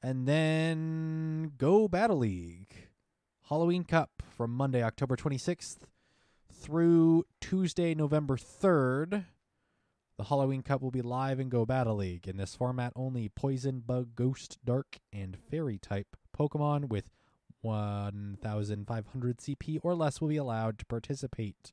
And 0.02 0.28
then 0.28 1.52
Go 1.58 1.88
Battle 1.88 2.18
League. 2.18 2.88
Halloween 3.44 3.84
Cup 3.84 4.21
from 4.42 4.56
Monday, 4.56 4.82
October 4.82 5.16
26th 5.16 5.82
through 6.52 7.24
Tuesday, 7.40 7.94
November 7.94 8.38
3rd. 8.38 9.26
The 10.18 10.24
Halloween 10.24 10.64
Cup 10.64 10.82
will 10.82 10.90
be 10.90 11.04
live 11.04 11.40
in 11.40 11.48
Go 11.48 11.64
Battle 11.64 11.98
League. 11.98 12.28
In 12.28 12.38
this 12.38 12.56
format, 12.56 12.92
only 12.96 13.30
Poison, 13.30 13.84
Bug, 13.86 14.16
Ghost, 14.16 14.58
Dark, 14.66 14.98
and 15.14 15.38
Fairy 15.38 15.78
type 15.78 16.18
Pokemon 16.36 16.90
with 16.90 17.12
1,500 17.62 19.38
CP 19.38 19.78
or 19.84 19.94
less 19.94 20.20
will 20.20 20.30
be 20.30 20.38
allowed 20.38 20.80
to 20.80 20.88
participate. 20.88 21.72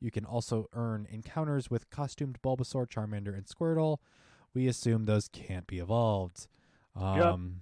You 0.00 0.10
can 0.10 0.24
also 0.24 0.66
earn 0.72 1.06
encounters 1.08 1.70
with 1.70 1.88
costumed 1.88 2.42
Bulbasaur, 2.42 2.88
Charmander, 2.88 3.32
and 3.32 3.46
Squirtle. 3.46 3.98
We 4.52 4.66
assume 4.66 5.04
those 5.04 5.28
can't 5.28 5.68
be 5.68 5.78
evolved. 5.78 6.48
Um, 6.96 7.60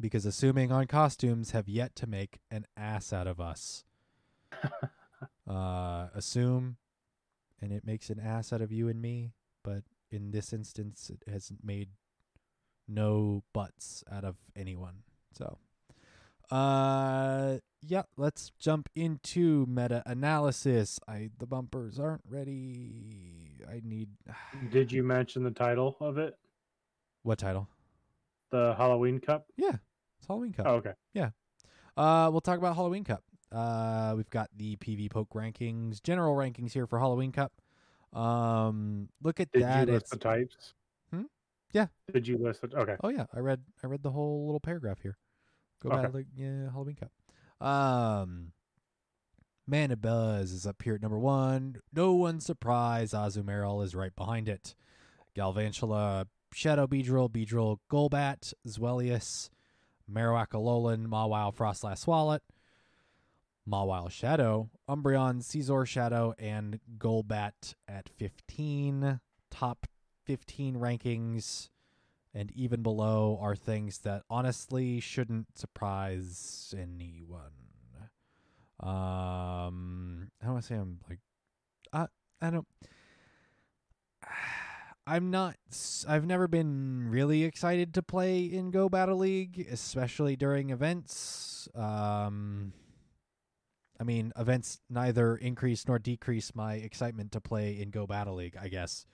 Because 0.00 0.24
assuming 0.24 0.72
on 0.72 0.86
costumes 0.86 1.50
have 1.50 1.68
yet 1.68 1.94
to 1.96 2.06
make 2.06 2.40
an 2.50 2.66
ass 2.76 3.12
out 3.12 3.26
of 3.26 3.38
us. 3.38 3.84
uh, 5.48 6.08
assume, 6.14 6.76
and 7.60 7.72
it 7.72 7.84
makes 7.84 8.08
an 8.08 8.18
ass 8.18 8.52
out 8.52 8.62
of 8.62 8.72
you 8.72 8.88
and 8.88 9.00
me. 9.00 9.32
But 9.62 9.82
in 10.10 10.30
this 10.30 10.52
instance, 10.52 11.10
it 11.10 11.30
has 11.30 11.52
made 11.62 11.90
no 12.88 13.42
butts 13.52 14.02
out 14.10 14.24
of 14.24 14.36
anyone. 14.56 15.02
So, 15.32 15.58
uh, 16.50 17.58
yeah, 17.82 18.02
let's 18.16 18.50
jump 18.58 18.88
into 18.94 19.66
meta 19.68 20.02
analysis. 20.06 20.98
I 21.06 21.30
the 21.38 21.46
bumpers 21.46 21.98
aren't 21.98 22.24
ready. 22.28 23.60
I 23.68 23.80
need 23.84 24.08
Did 24.70 24.90
you 24.90 25.02
mention 25.02 25.44
the 25.44 25.50
title 25.50 25.96
of 26.00 26.18
it? 26.18 26.36
what 27.22 27.38
title? 27.38 27.68
The 28.50 28.74
Halloween 28.76 29.20
Cup? 29.20 29.46
Yeah, 29.56 29.76
it's 30.20 30.26
Halloween 30.26 30.52
Cup. 30.52 30.66
Oh, 30.68 30.74
okay. 30.74 30.92
Yeah. 31.14 31.30
Uh, 31.96 32.28
we'll 32.30 32.42
talk 32.42 32.58
about 32.58 32.76
Halloween 32.76 33.04
Cup. 33.04 33.24
Uh, 33.50 34.12
we've 34.16 34.30
got 34.30 34.50
the 34.54 34.76
PV 34.76 35.10
Poke 35.10 35.30
rankings, 35.30 36.02
general 36.02 36.36
rankings 36.36 36.72
here 36.72 36.86
for 36.86 36.98
Halloween 36.98 37.32
Cup. 37.32 37.52
Um, 38.12 39.08
look 39.22 39.40
at 39.40 39.50
Did 39.50 39.62
that. 39.62 39.80
Did 39.80 39.88
you 39.88 39.94
list 39.94 40.02
It's 40.04 40.10
the 40.10 40.18
types? 40.18 40.74
Hmm? 41.12 41.22
Yeah. 41.72 41.86
Did 42.12 42.28
you 42.28 42.38
list 42.38 42.62
it? 42.64 42.74
Okay. 42.74 42.96
oh 43.02 43.08
yeah, 43.08 43.26
I 43.34 43.38
read 43.38 43.62
I 43.82 43.86
read 43.86 44.02
the 44.02 44.10
whole 44.10 44.46
little 44.46 44.60
paragraph 44.60 44.98
here. 45.02 45.16
Go 45.82 45.90
Okay. 45.90 46.08
League, 46.12 46.26
yeah, 46.36 46.70
Halloween 46.70 46.96
Cup. 46.96 47.66
Um, 47.66 48.52
Mandibuzz 49.68 50.52
is 50.52 50.66
up 50.66 50.82
here 50.82 50.96
at 50.96 51.02
number 51.02 51.18
one. 51.18 51.80
No 51.94 52.12
one's 52.12 52.44
surprised. 52.44 53.14
Azumarill 53.14 53.82
is 53.82 53.94
right 53.94 54.14
behind 54.14 54.48
it. 54.48 54.74
Galvantula, 55.34 56.26
Shadow 56.52 56.86
Beedrill, 56.86 57.30
Beedrill, 57.30 57.78
Golbat, 57.90 58.52
Zweilous, 58.66 59.48
Marowak 60.12 60.48
Alolan, 60.48 61.06
Mawile, 61.06 61.54
Froslass 61.54 62.04
Swalot, 62.04 62.40
Mawile 63.68 64.10
Shadow, 64.10 64.70
Umbreon, 64.88 65.42
Caesar 65.42 65.86
Shadow, 65.86 66.34
and 66.38 66.80
Golbat 66.98 67.74
at 67.88 68.08
15. 68.08 69.20
Top 69.50 69.86
15 70.24 70.76
rankings 70.76 71.70
and 72.32 72.52
even 72.52 72.82
below 72.82 73.38
are 73.40 73.56
things 73.56 73.98
that 73.98 74.22
honestly 74.30 75.00
shouldn't 75.00 75.58
surprise 75.58 76.74
anyone. 76.78 77.52
Um, 78.78 80.30
I 80.40 80.46
don't 80.46 80.54
want 80.54 80.64
to 80.64 80.68
say 80.68 80.76
I'm 80.76 81.00
like, 81.08 81.18
I 81.92 82.06
I 82.40 82.50
don't. 82.50 82.66
I'm 85.06 85.30
not. 85.30 85.56
I've 86.06 86.26
never 86.26 86.46
been 86.46 87.08
really 87.10 87.44
excited 87.44 87.94
to 87.94 88.02
play 88.02 88.44
in 88.44 88.70
Go 88.70 88.88
Battle 88.88 89.18
League, 89.18 89.66
especially 89.70 90.36
during 90.36 90.70
events. 90.70 91.68
Um, 91.74 92.72
I 93.98 94.04
mean, 94.04 94.32
events 94.38 94.80
neither 94.88 95.36
increase 95.36 95.86
nor 95.86 95.98
decrease 95.98 96.54
my 96.54 96.74
excitement 96.74 97.32
to 97.32 97.40
play 97.40 97.80
in 97.80 97.90
Go 97.90 98.06
Battle 98.06 98.36
League. 98.36 98.56
I 98.60 98.68
guess. 98.68 99.06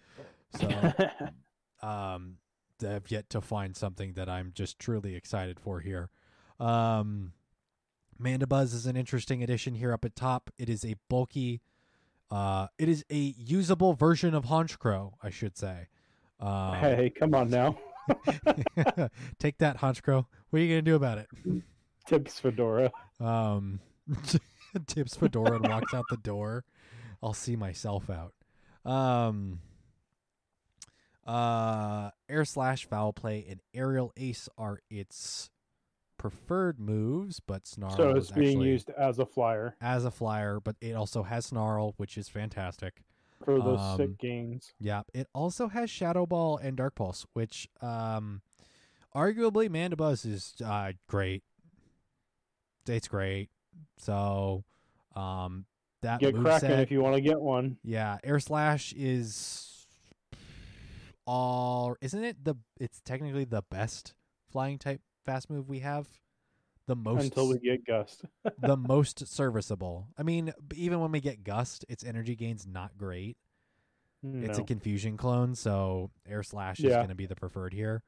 So 0.59 0.68
um 1.82 2.37
I've 2.87 3.11
yet 3.11 3.30
to 3.30 3.41
find 3.41 3.76
something 3.76 4.12
that 4.14 4.28
I'm 4.28 4.53
just 4.55 4.78
truly 4.78 5.14
excited 5.14 5.59
for 5.59 5.80
here. 5.80 6.11
Um 6.61 7.32
Mandibuzz 8.20 8.74
is 8.74 8.87
an 8.87 8.97
interesting 8.97 9.43
addition 9.43 9.74
here 9.74 9.93
up 9.93 10.05
at 10.05 10.16
top. 10.16 10.51
It 10.57 10.68
is 10.70 10.84
a 10.84 10.95
bulky 11.09 11.61
uh 12.31 12.66
it 12.79 12.89
is 12.89 13.05
a 13.11 13.35
usable 13.37 13.95
version 13.95 14.35
of 14.35 14.45
Honchkrow, 14.47 15.12
I 15.22 15.31
should 15.31 15.57
say. 15.57 15.89
Um 16.41 16.74
hey, 16.74 17.11
come 17.11 17.35
on 17.35 17.51
now. 17.51 17.79
Take 19.39 19.59
that 19.59 19.79
Honchkrow. 19.79 20.27
What 20.51 20.59
are 20.59 20.62
you 20.62 20.74
going 20.74 20.85
to 20.85 20.91
do 20.91 20.95
about 20.97 21.18
it? 21.18 21.29
Tips 22.07 22.39
Fedora. 22.39 22.93
Um 23.20 23.81
tips 24.87 25.16
Fedora 25.16 25.57
and 25.57 25.68
walks 25.68 25.93
out 25.95 26.05
the 26.11 26.16
door. 26.16 26.64
I'll 27.22 27.33
see 27.35 27.57
myself 27.57 28.09
out. 28.11 28.35
Um 28.91 29.61
Uh, 31.27 32.11
air 32.29 32.45
slash, 32.45 32.87
foul 32.87 33.12
play, 33.12 33.45
and 33.51 33.61
aerial 33.74 34.12
ace 34.16 34.49
are 34.57 34.81
its 34.89 35.51
preferred 36.31 36.81
moves, 36.81 37.41
but 37.41 37.66
snarl 37.66 37.97
so 37.97 38.11
it's 38.11 38.31
being 38.31 38.49
actually 38.59 38.68
used 38.68 38.91
as 38.91 39.18
a 39.18 39.27
flyer 39.27 39.77
as 39.81 40.05
a 40.05 40.11
flyer, 40.11 40.59
but 40.61 40.77
it 40.81 40.95
also 40.95 41.22
has 41.22 41.47
snarl, 41.47 41.95
which 41.97 42.16
is 42.18 42.29
fantastic. 42.29 43.03
for 43.45 43.61
those 43.61 43.79
Um, 43.79 43.97
sick 43.99 44.18
gains. 44.18 44.72
Yeah, 44.81 45.03
it 45.14 45.29
also 45.35 45.68
has 45.68 45.91
Shadow 45.91 46.27
Ball 46.27 46.57
and 46.59 46.77
Dark 46.77 46.95
Pulse, 46.95 47.27
which 47.35 47.68
um 47.81 48.43
arguably 49.14 49.68
Mandibuzz 49.68 50.24
is 50.27 50.55
uh 50.64 50.93
great. 51.07 51.45
It's 52.89 53.09
great. 53.09 53.51
So 53.99 54.64
um 55.14 55.66
that 56.03 56.20
Get 56.20 56.35
cracking 56.35 56.70
if 56.70 56.91
you 56.91 57.03
want 57.03 57.14
to 57.14 57.20
get 57.20 57.41
one. 57.41 57.79
Yeah, 57.85 58.18
Air 58.24 58.41
Slash 58.41 58.93
is 58.97 59.87
all 61.27 61.97
isn't 62.01 62.22
it 62.24 62.45
the 62.45 62.55
it's 62.81 63.01
technically 63.01 63.45
the 63.45 63.62
best 63.70 64.14
flying 64.51 64.79
type 64.79 65.01
fast 65.27 65.51
move 65.51 65.68
we 65.68 65.81
have? 65.81 66.09
The 66.87 66.97
most 66.97 67.24
until 67.24 67.49
we 67.49 67.59
get 67.59 67.85
Gust. 67.85 68.24
the 68.61 68.77
most 68.77 69.27
serviceable. 69.27 70.07
I 70.16 70.22
mean, 70.22 70.53
even 70.74 71.01
when 71.01 71.11
we 71.11 71.20
get 71.20 71.43
Gust, 71.45 71.85
its 71.89 72.05
energy 72.05 72.37
gain's 72.37 72.66
not 72.66 72.97
great. 72.97 73.37
It's 74.22 74.59
a 74.59 74.64
confusion 74.64 75.16
clone, 75.16 75.55
so 75.55 76.11
Air 76.29 76.43
Slash 76.43 76.81
is 76.81 76.93
going 76.93 77.09
to 77.11 77.14
be 77.14 77.27
the 77.27 77.37
preferred 77.37 77.72
here. 77.72 78.03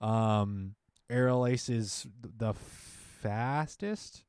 Um, 0.00 0.74
Aerial 1.08 1.46
Ace 1.46 1.68
is 1.68 2.06
the 2.38 2.54
fastest. 2.54 4.24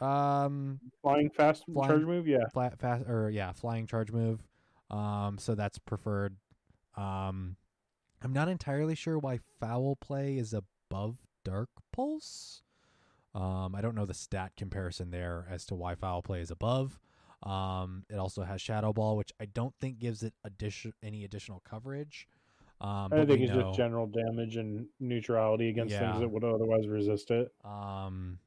Um, 0.00 0.80
flying 1.02 1.30
fast 1.30 1.64
Flying- 1.72 1.90
charge 1.90 2.02
move. 2.04 2.26
Yeah, 2.26 2.46
flat 2.52 2.78
fast 2.78 3.04
or 3.06 3.28
yeah, 3.30 3.52
flying 3.52 3.86
charge 3.86 4.10
move. 4.12 4.40
Um, 4.90 5.36
so 5.38 5.54
that's 5.54 5.78
preferred. 5.78 6.36
Um, 6.96 7.56
I'm 8.22 8.32
not 8.32 8.48
entirely 8.48 8.94
sure 8.94 9.18
why 9.18 9.40
foul 9.60 9.96
play 9.96 10.36
is 10.38 10.54
above 10.92 11.16
dark 11.44 11.70
pulse. 11.92 12.62
Um, 13.34 13.74
I 13.74 13.80
don't 13.80 13.94
know 13.94 14.04
the 14.04 14.14
stat 14.14 14.52
comparison 14.56 15.10
there 15.10 15.46
as 15.50 15.64
to 15.66 15.74
why 15.74 15.94
foul 15.94 16.22
play 16.22 16.40
is 16.40 16.50
above. 16.50 17.00
Um, 17.42 18.04
it 18.10 18.16
also 18.16 18.42
has 18.42 18.60
shadow 18.60 18.92
ball, 18.92 19.16
which 19.16 19.32
I 19.40 19.46
don't 19.46 19.74
think 19.80 19.98
gives 19.98 20.22
it 20.22 20.34
addition 20.44 20.92
any 21.02 21.24
additional 21.24 21.60
coverage. 21.68 22.28
Um, 22.80 23.08
I 23.12 23.24
think 23.24 23.40
it's 23.40 23.52
know, 23.52 23.62
just 23.62 23.76
general 23.76 24.06
damage 24.06 24.56
and 24.56 24.86
neutrality 25.00 25.68
against 25.70 25.92
Yeah. 25.92 26.10
things 26.10 26.20
that 26.20 26.28
would 26.28 26.44
otherwise 26.44 26.86
resist 26.86 27.30
it. 27.30 27.52
Um, 27.64 28.38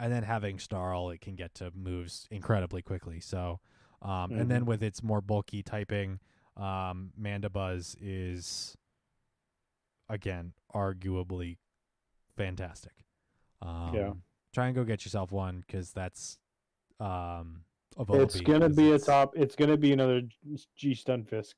and 0.00 0.12
then 0.12 0.22
having 0.22 0.58
Snarl, 0.58 1.10
it 1.10 1.20
can 1.20 1.36
get 1.36 1.54
to 1.56 1.70
moves 1.74 2.26
incredibly 2.30 2.82
quickly. 2.82 3.20
So, 3.20 3.60
um, 4.00 4.32
and 4.32 4.50
then 4.50 4.64
with 4.64 4.82
its 4.82 5.02
more 5.02 5.20
bulky 5.20 5.62
typing, 5.62 6.18
um, 6.56 7.12
Mandibuzz 7.20 7.96
is 8.00 8.76
again 10.08 10.52
arguably 10.74 11.56
fantastic. 12.36 12.92
Um, 13.62 13.94
Yeah. 13.94 14.12
Try 14.52 14.66
and 14.66 14.74
go 14.74 14.84
get 14.84 15.04
yourself 15.04 15.32
one 15.32 15.60
because 15.66 15.92
that's 15.92 16.38
um. 17.00 17.64
Of 17.96 18.10
It's 18.10 18.40
gonna 18.40 18.68
be 18.68 18.90
a 18.92 18.98
top. 18.98 19.36
It's 19.36 19.54
gonna 19.56 19.76
be 19.76 19.92
another 19.92 20.22
G 20.76 20.92
Stunfisk. 20.92 21.54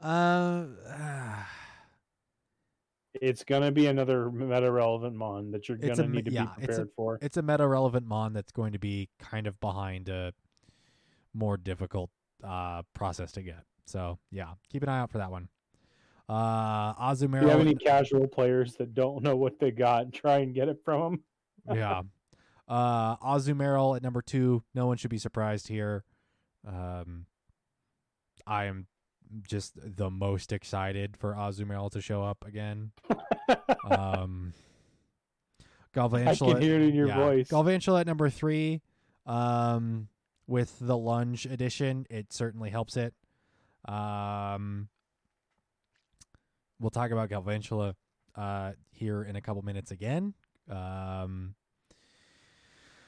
Uh, 0.00 0.66
It's 3.14 3.44
gonna 3.44 3.72
be 3.72 3.86
another 3.86 4.30
meta 4.30 4.70
relevant 4.70 5.16
mon 5.16 5.50
that 5.52 5.68
you're 5.68 5.78
It's 5.80 5.98
gonna 5.98 6.08
a 6.08 6.12
need 6.12 6.26
to 6.26 6.30
yeah, 6.32 6.44
be 6.56 6.64
it's 6.64 6.64
a- 6.64 6.66
prepared 6.82 6.90
for. 6.96 7.18
it's 7.22 7.36
a 7.38 7.42
meta 7.42 7.66
relevant 7.66 8.06
mon 8.06 8.34
that's 8.34 8.52
going 8.52 8.72
to 8.72 8.78
be 8.78 9.08
kind 9.18 9.46
of 9.46 9.58
behind 9.60 10.08
a 10.10 10.32
more 11.32 11.56
difficult 11.56 12.10
uh 12.44 12.82
process 12.92 13.32
to 13.32 13.42
get. 13.42 13.64
So 13.86 14.18
yeah, 14.30 14.52
keep 14.70 14.82
an 14.82 14.90
eye 14.90 14.98
out 14.98 15.10
for 15.10 15.16
that 15.18 15.30
one. 15.30 15.48
Uh 16.28 16.94
Azumarill. 16.94 17.36
If 17.36 17.42
you 17.42 17.48
have 17.48 17.60
any 17.60 17.74
casual 17.74 18.26
players 18.26 18.74
that 18.76 18.94
don't 18.94 19.22
know 19.22 19.36
what 19.36 19.58
they 19.60 19.70
got, 19.70 20.02
and 20.02 20.12
try 20.12 20.38
and 20.38 20.54
get 20.54 20.68
it 20.68 20.78
from 20.84 21.22
them. 21.66 21.76
yeah. 21.76 22.02
Uh 22.68 23.16
Azumarill 23.18 23.96
at 23.96 24.02
number 24.02 24.22
two. 24.22 24.62
No 24.74 24.86
one 24.86 24.96
should 24.96 25.10
be 25.10 25.18
surprised 25.18 25.68
here. 25.68 26.04
Um 26.66 27.26
I 28.46 28.64
am 28.64 28.86
just 29.48 29.74
the 29.76 30.10
most 30.10 30.52
excited 30.52 31.16
for 31.16 31.34
Azumarill 31.34 31.90
to 31.92 32.00
show 32.00 32.22
up 32.22 32.44
again. 32.46 32.92
Um 33.88 34.52
I 35.98 36.34
can 36.34 36.60
hear 36.60 36.76
it 36.76 36.82
in 36.82 36.94
your 36.94 37.08
yeah. 37.08 37.16
voice. 37.16 37.48
Galvantula 37.48 38.00
at 38.00 38.06
number 38.06 38.28
three. 38.28 38.82
Um, 39.24 40.08
with 40.46 40.76
the 40.80 40.96
lunge 40.96 41.46
edition, 41.46 42.06
it 42.10 42.32
certainly 42.32 42.70
helps 42.70 42.96
it. 42.96 43.14
Um, 43.86 44.88
we'll 46.80 46.90
talk 46.90 47.10
about 47.10 47.30
Galvantula 47.30 47.94
uh, 48.34 48.72
here 48.92 49.22
in 49.22 49.36
a 49.36 49.40
couple 49.40 49.62
minutes 49.62 49.90
again. 49.90 50.34
Um, 50.70 51.54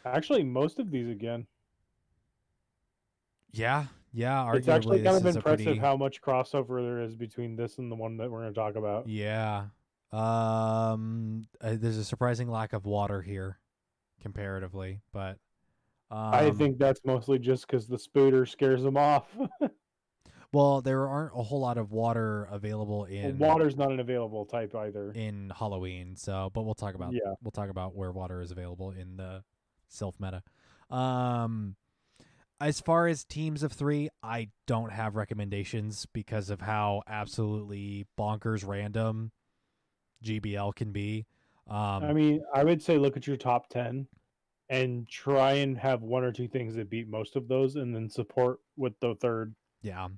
Actually, 0.04 0.44
most 0.44 0.78
of 0.78 0.90
these 0.90 1.08
again. 1.08 1.46
yeah, 3.52 3.86
yeah. 4.12 4.50
It's 4.54 4.68
actually 4.68 5.02
kind 5.02 5.16
of 5.16 5.26
impressive 5.26 5.64
pretty- 5.64 5.78
how 5.80 5.96
much 5.96 6.22
crossover 6.22 6.82
there 6.82 7.02
is 7.02 7.14
between 7.14 7.56
this 7.56 7.78
and 7.78 7.90
the 7.90 7.96
one 7.96 8.16
that 8.18 8.30
we're 8.30 8.40
going 8.40 8.54
to 8.54 8.58
talk 8.58 8.76
about. 8.76 9.08
Yeah. 9.08 9.66
Um, 10.12 11.46
uh, 11.60 11.76
there's 11.78 11.98
a 11.98 12.04
surprising 12.04 12.48
lack 12.48 12.72
of 12.72 12.86
water 12.86 13.20
here, 13.20 13.58
comparatively, 14.22 15.02
but 15.12 15.36
um, 16.10 16.32
I 16.32 16.50
think 16.50 16.78
that's 16.78 17.00
mostly 17.04 17.38
just 17.38 17.66
because 17.66 17.86
the 17.86 17.98
spooter 17.98 18.46
scares 18.46 18.82
them 18.82 18.96
off. 18.96 19.26
Well, 20.52 20.80
there 20.80 21.06
aren't 21.06 21.32
a 21.34 21.42
whole 21.42 21.60
lot 21.60 21.76
of 21.76 21.92
water 21.92 22.48
available 22.50 23.04
in 23.04 23.38
Water's 23.38 23.76
not 23.76 23.92
an 23.92 24.00
available 24.00 24.46
type 24.46 24.74
either. 24.74 25.10
in 25.12 25.52
Halloween. 25.54 26.16
So, 26.16 26.50
but 26.54 26.62
we'll 26.62 26.74
talk 26.74 26.94
about 26.94 27.12
Yeah. 27.12 27.34
we'll 27.42 27.50
talk 27.50 27.68
about 27.68 27.94
where 27.94 28.10
water 28.12 28.40
is 28.40 28.50
available 28.50 28.90
in 28.90 29.16
the 29.18 29.44
Silph 29.90 30.14
meta. 30.18 30.42
Um, 30.94 31.76
as 32.60 32.80
far 32.80 33.06
as 33.06 33.24
teams 33.24 33.62
of 33.62 33.72
three, 33.72 34.08
I 34.22 34.48
don't 34.66 34.90
have 34.90 35.16
recommendations 35.16 36.06
because 36.12 36.48
of 36.50 36.62
how 36.62 37.02
absolutely 37.06 38.06
bonkers 38.18 38.66
random 38.66 39.32
GBL 40.24 40.74
can 40.74 40.92
be. 40.92 41.26
Um, 41.68 42.02
I 42.04 42.12
mean, 42.14 42.42
I 42.54 42.64
would 42.64 42.82
say 42.82 42.96
look 42.96 43.16
at 43.18 43.26
your 43.26 43.36
top 43.36 43.68
10 43.68 44.08
and 44.70 45.08
try 45.08 45.52
and 45.52 45.76
have 45.78 46.02
one 46.02 46.24
or 46.24 46.32
two 46.32 46.48
things 46.48 46.74
that 46.74 46.90
beat 46.90 47.08
most 47.08 47.36
of 47.36 47.48
those 47.48 47.76
and 47.76 47.94
then 47.94 48.08
support 48.08 48.60
with 48.76 48.98
the 49.00 49.14
third. 49.16 49.54
Yeah. 49.82 50.08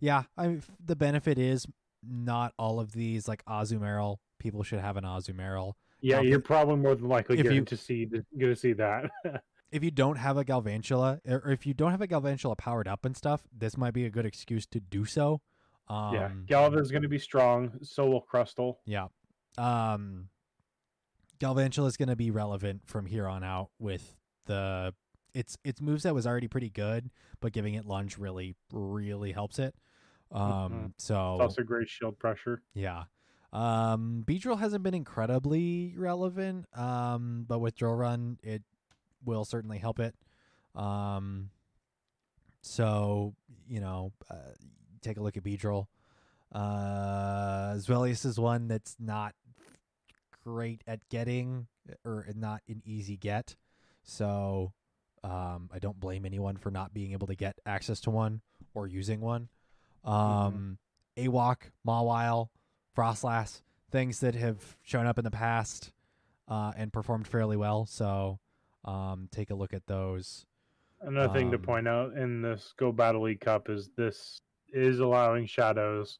Yeah. 0.00 0.24
I 0.36 0.48
mean, 0.48 0.62
the 0.84 0.96
benefit 0.96 1.38
is 1.38 1.66
not 2.02 2.52
all 2.58 2.80
of 2.80 2.92
these, 2.92 3.28
like 3.28 3.44
Azumarill, 3.44 4.16
people 4.38 4.62
should 4.62 4.80
have 4.80 4.96
an 4.96 5.04
Azumarill. 5.04 5.74
Yeah, 6.00 6.16
Now, 6.16 6.22
you're 6.22 6.40
probably 6.40 6.76
more 6.76 6.94
than 6.94 7.08
likely 7.08 7.38
if 7.38 7.44
going 7.44 7.56
you- 7.56 7.64
to 7.66 7.76
see 7.76 8.06
going 8.06 8.24
to 8.38 8.56
see 8.56 8.72
that. 8.74 9.10
If 9.72 9.84
you 9.84 9.92
don't 9.92 10.16
have 10.16 10.36
a 10.36 10.44
Galvantula, 10.44 11.20
or 11.24 11.52
if 11.52 11.64
you 11.64 11.74
don't 11.74 11.92
have 11.92 12.00
a 12.00 12.08
Galvantula 12.08 12.58
powered 12.58 12.88
up 12.88 13.04
and 13.04 13.16
stuff, 13.16 13.42
this 13.56 13.76
might 13.76 13.94
be 13.94 14.04
a 14.04 14.10
good 14.10 14.26
excuse 14.26 14.66
to 14.66 14.80
do 14.80 15.04
so. 15.04 15.42
Um, 15.86 16.12
yeah, 16.12 16.30
Galva's 16.48 16.90
going 16.90 17.02
to 17.04 17.08
be 17.08 17.20
strong. 17.20 17.78
So 17.82 18.06
will 18.10 18.26
Crustle. 18.28 18.78
Yeah. 18.84 19.06
Um, 19.58 20.28
Galvantula 21.38 21.86
is 21.86 21.96
going 21.96 22.08
to 22.08 22.16
be 22.16 22.32
relevant 22.32 22.82
from 22.86 23.06
here 23.06 23.28
on 23.28 23.44
out 23.44 23.70
with 23.78 24.16
the 24.46 24.92
its 25.34 25.56
its 25.64 25.80
moveset 25.80 26.14
was 26.14 26.26
already 26.26 26.48
pretty 26.48 26.70
good, 26.70 27.10
but 27.40 27.52
giving 27.52 27.74
it 27.74 27.86
lunge 27.86 28.18
really 28.18 28.56
really 28.72 29.30
helps 29.30 29.60
it. 29.60 29.76
Um, 30.32 30.40
Mhm. 30.72 30.92
so 30.98 31.34
It's 31.34 31.40
also 31.42 31.62
great 31.62 31.88
shield 31.88 32.18
pressure. 32.18 32.62
Yeah. 32.74 33.04
Um 33.52 34.22
Beedrill 34.26 34.58
hasn't 34.60 34.84
been 34.84 34.94
incredibly 34.94 35.94
relevant. 35.96 36.66
Um 36.78 37.44
but 37.48 37.58
with 37.58 37.74
Drill 37.74 37.94
Run 37.94 38.38
it 38.44 38.62
will 39.24 39.44
certainly 39.44 39.78
help 39.78 39.98
it. 39.98 40.14
Um 40.76 41.50
so, 42.62 43.34
you 43.66 43.80
know, 43.80 44.12
uh, 44.30 44.52
take 45.00 45.16
a 45.16 45.20
look 45.22 45.36
at 45.36 45.42
Beedrill. 45.42 45.88
Uh 46.52 47.74
Zweilous 47.74 48.24
is 48.24 48.38
one 48.38 48.68
that's 48.68 48.96
not 49.00 49.34
great 50.44 50.82
at 50.86 51.08
getting 51.08 51.66
or 52.04 52.26
not 52.36 52.62
an 52.68 52.82
easy 52.84 53.16
get. 53.16 53.56
So 54.04 54.72
um 55.24 55.70
I 55.72 55.80
don't 55.80 55.98
blame 55.98 56.24
anyone 56.24 56.56
for 56.56 56.70
not 56.70 56.94
being 56.94 57.12
able 57.12 57.26
to 57.26 57.34
get 57.34 57.58
access 57.66 58.00
to 58.02 58.10
one 58.10 58.42
or 58.74 58.86
using 58.86 59.20
one. 59.20 59.48
Um 60.04 60.78
Awok, 61.16 61.70
Mawile, 61.86 62.48
Froslass, 62.96 63.62
things 63.90 64.20
that 64.20 64.34
have 64.34 64.76
shown 64.82 65.06
up 65.06 65.18
in 65.18 65.24
the 65.24 65.30
past 65.30 65.92
uh, 66.48 66.72
and 66.76 66.92
performed 66.92 67.26
fairly 67.26 67.56
well. 67.56 67.86
So 67.86 68.38
um, 68.84 69.28
take 69.30 69.50
a 69.50 69.54
look 69.54 69.74
at 69.74 69.86
those. 69.86 70.46
Another 71.02 71.32
thing 71.32 71.50
to 71.50 71.56
Um, 71.56 71.62
point 71.62 71.88
out 71.88 72.12
in 72.14 72.42
this 72.42 72.74
Go 72.76 72.92
Battle 72.92 73.22
League 73.22 73.40
Cup 73.40 73.68
is 73.68 73.90
this 73.96 74.40
is 74.68 75.00
allowing 75.00 75.46
shadows. 75.46 76.18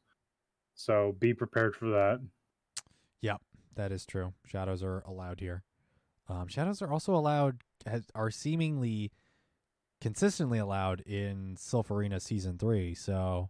So 0.73 1.15
be 1.19 1.33
prepared 1.33 1.75
for 1.75 1.89
that. 1.89 2.19
Yep, 3.21 3.41
that 3.75 3.91
is 3.91 4.05
true. 4.05 4.33
Shadows 4.45 4.83
are 4.83 5.01
allowed 5.05 5.39
here. 5.39 5.63
Um, 6.27 6.47
shadows 6.47 6.81
are 6.81 6.91
also 6.91 7.13
allowed, 7.13 7.61
has, 7.85 8.05
are 8.15 8.31
seemingly 8.31 9.11
consistently 9.99 10.57
allowed 10.59 11.01
in 11.01 11.55
Silph 11.57 11.91
Arena 11.91 12.19
Season 12.19 12.57
3. 12.57 12.95
So 12.95 13.49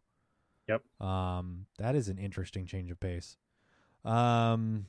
Yep. 0.71 1.05
Um, 1.05 1.65
that 1.79 1.95
is 1.95 2.07
an 2.07 2.17
interesting 2.17 2.65
change 2.65 2.91
of 2.91 2.99
pace. 2.99 3.35
Um, 4.05 4.85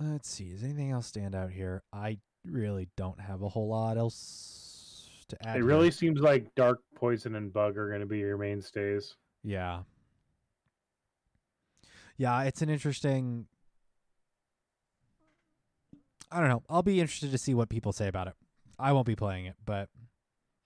let's 0.00 0.28
see. 0.28 0.50
Does 0.50 0.64
anything 0.64 0.90
else 0.90 1.06
stand 1.06 1.34
out 1.34 1.50
here? 1.50 1.82
I 1.92 2.18
really 2.44 2.88
don't 2.96 3.20
have 3.20 3.42
a 3.42 3.48
whole 3.48 3.68
lot 3.68 3.96
else 3.96 5.08
to 5.28 5.36
add. 5.46 5.56
It 5.56 5.58
here. 5.58 5.64
really 5.64 5.90
seems 5.90 6.20
like 6.20 6.52
dark 6.56 6.80
poison 6.96 7.36
and 7.36 7.52
bug 7.52 7.76
are 7.76 7.88
going 7.88 8.00
to 8.00 8.06
be 8.06 8.18
your 8.18 8.36
mainstays. 8.36 9.14
Yeah. 9.44 9.82
Yeah, 12.16 12.42
it's 12.42 12.62
an 12.62 12.68
interesting. 12.68 13.46
I 16.32 16.40
don't 16.40 16.48
know. 16.48 16.62
I'll 16.68 16.82
be 16.82 17.00
interested 17.00 17.30
to 17.30 17.38
see 17.38 17.54
what 17.54 17.68
people 17.68 17.92
say 17.92 18.08
about 18.08 18.26
it. 18.26 18.34
I 18.78 18.92
won't 18.92 19.06
be 19.06 19.16
playing 19.16 19.46
it, 19.46 19.56
but 19.64 19.88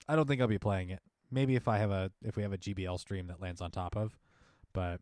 I 0.07 0.15
don't 0.15 0.27
think 0.27 0.41
I'll 0.41 0.47
be 0.47 0.57
playing 0.57 0.89
it. 0.89 0.99
Maybe 1.35 1.57
if 1.57 1.67
I 1.67 1.79
have 1.79 1.91
a 1.91 2.09
if 2.23 2.37
we 2.37 2.43
have 2.43 2.53
a 2.53 2.57
GBL 2.57 2.97
stream 2.97 3.27
that 3.27 3.41
lands 3.41 3.59
on 3.59 3.69
top 3.69 3.97
of, 3.97 4.17
but 4.71 5.01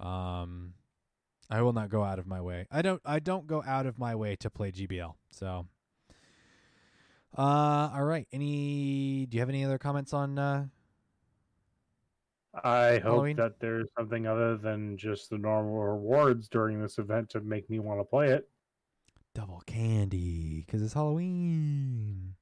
um 0.00 0.72
I 1.50 1.60
will 1.60 1.74
not 1.74 1.90
go 1.90 2.02
out 2.02 2.18
of 2.18 2.26
my 2.26 2.40
way. 2.40 2.66
I 2.70 2.80
don't 2.80 3.02
I 3.04 3.18
don't 3.18 3.46
go 3.46 3.62
out 3.66 3.84
of 3.84 3.98
my 3.98 4.14
way 4.14 4.36
to 4.36 4.48
play 4.48 4.72
GBL. 4.72 5.12
So 5.30 5.66
uh 7.36 7.90
all 7.94 8.04
right. 8.04 8.26
Any 8.32 9.26
do 9.26 9.36
you 9.36 9.40
have 9.42 9.50
any 9.50 9.66
other 9.66 9.76
comments 9.76 10.14
on 10.14 10.38
uh 10.38 10.66
I 12.64 12.92
hope 12.94 13.02
Halloween? 13.02 13.36
that 13.36 13.60
there's 13.60 13.88
something 13.98 14.26
other 14.26 14.56
than 14.56 14.96
just 14.96 15.28
the 15.28 15.36
normal 15.36 15.78
rewards 15.78 16.48
during 16.48 16.80
this 16.80 16.96
event 16.96 17.28
to 17.30 17.40
make 17.42 17.68
me 17.68 17.80
want 17.80 18.00
to 18.00 18.04
play 18.04 18.30
it. 18.30 18.48
double 19.34 19.62
candy 19.66 20.64
cuz 20.66 20.80
it's 20.80 20.94
Halloween. 20.94 22.34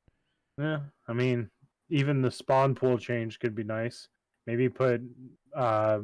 Yeah, 0.57 0.81
I 1.07 1.13
mean, 1.13 1.51
even 1.89 2.23
the 2.23 2.31
spawn 2.31 2.75
pool 2.75 2.99
change 2.99 3.39
could 3.39 3.55
be 3.55 3.65
nice. 3.65 4.09
Maybe 4.47 4.69
put 4.69 5.01
uh, 5.55 6.01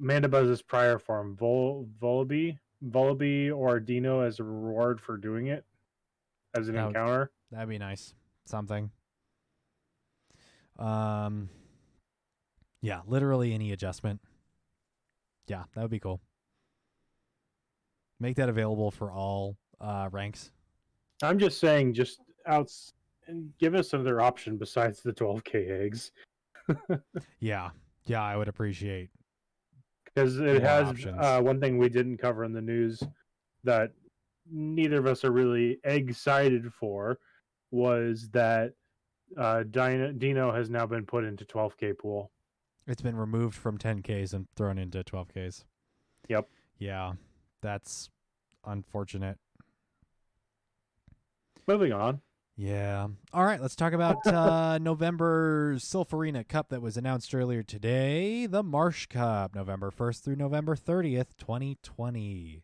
Mandibuzz's 0.00 0.62
prior 0.62 0.98
form, 0.98 1.36
Vol 1.36 1.88
Vullaby, 2.00 2.58
Vullaby 2.88 3.54
or 3.54 3.80
Deino 3.80 4.26
as 4.26 4.38
a 4.40 4.44
reward 4.44 5.00
for 5.00 5.16
doing 5.16 5.48
it 5.48 5.64
as 6.56 6.68
an 6.68 6.74
That 6.74 6.82
would- 6.86 6.96
encounter. 6.96 7.30
That'd 7.50 7.68
be 7.68 7.78
nice. 7.78 8.14
Something. 8.46 8.90
Um 10.78 11.50
Yeah, 12.80 13.00
literally 13.06 13.52
any 13.52 13.72
adjustment. 13.72 14.20
Yeah, 15.46 15.64
that 15.74 15.82
would 15.82 15.90
be 15.90 16.00
cool. 16.00 16.20
Make 18.18 18.36
that 18.36 18.48
available 18.48 18.90
for 18.90 19.10
all 19.12 19.56
uh 19.80 20.08
ranks. 20.12 20.52
I'm 21.22 21.38
just 21.38 21.58
saying, 21.60 21.94
just 21.94 22.20
outs 22.46 22.92
and 23.26 23.50
give 23.58 23.74
us 23.74 23.92
another 23.92 24.20
option 24.20 24.56
besides 24.56 25.02
the 25.02 25.12
12k 25.12 25.82
eggs 25.84 26.12
Yeah. 27.40 27.70
Yeah, 28.06 28.22
I 28.22 28.36
would 28.36 28.48
appreciate. 28.48 29.10
because 30.04 30.38
it 30.38 30.62
has 30.62 31.06
uh, 31.06 31.40
one 31.40 31.60
thing 31.60 31.78
we 31.78 31.88
didn't 31.88 32.18
cover 32.18 32.44
in 32.44 32.52
the 32.52 32.60
news 32.62 33.02
that 33.64 33.92
neither 34.50 34.98
of 34.98 35.06
us 35.06 35.24
are 35.24 35.30
really 35.30 35.78
excited 35.84 36.72
for 36.72 37.18
was 37.70 38.28
that 38.30 38.72
uh, 39.36 39.62
Deino, 39.70 40.18
Deino 40.18 40.54
has 40.54 40.70
now 40.70 40.86
been 40.86 41.06
put 41.06 41.24
into 41.24 41.44
12k 41.44 41.98
pool. 41.98 42.32
It's 42.88 43.02
been 43.02 43.16
removed 43.16 43.54
from 43.54 43.78
10Ks 43.78 44.32
and 44.32 44.46
thrown 44.56 44.78
into 44.78 45.04
12Ks. 45.04 45.64
Yep. 46.28 46.48
Yeah. 46.78 47.12
That's 47.60 48.10
unfortunate. 48.66 49.38
Moving 51.68 51.92
on. 51.92 52.20
Yeah. 52.60 53.08
All 53.32 53.46
right, 53.46 53.58
let's 53.58 53.74
talk 53.74 53.94
about 53.94 54.26
uh, 54.26 54.76
November's 54.82 55.82
Silph 55.82 56.12
Arena 56.12 56.44
Cup 56.44 56.68
that 56.68 56.82
was 56.82 56.98
announced 56.98 57.34
earlier 57.34 57.62
today. 57.62 58.44
The 58.44 58.62
Marsh 58.62 59.06
Cup, 59.06 59.54
November 59.54 59.90
1st 59.90 60.22
through 60.22 60.36
November 60.36 60.76
30th, 60.76 61.28
2020. 61.38 62.62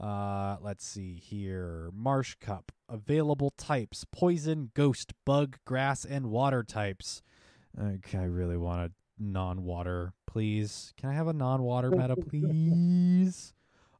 Uh, 0.00 0.56
let's 0.62 0.86
see 0.86 1.16
here. 1.16 1.90
Marsh 1.92 2.36
Cup. 2.40 2.72
Available 2.88 3.50
types 3.58 4.06
poison, 4.10 4.70
ghost, 4.72 5.12
bug, 5.26 5.58
grass, 5.66 6.06
and 6.06 6.30
water 6.30 6.62
types. 6.62 7.20
Okay, 7.78 8.16
I 8.16 8.24
really 8.24 8.56
want 8.56 8.90
a 8.90 9.22
non 9.22 9.64
water, 9.64 10.14
please. 10.26 10.94
Can 10.96 11.10
I 11.10 11.12
have 11.12 11.28
a 11.28 11.34
non 11.34 11.62
water 11.62 11.90
meta, 11.90 12.16
please? 12.28 13.52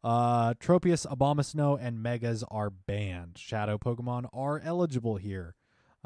Uh, 0.05 0.53
Tropius, 0.55 1.07
Abomasnow, 1.07 1.79
and 1.81 2.03
Megas 2.03 2.45
are 2.51 2.69
banned. 2.69 3.39
Shadow 3.39 3.79
Pokemon 3.79 4.29
are 4.35 4.61
eligible 4.63 5.17
here, 5.17 5.55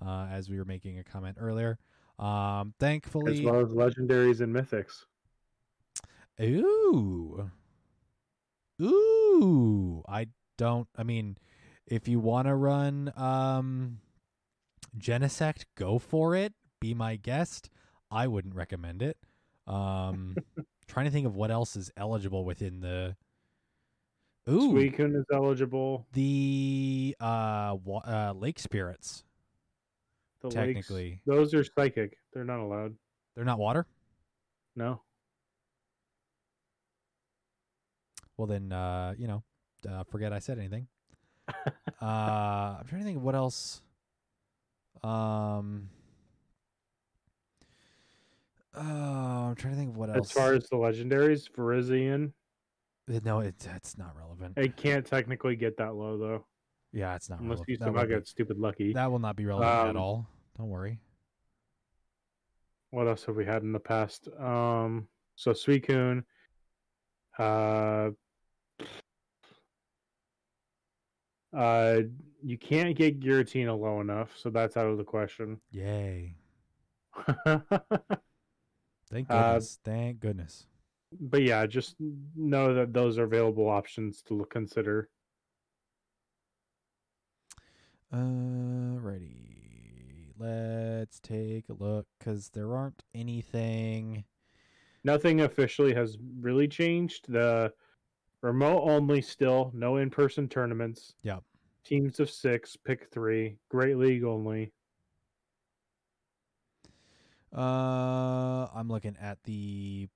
uh, 0.01 0.29
as 0.31 0.49
we 0.49 0.57
were 0.57 0.65
making 0.65 1.01
a 1.01 1.05
comment 1.05 1.37
earlier. 1.41 1.79
Um, 2.17 2.75
thankfully, 2.79 3.33
As 3.33 3.43
well 3.43 3.61
as 3.61 3.69
legendaries 3.71 4.41
and 4.41 4.55
mythics. 4.55 5.05
ooh, 6.41 7.51
ooh. 8.81 10.05
I 10.09 10.27
don't. 10.57 10.89
I 10.97 11.03
mean, 11.03 11.37
if 11.87 12.07
you 12.07 12.21
want 12.21 12.47
to 12.47 12.55
run 12.55 13.13
um, 13.17 13.99
Genesect, 14.97 15.65
go 15.77 15.99
for 15.99 16.37
it. 16.37 16.53
Be 16.81 16.95
my 16.95 17.17
guest. 17.17 17.69
I 18.11 18.29
wouldn't 18.29 18.55
recommend 18.55 19.03
it. 19.03 19.17
Um, 19.67 20.37
trying 20.87 21.07
to 21.07 21.11
think 21.11 21.27
of 21.27 21.35
what 21.35 21.51
else 21.51 21.75
is 21.75 21.91
eligible 21.97 22.45
within 22.45 22.81
the. 22.81 23.17
Ooh, 24.49 24.73
Suicune 24.73 25.15
is 25.17 25.25
eligible. 25.33 26.07
the 26.13 27.15
uh, 27.21 27.77
wa- 27.85 28.01
uh 28.07 28.33
lake 28.37 28.59
spirits 28.59 29.25
The 30.41 30.49
lakes- 30.49 30.55
technically 30.55 31.21
those 31.27 31.53
are 31.55 31.65
psychic. 31.65 32.17
They're 32.33 32.45
not 32.45 32.61
allowed. 32.61 32.95
they're 33.35 33.45
not 33.45 33.59
water 33.59 33.87
No. 34.77 35.03
well 38.37 38.47
then 38.47 38.73
uh 38.73 39.15
you 39.19 39.27
know 39.27 39.43
uh, 39.89 40.05
forget 40.05 40.33
i 40.33 40.39
said 40.39 40.59
anything 40.59 40.87
uh 42.03 42.05
i'm 42.81 42.87
trying 42.87 43.01
to 43.01 43.05
think 43.05 43.17
of 43.19 43.23
what 43.23 43.35
else 43.35 43.81
um 45.03 45.89
oh 48.75 48.81
i'm 48.83 49.55
trying 49.57 49.75
to 49.75 49.79
think 49.79 49.91
of 49.91 49.97
what 49.97 50.11
else 50.11 50.29
As 50.31 50.33
far 50.33 50.55
as 50.55 50.69
the 50.69 50.77
legendaries, 50.77 51.49
Virizion, 51.51 52.27
Uh, 52.27 52.31
no 53.25 53.41
it's 53.41 53.67
it's 53.67 53.97
not 53.99 54.15
relevant 54.17 54.55
it 54.57 54.77
can't 54.77 55.05
technically 55.07 55.57
get 55.57 55.77
that 55.79 55.95
low 55.95 56.17
though, 56.19 56.45
yeah 56.93 57.15
it's 57.15 57.29
not 57.31 57.41
unless 57.41 57.57
relevant. 57.59 57.69
you 57.69 57.77
that, 57.79 57.85
somehow 57.85 58.01
will 58.03 58.09
get 58.09 58.27
stupid 58.27 58.59
lucky. 58.59 58.93
that 58.93 59.11
will 59.11 59.19
not 59.19 59.37
be 59.37 59.45
relevant 59.47 59.71
at 59.71 59.91
Um, 59.91 59.97
all 59.97 60.27
don't 60.57 60.69
worry 60.69 60.99
what 62.91 63.07
else 63.07 63.25
have 63.27 63.37
we 63.37 63.45
had 63.45 63.63
in 63.63 63.73
the 63.73 63.79
past? 63.79 64.29
Um, 64.41 65.09
so 65.37 65.53
Suicune, 65.53 66.23
uh, 67.39 68.09
uh, 71.55 72.01
you 72.43 72.57
can't 72.59 72.97
get 72.97 73.21
Giratina 73.21 73.79
low 73.79 74.01
enough, 74.01 74.31
so 74.39 74.49
that's 74.49 74.77
out 74.79 74.87
of 74.87 74.97
the 74.97 75.05
question. 75.05 75.61
yay 75.71 76.35
thank 79.11 79.29
Uh, 79.29 79.53
goodness 79.53 79.79
thank 79.85 80.21
goodness 80.21 80.67
yeah, 81.33 81.67
just 81.67 81.97
know 82.37 82.75
that 82.75 82.93
those 82.93 83.19
are 83.19 83.25
available 83.25 83.69
options 83.69 84.23
to 84.23 84.35
look, 84.35 84.51
consider. 84.51 85.09
Alrighty, 88.15 89.47
let's 90.39 91.21
take 91.21 91.69
a 91.69 91.75
look 91.75 92.07
because 92.19 92.49
there 92.51 92.75
aren't 92.75 93.03
anything. 93.15 94.25
Nothing 95.05 95.43
officially 95.43 95.95
has 95.95 96.19
really 96.41 96.69
changed. 96.69 97.31
The 97.31 97.73
remote 98.43 98.83
only 98.83 99.23
still, 99.23 99.71
no 99.75 99.97
in 99.97 100.11
person 100.11 100.49
tournaments. 100.49 101.15
Yep. 101.23 101.43
Teams 101.85 102.21
of 102.21 102.31
six, 102.31 102.77
pick 102.77 103.11
three. 103.11 103.57
Great 103.71 103.97
League 103.97 104.25
only. 104.25 104.73
Uh, 107.57 108.67
I'm 108.75 108.89
looking 108.89 109.17
at 109.21 109.39
the 109.45 110.09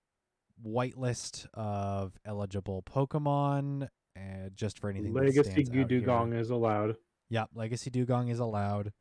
whitelist 0.64 1.46
of 1.54 2.18
eligible 2.24 2.82
Pokemon, 2.82 3.88
and 4.14 4.56
just 4.56 4.78
for 4.78 4.90
anything. 4.90 5.12
Legacy 5.14 5.66
here. 5.72 6.34
Is 6.34 6.50
allowed. 6.50 6.96
Yep, 7.30 7.50
Legacy 7.54 7.90
Dewgong 7.90 8.30
is 8.30 8.38
allowed. 8.38 8.92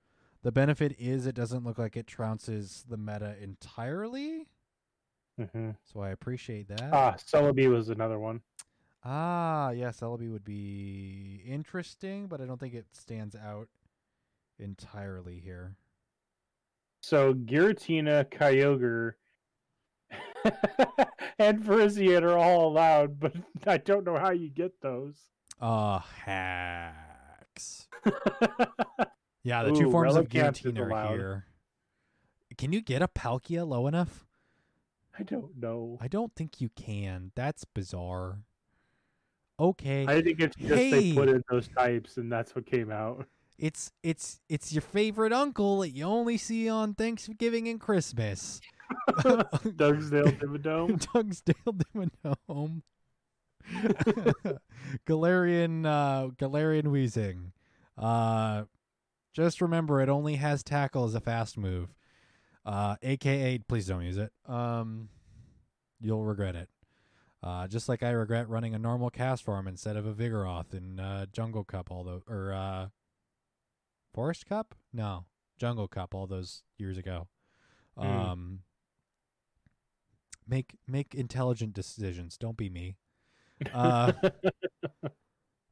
The 0.43 0.51
benefit 0.51 0.95
is 0.97 1.27
it 1.27 1.35
doesn't 1.35 1.63
look 1.63 1.77
like 1.77 1.95
it 1.95 2.07
trounces 2.07 2.83
the 2.87 2.97
meta 2.97 3.35
entirely, 3.41 4.47
hmm 5.37 5.71
so 5.83 5.99
I 6.01 6.09
appreciate 6.09 6.67
that. 6.69 6.89
Ah, 6.93 7.15
Celebi 7.17 7.69
was 7.69 7.89
another 7.89 8.19
one. 8.19 8.41
Ah, 9.03 9.71
yes, 9.71 9.99
Celebi 9.99 10.31
would 10.31 10.45
be 10.45 11.41
interesting, 11.45 12.27
but 12.27 12.41
I 12.41 12.45
don't 12.45 12.59
think 12.59 12.73
it 12.73 12.85
stands 12.91 13.35
out 13.35 13.67
entirely 14.59 15.39
here. 15.39 15.75
So 17.01 17.33
Giratina, 17.33 18.25
Kyogre, 18.25 19.13
and 21.39 21.61
Virizion 21.61 22.23
are 22.23 22.37
all 22.37 22.67
allowed, 22.67 23.19
but 23.19 23.33
I 23.65 23.77
don't 23.77 24.05
know 24.05 24.17
how 24.17 24.31
you 24.31 24.49
get 24.49 24.81
those. 24.81 25.15
Uh, 25.59 25.99
hacks. 26.25 27.87
Yeah, 29.43 29.63
the 29.63 29.71
two 29.71 29.89
forms 29.89 30.15
of 30.15 30.27
Giratina 30.29 30.79
are 30.79 30.89
allowed. 30.89 31.13
here. 31.13 31.45
Can 32.57 32.73
you 32.73 32.81
get 32.81 33.01
a 33.01 33.07
Palkia 33.07 33.67
low 33.67 33.87
enough? 33.87 34.27
I 35.17 35.23
don't 35.23 35.57
know. 35.57 35.97
I 35.99 36.07
don't 36.07 36.33
think 36.35 36.61
you 36.61 36.69
can. 36.69 37.31
That's 37.35 37.65
bizarre. 37.65 38.39
Okay. 39.59 40.05
I 40.07 40.21
think 40.21 40.39
it's 40.39 40.55
just 40.55 40.69
they 40.69 41.13
put 41.13 41.29
in 41.29 41.43
those 41.49 41.67
types 41.67 42.17
and 42.17 42.31
that's 42.31 42.55
what 42.55 42.65
came 42.65 42.91
out. 42.91 43.25
It's 43.57 43.91
it's 44.01 44.39
it's 44.49 44.73
your 44.73 44.81
favorite 44.81 45.33
uncle 45.33 45.79
that 45.81 45.91
you 45.91 46.03
only 46.03 46.37
see 46.37 46.67
on 46.67 46.93
Thanksgiving 46.93 47.67
and 47.67 47.79
Christmas. 47.79 48.59
Dougsdale 49.75 50.37
Dimmadome. 50.39 50.99
Dogsdale 51.13 51.81
Dimmadome. 51.95 52.81
Galarian 55.07 55.85
uh 55.85 56.29
Galarian 56.37 56.87
Wheezing. 56.87 57.53
Uh 57.97 58.63
just 59.33 59.61
remember 59.61 60.01
it 60.01 60.09
only 60.09 60.35
has 60.35 60.63
tackle 60.63 61.05
as 61.05 61.15
a 61.15 61.19
fast 61.21 61.57
move. 61.57 61.93
Uh 62.65 62.95
aka 63.01 63.59
please 63.67 63.87
don't 63.87 64.03
use 64.03 64.17
it. 64.17 64.31
Um 64.45 65.09
you'll 65.99 66.23
regret 66.25 66.55
it. 66.55 66.69
Uh 67.43 67.67
just 67.67 67.87
like 67.87 68.03
I 68.03 68.09
regret 68.11 68.49
running 68.49 68.73
a 68.75 68.79
normal 68.79 69.11
Castform 69.11 69.67
instead 69.67 69.95
of 69.95 70.05
a 70.05 70.13
Vigoroth 70.13 70.73
in 70.73 70.99
uh 70.99 71.27
Jungle 71.31 71.63
Cup 71.63 71.91
all 71.91 72.03
those 72.03 72.23
or 72.27 72.53
uh 72.53 72.87
Forest 74.13 74.45
Cup? 74.47 74.75
No. 74.91 75.25
Jungle 75.57 75.87
Cup 75.87 76.13
all 76.15 76.27
those 76.27 76.63
years 76.77 76.97
ago. 76.97 77.27
Hmm. 77.97 78.07
Um 78.07 78.59
make 80.47 80.75
make 80.87 81.15
intelligent 81.15 81.73
decisions. 81.73 82.37
Don't 82.37 82.57
be 82.57 82.69
me. 82.69 82.97
Uh, 83.75 84.11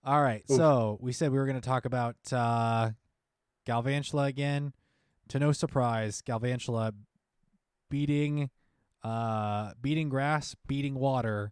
All 0.04 0.22
right. 0.22 0.44
Oof. 0.52 0.58
So 0.58 1.00
we 1.02 1.12
said 1.12 1.32
we 1.32 1.40
were 1.40 1.48
going 1.48 1.60
to 1.60 1.68
talk 1.68 1.86
about 1.86 2.18
uh, 2.32 2.92
Galvantula 3.68 4.28
again. 4.28 4.74
To 5.30 5.40
no 5.40 5.52
surprise, 5.52 6.22
Galvantula 6.22 6.94
beating 7.90 8.52
uh, 9.04 9.72
beating 9.82 10.10
grass, 10.10 10.56
beating 10.68 10.96
water, 10.96 11.52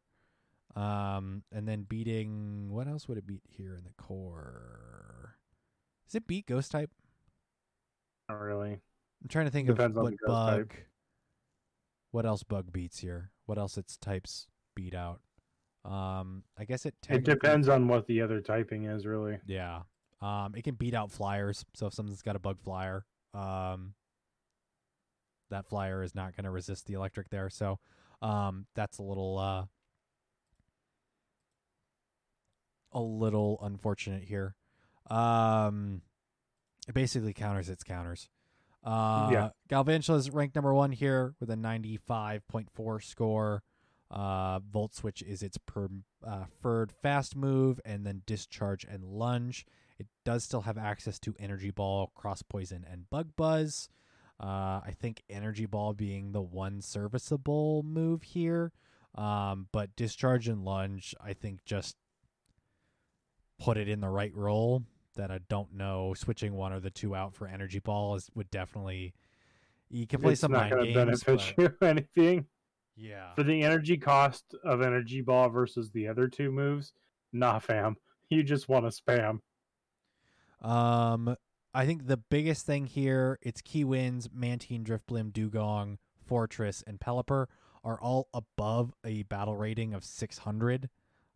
um, 0.76 1.44
and 1.52 1.68
then 1.68 1.84
beating 1.84 2.70
what 2.70 2.88
else 2.88 3.08
would 3.08 3.18
it 3.18 3.26
beat 3.26 3.44
here 3.48 3.76
in 3.76 3.84
the 3.84 3.94
core? 4.02 5.38
Does 6.08 6.16
it 6.16 6.28
beat 6.28 6.46
ghost 6.46 6.72
type? 6.72 6.92
Not 8.30 8.40
really. 8.40 8.74
I'm 9.22 9.30
trying 9.30 9.46
to 9.46 9.52
think 9.52 9.68
Depends 9.68 9.98
of 9.98 10.04
what 10.04 10.12
the 10.12 10.18
ghost 10.26 10.48
type. 10.50 10.74
What 12.12 12.26
else 12.26 12.44
bug 12.44 12.72
beats 12.72 13.00
here? 13.00 13.32
What 13.46 13.58
else 13.58 13.78
its 13.78 13.98
types 13.98 14.48
beat 14.76 14.96
out? 14.96 15.22
Um, 15.86 16.44
I 16.58 16.66
guess 16.66 16.86
it. 16.86 16.96
It 17.10 17.24
depends 17.24 17.70
on 17.70 17.88
what 17.88 18.08
the 18.08 18.22
other 18.22 18.42
typing 18.42 18.86
is, 18.86 19.06
really. 19.06 19.40
Yeah. 19.46 19.82
Um, 20.22 20.54
it 20.56 20.64
can 20.64 20.76
beat 20.76 20.94
out 20.94 21.12
flyers. 21.12 21.64
So 21.74 21.88
if 21.88 21.94
something's 21.94 22.22
got 22.22 22.36
a 22.36 22.40
bug 22.40 22.60
flyer, 22.60 23.06
um, 23.34 23.94
that 25.50 25.68
flyer 25.68 26.04
is 26.04 26.16
not 26.16 26.36
going 26.36 26.46
to 26.46 26.52
resist 26.52 26.88
the 26.88 26.94
electric 26.94 27.30
there. 27.30 27.50
So, 27.50 27.80
um, 28.22 28.66
that's 28.76 28.98
a 28.98 29.04
little, 29.04 29.38
uh, 29.38 29.66
a 32.92 33.02
little 33.02 33.60
unfortunate 33.62 34.24
here. 34.24 34.56
Um, 35.10 36.02
it 36.88 36.94
basically 36.94 37.34
counters 37.34 37.70
its 37.70 37.84
counters. 37.84 38.28
Uh, 38.88 39.30
Yeah. 39.32 39.50
Galvantula 39.70 40.18
is 40.18 40.30
ranked 40.32 40.56
number 40.56 40.74
one 40.74 40.92
here 40.92 41.36
with 41.40 41.50
a 41.50 41.56
95.4 41.56 43.02
score. 43.02 43.64
Uh, 44.10 44.60
Volt 44.60 44.96
Switch 44.96 45.22
is 45.22 45.44
its 45.44 45.58
per, 45.58 45.90
uh, 46.26 46.46
preferred 46.46 46.94
fast 46.94 47.36
move, 47.36 47.82
and 47.84 48.06
then 48.06 48.22
Discharge 48.26 48.86
and 48.86 49.04
Lunge. 49.04 49.66
It 50.00 50.08
does 50.24 50.44
still 50.46 50.62
have 50.62 50.78
access 50.78 51.20
to 51.20 51.36
Energy 51.38 51.72
Ball, 51.72 52.12
Cross 52.16 52.44
Poison, 52.44 52.86
and 52.90 53.10
Bug 53.10 53.32
Buzz. 53.36 53.90
Uh, 54.40 54.80
I 54.86 54.94
think 54.98 55.24
Energy 55.30 55.66
Ball 55.66 55.94
being 55.94 56.32
the 56.32 56.42
one 56.42 56.80
serviceable 56.82 57.84
move 57.84 58.22
here, 58.24 58.72
um, 59.16 59.68
but 59.74 59.96
Discharge 59.96 60.48
and 60.48 60.64
Lunge, 60.64 61.14
I 61.20 61.34
think, 61.34 61.66
just 61.66 61.98
put 63.60 63.78
it 63.78 63.90
in 63.90 64.00
the 64.00 64.10
right 64.10 64.34
role. 64.36 64.84
That 65.18 65.30
I 65.32 65.40
don't 65.50 65.74
know. 65.74 66.14
Switching 66.16 66.54
one 66.54 66.72
or 66.74 66.80
the 66.80 66.90
two 66.90 67.16
out 67.16 67.34
for 67.36 67.48
Energy 67.48 67.80
Ball 67.80 68.16
is 68.16 68.30
would 68.34 68.50
definitely. 68.50 69.14
You 69.90 70.08
can 70.08 70.22
play 70.22 70.34
it's 70.34 70.42
some 70.42 70.52
not 70.52 70.70
going 70.70 70.86
to 70.86 70.94
games, 70.94 71.24
benefit 71.24 71.56
but- 71.56 71.64
you 71.82 71.88
anything. 71.88 72.46
yeah. 72.96 73.34
For 73.36 73.44
the 73.44 73.64
energy 73.64 73.98
cost 73.98 74.44
of 74.64 74.82
energy 74.82 75.22
ball 75.22 75.50
versus 75.50 75.92
the 75.92 76.08
other 76.08 76.28
two 76.28 76.52
moves, 76.52 76.94
nah, 77.34 77.60
fam. 77.60 77.98
You 78.30 78.44
just 78.44 78.68
want 78.68 78.86
to 78.86 79.02
spam. 79.02 79.40
Um, 80.62 81.38
I 81.74 81.86
think 81.86 82.08
the 82.08 82.18
biggest 82.18 82.66
thing 82.66 82.86
here, 82.86 83.40
its 83.42 83.62
key 83.62 83.86
wins, 83.86 84.30
Mantine, 84.34 84.84
Drifblim, 84.84 85.32
Dewgong, 85.32 85.98
Forretress, 86.30 86.84
and 86.86 87.00
Pelipper 87.00 87.46
are 87.86 88.02
all 88.02 88.28
above 88.34 88.94
a 89.06 89.24
battle 89.24 89.56
rating 89.56 89.94
of 89.94 90.04
600. 90.04 90.90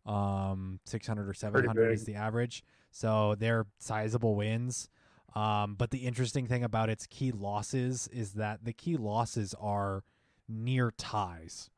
Um, 0.04 0.80
600 0.84 1.28
or 1.28 1.34
700 1.34 1.92
is 1.92 2.04
the 2.04 2.14
average. 2.16 2.64
So 2.90 3.36
they're 3.38 3.66
sizable 3.78 4.34
wins. 4.34 4.88
Um, 5.34 5.76
but 5.76 5.90
the 5.90 5.98
interesting 5.98 6.46
thing 6.46 6.62
about 6.62 6.90
its 6.90 7.06
key 7.06 7.32
losses 7.32 8.08
is 8.12 8.32
that 8.32 8.64
the 8.64 8.72
key 8.72 8.96
losses 8.96 9.54
are 9.58 10.04
near 10.48 10.90
ties, 10.90 11.70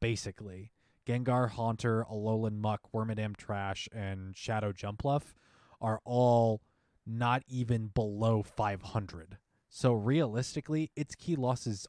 basically. 0.00 0.72
Gengar, 1.06 1.50
Haunter, 1.50 2.04
Alolan 2.10 2.58
Muck, 2.58 2.82
Wormadam 2.94 3.36
Trash, 3.36 3.88
and 3.92 4.36
Shadow 4.36 4.72
Jumpluff 4.72 5.34
are 5.80 6.00
all 6.04 6.60
not 7.06 7.42
even 7.48 7.88
below 7.88 8.42
500. 8.42 9.38
So 9.68 9.92
realistically, 9.92 10.90
its 10.94 11.14
key 11.14 11.36
losses 11.36 11.86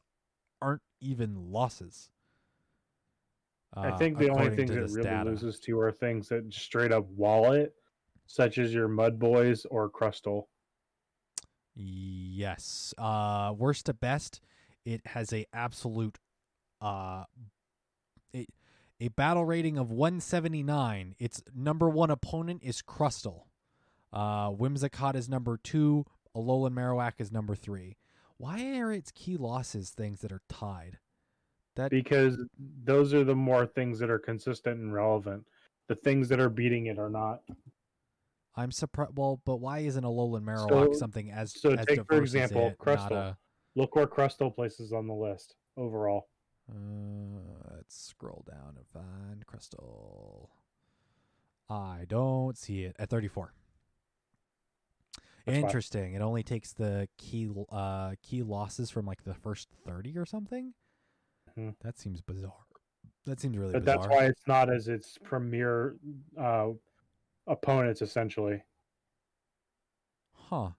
aren't 0.60 0.82
even 1.00 1.52
losses. 1.52 2.10
I 3.74 3.88
uh, 3.88 3.98
think 3.98 4.18
the 4.18 4.28
only 4.28 4.54
things 4.54 4.70
it 4.70 4.90
really 4.90 5.02
data. 5.02 5.30
loses 5.30 5.58
to 5.60 5.80
are 5.80 5.92
things 5.92 6.28
that 6.28 6.52
straight 6.52 6.92
up 6.92 7.06
wallet, 7.10 7.74
such 8.26 8.58
as 8.58 8.72
your 8.74 8.88
Mud 8.88 9.18
Boys 9.18 9.64
or 9.70 9.88
Crustle. 9.88 10.44
Yes. 11.74 12.92
Uh 12.98 13.54
worst 13.56 13.86
to 13.86 13.94
best, 13.94 14.40
it 14.84 15.06
has 15.06 15.32
a 15.32 15.46
absolute 15.54 16.18
uh 16.82 17.24
a, 18.34 18.46
a 19.00 19.08
battle 19.08 19.44
rating 19.44 19.78
of 19.78 19.90
179. 19.90 21.14
Its 21.18 21.42
number 21.54 21.88
1 21.88 22.10
opponent 22.10 22.62
is 22.62 22.82
Crustle. 22.82 23.44
Uh 24.12 24.50
Whimsicott 24.50 25.14
is 25.14 25.30
number 25.30 25.56
2, 25.56 26.04
Alolan 26.36 26.74
Marowak 26.74 27.14
is 27.18 27.32
number 27.32 27.54
3. 27.54 27.96
Why 28.36 28.78
are 28.78 28.92
its 28.92 29.10
key 29.12 29.36
losses 29.38 29.90
things 29.90 30.20
that 30.20 30.32
are 30.32 30.42
tied? 30.48 30.98
That 31.76 31.90
Because 31.90 32.38
those 32.84 33.14
are 33.14 33.24
the 33.24 33.34
more 33.34 33.66
things 33.66 33.98
that 34.00 34.10
are 34.10 34.18
consistent 34.18 34.78
and 34.78 34.92
relevant. 34.92 35.46
The 35.88 35.94
things 35.96 36.28
that 36.28 36.38
are 36.40 36.50
beating 36.50 36.86
it 36.86 36.98
are 36.98 37.08
not. 37.10 37.40
I'm 38.54 38.70
surprised. 38.70 39.12
Well, 39.16 39.40
but 39.46 39.56
why 39.56 39.78
isn't 39.80 40.04
Alolan 40.04 40.42
Marowak 40.44 40.68
So- 40.68 40.92
something 40.92 41.30
as 41.30 41.58
so 41.58 41.70
as 41.72 41.86
take, 41.86 42.04
for 42.06 42.18
example, 42.18 42.68
it, 42.68 42.78
Crustle. 42.78 43.12
a- 43.12 43.38
Look 43.74 43.96
where 43.96 44.06
Crustle 44.06 44.54
places 44.54 44.92
on 44.92 45.06
the 45.06 45.14
list 45.14 45.56
overall. 45.78 46.28
Uh, 46.70 47.74
let's 47.76 47.96
scroll 47.96 48.44
down 48.46 48.76
and 48.76 48.86
find 48.92 49.46
Crystal. 49.46 50.50
I 51.70 52.04
don't 52.06 52.58
see 52.58 52.84
it 52.84 52.94
at 52.98 53.08
34. 53.08 53.54
That's 55.46 55.56
fine. 55.56 55.64
Interesting. 55.64 56.12
It 56.14 56.20
only 56.20 56.42
takes 56.42 56.72
the 56.74 57.08
key 57.16 57.48
uh 57.70 58.14
key 58.22 58.42
losses 58.42 58.90
from 58.90 59.06
like 59.06 59.24
the 59.24 59.34
first 59.34 59.68
30 59.86 60.18
or 60.18 60.26
something. 60.26 60.74
Mhm. 61.56 61.74
That 61.80 61.98
seems 61.98 62.20
bizarre. 62.20 62.52
That 63.24 63.40
seems 63.40 63.56
really 63.56 63.72
But 63.72 63.84
bizarre. 63.84 63.98
that's 63.98 64.08
why 64.08 64.24
it's 64.26 64.46
not 64.46 64.72
as 64.72 64.88
its 64.88 65.16
premier 65.22 65.96
uh, 66.38 66.70
opponents, 67.46 68.02
essentially. 68.02 68.62
Huh. 70.32 70.70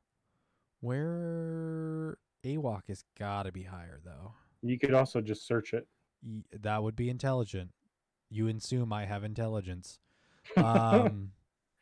Where 0.82 2.18
AWOC 2.44 2.88
has 2.90 3.04
got 3.18 3.44
to 3.44 3.52
be 3.52 3.64
higher 3.64 4.00
though. 4.04 4.34
You 4.62 4.78
could 4.78 4.94
also 4.94 5.22
just 5.22 5.48
search 5.48 5.74
it. 5.74 5.88
That 6.52 6.84
would 6.84 6.96
be 6.96 7.10
intelligent. 7.10 7.72
You 8.30 8.48
assume 8.48 8.92
I 8.94 9.06
have 9.06 9.24
intelligence. 9.24 10.00
Um 10.58 11.32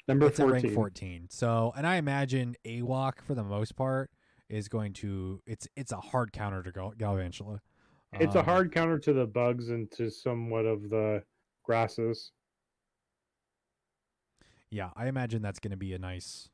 Number 0.08 0.28
it's 0.28 0.40
at 0.40 0.44
14. 0.48 0.64
rank 0.64 0.76
14 0.76 1.28
so 1.32 1.74
and 1.76 1.88
i 1.88 1.96
imagine 1.96 2.56
awok 2.66 3.22
for 3.26 3.34
the 3.34 3.44
most 3.44 3.76
part 3.76 4.12
is 4.50 4.68
going 4.68 4.94
to 4.94 5.42
it's 5.48 5.68
it's 5.76 5.92
a 5.92 5.98
hard 6.00 6.32
counter 6.32 6.62
to 6.64 6.72
Gal- 6.72 6.94
galvantula 6.98 7.60
It's 8.20 8.36
a 8.36 8.40
Um, 8.40 8.46
hard 8.46 8.72
counter 8.74 9.00
to 9.00 9.14
the 9.14 9.26
bugs 9.26 9.70
and 9.70 9.90
to 9.92 10.10
somewhat 10.10 10.66
of 10.66 10.90
the 10.90 11.24
grasses. 11.64 12.32
yeah 14.74 14.90
i 14.96 15.08
imagine 15.08 15.42
that's 15.42 15.60
going 15.60 15.72
to 15.72 15.78
be 15.78 15.94
a 15.94 16.00
nice 16.00 16.50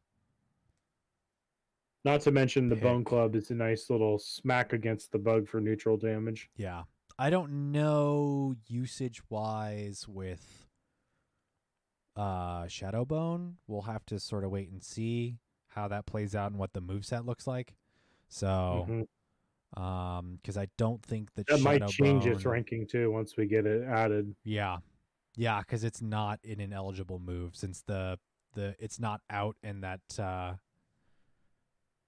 Not 2.03 2.21
to 2.21 2.31
mention 2.31 2.67
the 2.69 2.75
Bone 2.75 3.03
Club 3.03 3.35
is 3.35 3.51
a 3.51 3.55
nice 3.55 3.89
little 3.89 4.17
smack 4.19 4.73
against 4.73 5.11
the 5.11 5.19
bug 5.19 5.47
for 5.47 5.59
neutral 5.61 5.97
damage. 5.97 6.49
yeah 6.55 6.83
i 7.19 7.29
don't 7.29 7.71
know 7.71 8.55
usage 8.67 9.21
wise 9.29 10.07
with 10.07 10.67
uh 12.15 12.67
Shadow 12.67 13.05
Bone. 13.05 13.57
we'll 13.67 13.83
have 13.83 14.05
to 14.07 14.19
sort 14.19 14.43
of 14.43 14.51
wait 14.51 14.69
and 14.69 14.83
see 14.83 15.37
how 15.69 15.87
that 15.87 16.05
plays 16.05 16.35
out 16.35 16.51
and 16.51 16.59
what 16.59 16.73
the 16.73 16.81
moveset 16.81 17.25
looks 17.25 17.45
like 17.47 17.75
so 18.29 19.05
Um, 19.81 20.39
because 20.41 20.57
I 20.57 20.67
don't 20.77 21.03
think 21.03 21.29
that 21.35 21.45
That 21.47 21.61
might 21.61 21.85
change 21.87 22.23
Shadowbone- 22.23 22.31
its 22.35 22.45
ranking 22.45 22.87
too 22.87 23.11
once 23.11 23.37
we 23.37 23.45
get 23.45 23.67
it 23.67 23.83
added. 23.83 24.35
Yeah, 24.43 24.77
yeah, 25.35 25.59
because 25.59 25.83
it's 25.83 26.01
not 26.01 26.39
an 26.43 26.59
ineligible 26.59 27.19
move 27.19 27.55
since 27.55 27.81
the 27.83 28.17
the 28.55 28.75
it's 28.79 28.99
not 28.99 29.21
out 29.29 29.55
and 29.61 29.83
that 29.83 30.01
uh 30.19 30.55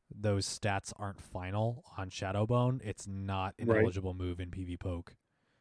those 0.09 0.47
stats 0.47 0.91
aren't 0.97 1.21
final 1.21 1.83
on 1.95 2.09
Shadowbone. 2.09 2.81
It's 2.83 3.07
not 3.07 3.53
an 3.59 3.67
Right. 3.67 3.83
eligible 3.83 4.15
move 4.15 4.39
in 4.39 4.49
PV 4.49 4.77
Poke. 4.79 5.15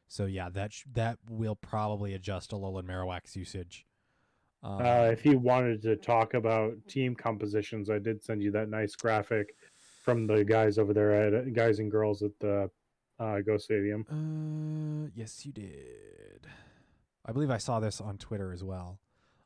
So 0.06 0.24
yeah, 0.24 0.48
that 0.48 0.72
sh- 0.72 0.84
that 0.90 1.18
will 1.28 1.56
probably 1.56 2.14
adjust 2.14 2.52
Alolan 2.52 2.84
Marowak's 2.84 3.36
usage. 3.36 3.84
Um, 4.62 4.80
Uh, 4.80 5.10
if 5.12 5.26
you 5.26 5.38
wanted 5.38 5.82
to 5.82 5.96
talk 5.96 6.32
about 6.32 6.72
team 6.88 7.14
compositions, 7.14 7.90
I 7.90 7.98
did 7.98 8.22
send 8.22 8.42
you 8.42 8.50
that 8.52 8.70
nice 8.70 8.96
graphic 8.96 9.54
from 10.08 10.26
the 10.26 10.42
guys 10.42 10.78
over 10.78 10.94
there 10.94 11.12
at 11.12 11.52
guys 11.52 11.80
and 11.80 11.90
girls 11.90 12.22
at 12.22 12.30
the 12.40 12.70
uh, 13.20 13.40
Go 13.40 13.58
Stadium. 13.58 14.06
Uh, 14.10 15.10
yes, 15.14 15.44
you 15.44 15.52
did. 15.52 16.46
I 17.26 17.32
believe 17.32 17.50
I 17.50 17.58
saw 17.58 17.78
this 17.78 18.00
on 18.00 18.16
Twitter 18.16 18.50
as 18.50 18.64
well. 18.64 19.00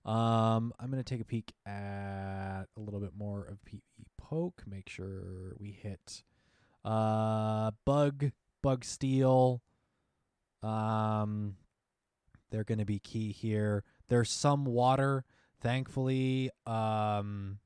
Um, 0.04 0.72
I'm 0.78 0.88
gonna 0.88 1.02
take 1.02 1.20
a 1.20 1.24
peek 1.24 1.52
at 1.66 2.66
a 2.76 2.80
little 2.80 3.00
bit 3.00 3.10
more 3.16 3.44
of 3.44 3.58
PV 3.64 3.80
Poke. 4.18 4.62
Make 4.64 4.88
sure 4.88 5.56
we 5.58 5.72
hit 5.72 6.22
uh 6.84 7.72
Bug, 7.84 8.30
Bug 8.62 8.84
Steel. 8.84 9.62
Um, 10.62 11.56
they're 12.52 12.64
gonna 12.64 12.84
be 12.84 13.00
key 13.00 13.32
here. 13.32 13.82
There's 14.06 14.30
some 14.30 14.64
water. 14.64 15.24
Thankfully, 15.60 16.50
um, 16.66 17.58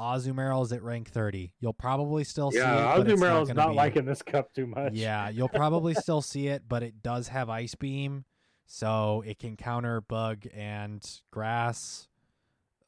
Azumarill 0.00 0.64
is 0.64 0.72
at 0.72 0.82
rank 0.82 1.10
30. 1.10 1.52
You'll 1.60 1.72
probably 1.74 2.24
still 2.24 2.50
see 2.50 2.58
it. 2.58 2.62
Yeah, 2.62 2.96
Azumarill's 2.96 3.48
gonna 3.48 3.60
not 3.60 3.70
be- 3.70 3.76
liking 3.76 4.04
this 4.06 4.22
cup 4.22 4.52
too 4.54 4.66
much. 4.66 4.94
yeah, 4.94 5.28
you'll 5.28 5.48
probably 5.48 5.94
still 5.94 6.22
see 6.22 6.48
it, 6.48 6.62
but 6.68 6.82
it 6.82 7.02
does 7.02 7.28
have 7.28 7.48
Ice 7.50 7.74
Beam, 7.74 8.24
so 8.66 9.22
it 9.26 9.38
can 9.38 9.56
counter 9.56 10.00
Bug 10.00 10.46
and 10.54 11.06
Grass. 11.30 12.08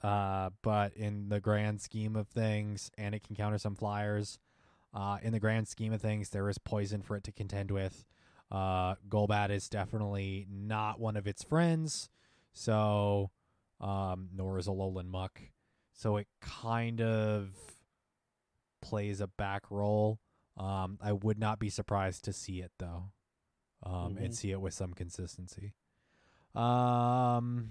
Uh, 0.03 0.51
but 0.63 0.93
in 0.95 1.29
the 1.29 1.39
grand 1.39 1.81
scheme 1.81 2.17
of 2.17 2.27
things, 2.27 2.91
and 2.99 3.15
it 3.15 3.23
can 3.23 3.37
counter 3.37 3.59
some 3.59 3.77
Flyers. 3.77 4.39
Uh, 4.95 5.19
in 5.23 5.33
the 5.33 5.41
grand 5.41 5.69
scheme 5.69 5.93
of 5.93 6.03
things, 6.03 6.31
there 6.31 6.49
is 6.49 6.59
Poison 6.59 7.03
for 7.03 7.17
it 7.17 7.25
to 7.25 7.33
contend 7.33 7.71
with. 7.71 8.05
Uh, 8.51 8.97
Golbat 9.09 9.51
is 9.51 9.69
definitely 9.69 10.47
not 10.51 10.99
one 11.01 11.17
of 11.17 11.27
its 11.27 11.43
friends, 11.43 12.11
so 12.53 13.31
um, 13.81 14.29
nor 14.35 14.59
is 14.59 14.67
a 14.67 14.71
Alolan 14.71 15.07
Muck. 15.07 15.41
So 16.03 16.17
it 16.17 16.27
kind 16.41 17.01
of 17.01 17.55
plays 18.81 19.21
a 19.21 19.29
back 19.29 19.71
role. 19.71 20.19
Um, 20.57 20.99
I 21.01 21.13
would 21.13 21.39
not 21.39 21.61
be 21.61 21.71
surprised 21.71 22.25
to 22.25 22.33
see 22.33 22.61
it 22.61 22.73
though, 22.81 23.13
um, 23.85 24.17
and 24.17 24.33
Mhm. 24.33 24.35
see 24.35 24.51
it 24.51 24.61
with 24.61 24.75
some 24.75 24.95
consistency. 24.95 25.75
Um, 26.57 27.71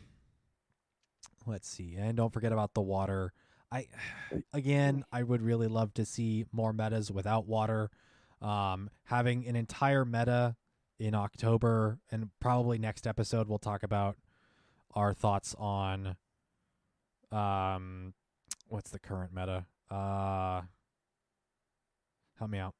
let's 1.45 1.67
see, 1.67 1.97
and 1.97 2.15
don't 2.15 2.31
forget 2.31 2.53
about 2.53 2.73
the 2.73 2.81
water. 2.81 3.33
I, 3.69 3.89
again, 4.53 5.03
I 5.11 5.23
would 5.23 5.41
really 5.41 5.67
love 5.67 5.93
to 5.95 6.05
see 6.05 6.45
more 6.53 6.71
metas 6.71 7.11
without 7.11 7.45
water. 7.47 7.91
Um, 8.41 8.89
having 9.03 9.45
an 9.45 9.57
entire 9.57 10.05
meta 10.05 10.55
in 10.97 11.15
October, 11.15 11.99
and 12.09 12.29
probably 12.39 12.77
next 12.77 13.05
episode 13.05 13.49
we'll 13.49 13.59
talk 13.59 13.83
about 13.83 14.17
our 14.95 15.13
thoughts 15.13 15.53
on, 15.55 16.15
um, 17.33 18.13
what's 18.71 18.89
the 18.89 18.99
current 18.99 19.33
meta? 19.33 19.65
Uh, 19.89 20.61
help 22.39 22.49
me 22.49 22.57
out. 22.57 22.73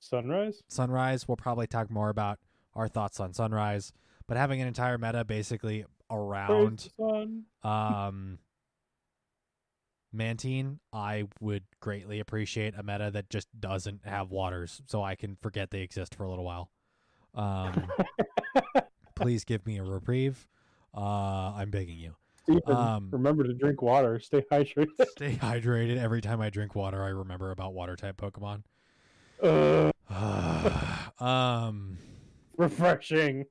Sunrise. 0.00 0.62
Sunrise. 0.68 1.26
We'll 1.28 1.36
probably 1.36 1.66
talk 1.66 1.90
more 1.90 2.08
about 2.08 2.38
our 2.74 2.88
thoughts 2.88 3.20
on 3.20 3.32
Sunrise, 3.32 3.92
but 4.26 4.36
having 4.36 4.60
an 4.60 4.68
entire 4.68 4.98
meta 4.98 5.24
basically 5.24 5.84
around 6.10 6.90
um 7.62 8.38
Mantine, 10.10 10.80
I 10.92 11.28
would 11.40 11.64
greatly 11.80 12.18
appreciate 12.18 12.74
a 12.76 12.82
meta 12.82 13.10
that 13.12 13.28
just 13.28 13.48
doesn't 13.60 14.06
have 14.06 14.30
waters 14.30 14.80
so 14.86 15.02
I 15.02 15.14
can 15.16 15.36
forget 15.42 15.70
they 15.70 15.82
exist 15.82 16.14
for 16.14 16.24
a 16.24 16.30
little 16.30 16.44
while. 16.44 16.70
Um 17.34 17.88
please 19.14 19.44
give 19.44 19.66
me 19.66 19.78
a 19.78 19.84
reprieve. 19.84 20.48
Uh 20.96 21.52
I'm 21.54 21.70
begging 21.70 21.98
you. 21.98 22.14
Um, 22.66 23.08
remember 23.12 23.44
to 23.44 23.52
drink 23.54 23.82
water. 23.82 24.18
Stay 24.24 24.42
hydrated. 24.50 24.88
Stay 25.10 25.34
hydrated. 25.34 25.98
Every 25.98 26.20
time 26.20 26.40
I 26.40 26.50
drink 26.50 26.74
water, 26.74 27.02
I 27.02 27.08
remember 27.08 27.50
about 27.50 27.74
water 27.74 27.96
type 27.96 28.16
Pokemon. 28.16 28.62
Uh, 29.42 29.90
um 31.22 31.98
refreshing. 32.56 33.44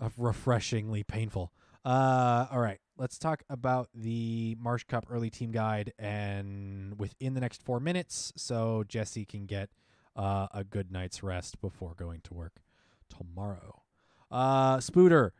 uh, 0.00 0.08
refreshingly 0.16 1.02
painful. 1.02 1.52
Uh, 1.84 2.46
all 2.50 2.60
right, 2.60 2.78
let's 2.96 3.18
talk 3.18 3.42
about 3.50 3.88
the 3.94 4.56
Marsh 4.58 4.84
Cup 4.84 5.06
early 5.10 5.28
team 5.28 5.50
guide 5.52 5.92
and 5.98 6.98
within 6.98 7.34
the 7.34 7.40
next 7.40 7.62
four 7.62 7.78
minutes, 7.80 8.32
so 8.36 8.84
Jesse 8.88 9.26
can 9.26 9.44
get 9.44 9.68
uh, 10.16 10.46
a 10.54 10.64
good 10.64 10.90
night's 10.90 11.22
rest 11.22 11.60
before 11.60 11.94
going 11.94 12.20
to 12.22 12.32
work 12.34 12.62
tomorrow. 13.10 13.82
Uh, 14.30 14.78
Spooter, 14.80 15.32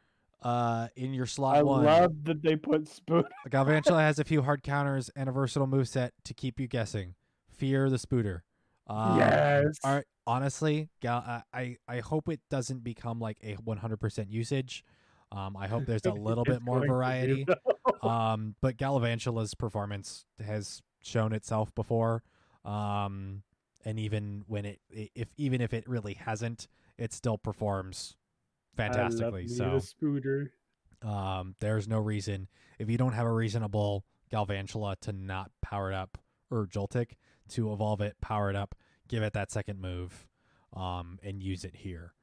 uh, 0.45 0.89
in 0.95 1.15
your 1.15 1.27
slot 1.27 1.57
I 1.57 1.63
one, 1.63 1.85
love 1.85 2.13
that 2.25 2.43
they 2.43 2.55
put 2.55 2.87
spoon. 2.87 3.25
Galvantula 3.49 4.01
has 4.01 4.19
a 4.19 4.25
few 4.25 4.43
hard 4.43 4.63
counters 4.63 5.11
and 5.17 5.29
a 5.29 5.33
versatile 5.33 5.67
moveset 5.67 6.11
to 6.25 6.35
keep 6.35 6.61
you 6.61 6.69
guessing. 6.69 7.15
Fear 7.57 7.89
the 7.89 7.97
Spooter. 7.97 8.43
Um, 8.87 9.19
yes. 9.19 9.79
all 9.83 9.95
right, 9.95 10.05
honestly, 10.27 10.91
Gal, 11.01 11.43
I 11.53 11.79
I 11.89 12.01
hope 12.01 12.29
it 12.29 12.41
doesn't 12.51 12.85
become 12.85 13.19
like 13.19 13.39
a 13.43 13.57
100% 13.57 14.31
usage. 14.31 14.85
Um, 15.33 15.57
I 15.57 15.67
hope 15.67 15.87
there's 15.87 16.05
a 16.05 16.13
little 16.13 16.45
bit 16.45 16.61
more 16.61 16.77
going 16.77 16.89
to 16.89 16.89
do 16.89 16.95
variety. 16.95 17.47
Um, 18.03 18.55
but 18.61 18.77
Galvantula's 18.77 19.55
performance 19.55 20.27
has 20.45 20.83
shown 21.03 21.33
itself 21.33 21.75
before. 21.75 22.23
Um, 22.63 23.45
and 23.83 23.99
even 23.99 24.45
when 24.47 24.67
it, 24.67 24.81
if 24.91 25.29
even 25.39 25.63
if 25.63 25.73
it 25.73 25.89
really 25.89 26.13
hasn't, 26.13 26.69
it 26.99 27.15
still 27.15 27.39
performs 27.39 28.17
fantastically. 28.77 29.27
I 29.27 29.31
love 29.31 29.75
me 29.75 29.81
So 29.81 29.81
um, 31.03 31.55
there's 31.61 31.87
no 31.89 31.99
reason 31.99 32.49
if 32.79 32.89
you 32.91 32.97
don't 32.99 33.13
have 33.13 33.27
a 33.27 33.33
reasonable 33.33 34.05
Galvantula 34.33 34.97
to 35.01 35.13
not 35.13 35.51
power 35.63 35.91
it 35.93 35.95
up 35.95 36.19
or 36.51 36.67
Joltik 36.67 37.13
to 37.51 37.73
evolve 37.73 38.01
it, 38.01 38.17
power 38.21 38.51
it 38.51 38.57
up, 38.57 38.75
give 39.09 39.23
it 39.23 39.33
that 39.35 39.51
second 39.51 39.81
move, 39.81 40.27
um, 40.75 41.19
and 41.23 41.43
use 41.43 41.65
it 41.65 41.77
here. 41.77 42.15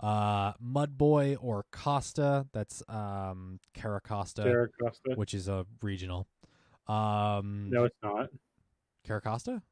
Uh, 0.00 0.52
Mudboy 0.54 1.36
or 1.40 1.66
Costa, 1.72 2.46
that's 2.52 2.82
um 2.88 3.58
Carracosta, 3.76 4.44
Carracosta. 4.44 5.16
which 5.16 5.34
is 5.34 5.48
a 5.48 5.66
regional. 5.82 6.28
Um, 6.86 7.68
No, 7.70 7.84
it's 7.84 7.96
not. 8.02 8.28
Carracosta? 9.06 9.62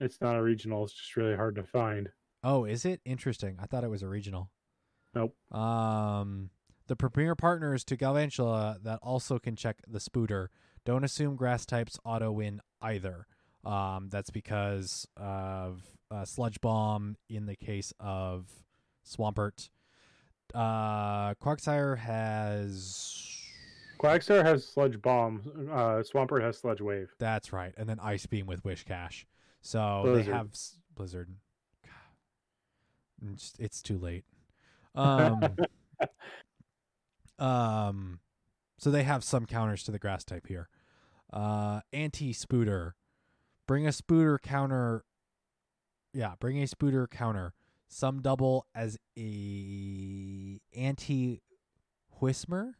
It's 0.00 0.20
not 0.20 0.36
a 0.36 0.42
regional. 0.42 0.84
It's 0.84 0.92
just 0.92 1.16
really 1.16 1.34
hard 1.34 1.56
to 1.56 1.64
find. 1.64 2.10
Oh, 2.44 2.64
is 2.64 2.84
it 2.84 3.00
interesting? 3.04 3.56
I 3.60 3.66
thought 3.66 3.82
it 3.82 3.90
was 3.90 4.02
a 4.02 4.08
regional. 4.08 4.50
Nope. 5.16 5.34
Um, 5.50 6.50
the 6.88 6.94
premier 6.94 7.34
partners 7.34 7.82
to 7.84 7.96
Galvantula 7.96 8.82
that 8.82 8.98
also 9.02 9.38
can 9.38 9.56
check 9.56 9.78
the 9.88 9.98
Spooter. 9.98 10.48
Don't 10.84 11.04
assume 11.04 11.34
grass 11.36 11.64
types 11.64 11.98
auto 12.04 12.30
win 12.30 12.60
either. 12.82 13.26
Um, 13.64 14.08
that's 14.10 14.30
because 14.30 15.08
of 15.16 15.82
uh, 16.10 16.24
Sludge 16.24 16.60
Bomb 16.60 17.16
in 17.28 17.46
the 17.46 17.56
case 17.56 17.92
of 17.98 18.46
Swampert. 19.04 19.70
Uh, 20.54 21.34
Quagsire 21.34 21.98
has. 21.98 23.32
Quagsire 23.98 24.44
has 24.44 24.64
Sludge 24.68 25.00
Bomb. 25.00 25.40
Uh, 25.72 26.02
Swampert 26.02 26.42
has 26.42 26.58
Sludge 26.58 26.80
Wave. 26.82 27.08
That's 27.18 27.52
right, 27.52 27.72
and 27.78 27.88
then 27.88 27.98
Ice 28.00 28.26
Beam 28.26 28.46
with 28.46 28.62
Whiscash. 28.62 29.24
So 29.62 30.02
Blizzard. 30.04 30.26
they 30.26 30.30
have 30.36 30.48
s- 30.52 30.76
Blizzard. 30.94 31.30
God. 31.84 33.32
It's, 33.32 33.54
it's 33.58 33.82
too 33.82 33.98
late. 33.98 34.24
Um, 34.96 35.40
um, 37.38 38.20
so 38.78 38.90
they 38.90 39.02
have 39.02 39.22
some 39.22 39.46
counters 39.46 39.82
to 39.84 39.90
the 39.90 39.98
grass 39.98 40.24
type 40.24 40.46
here. 40.46 40.68
Uh, 41.32 41.80
anti 41.92 42.32
Spooter, 42.32 42.92
bring 43.66 43.86
a 43.86 43.92
Spooter 43.92 44.38
counter. 44.38 45.04
Yeah, 46.12 46.34
bring 46.38 46.62
a 46.62 46.66
Spooter 46.66 47.06
counter. 47.08 47.52
Some 47.88 48.20
double 48.20 48.66
as 48.74 48.98
a 49.16 50.60
anti 50.74 51.42
Whismer. 52.20 52.78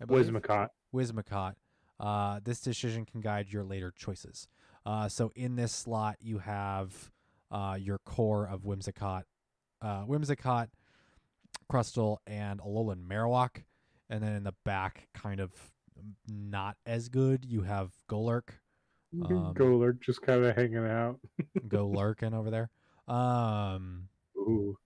I 0.00 0.04
believe? 0.04 0.26
Whizmacott. 0.26 0.68
Whizmacott. 0.94 1.54
Uh, 1.98 2.40
this 2.44 2.60
decision 2.60 3.04
can 3.04 3.20
guide 3.20 3.48
your 3.52 3.64
later 3.64 3.92
choices. 3.96 4.46
Uh, 4.86 5.08
so 5.08 5.32
in 5.34 5.56
this 5.56 5.72
slot, 5.72 6.16
you 6.20 6.38
have 6.38 7.10
uh, 7.50 7.76
your 7.78 7.98
core 7.98 8.46
of 8.46 8.62
Whimsicott, 8.62 9.24
uh, 9.82 10.04
Whimsicott, 10.04 10.68
Crustle, 11.70 12.18
and 12.26 12.60
Alolan 12.60 13.06
Marowak. 13.06 13.64
And 14.10 14.22
then 14.22 14.32
in 14.34 14.44
the 14.44 14.54
back, 14.64 15.08
kind 15.14 15.40
of 15.40 15.50
not 16.26 16.76
as 16.86 17.08
good, 17.08 17.44
you 17.44 17.62
have 17.62 17.90
Golurk, 18.08 18.50
Um, 19.12 19.52
Golurk 19.54 20.00
just 20.00 20.22
kind 20.22 20.44
of 20.44 20.54
hanging 20.56 20.86
out. 20.86 21.18
go 21.68 21.88
lurking 21.88 22.32
over 22.34 22.50
there. 22.50 22.70
Um, 23.06 24.08
Ooh. 24.36 24.78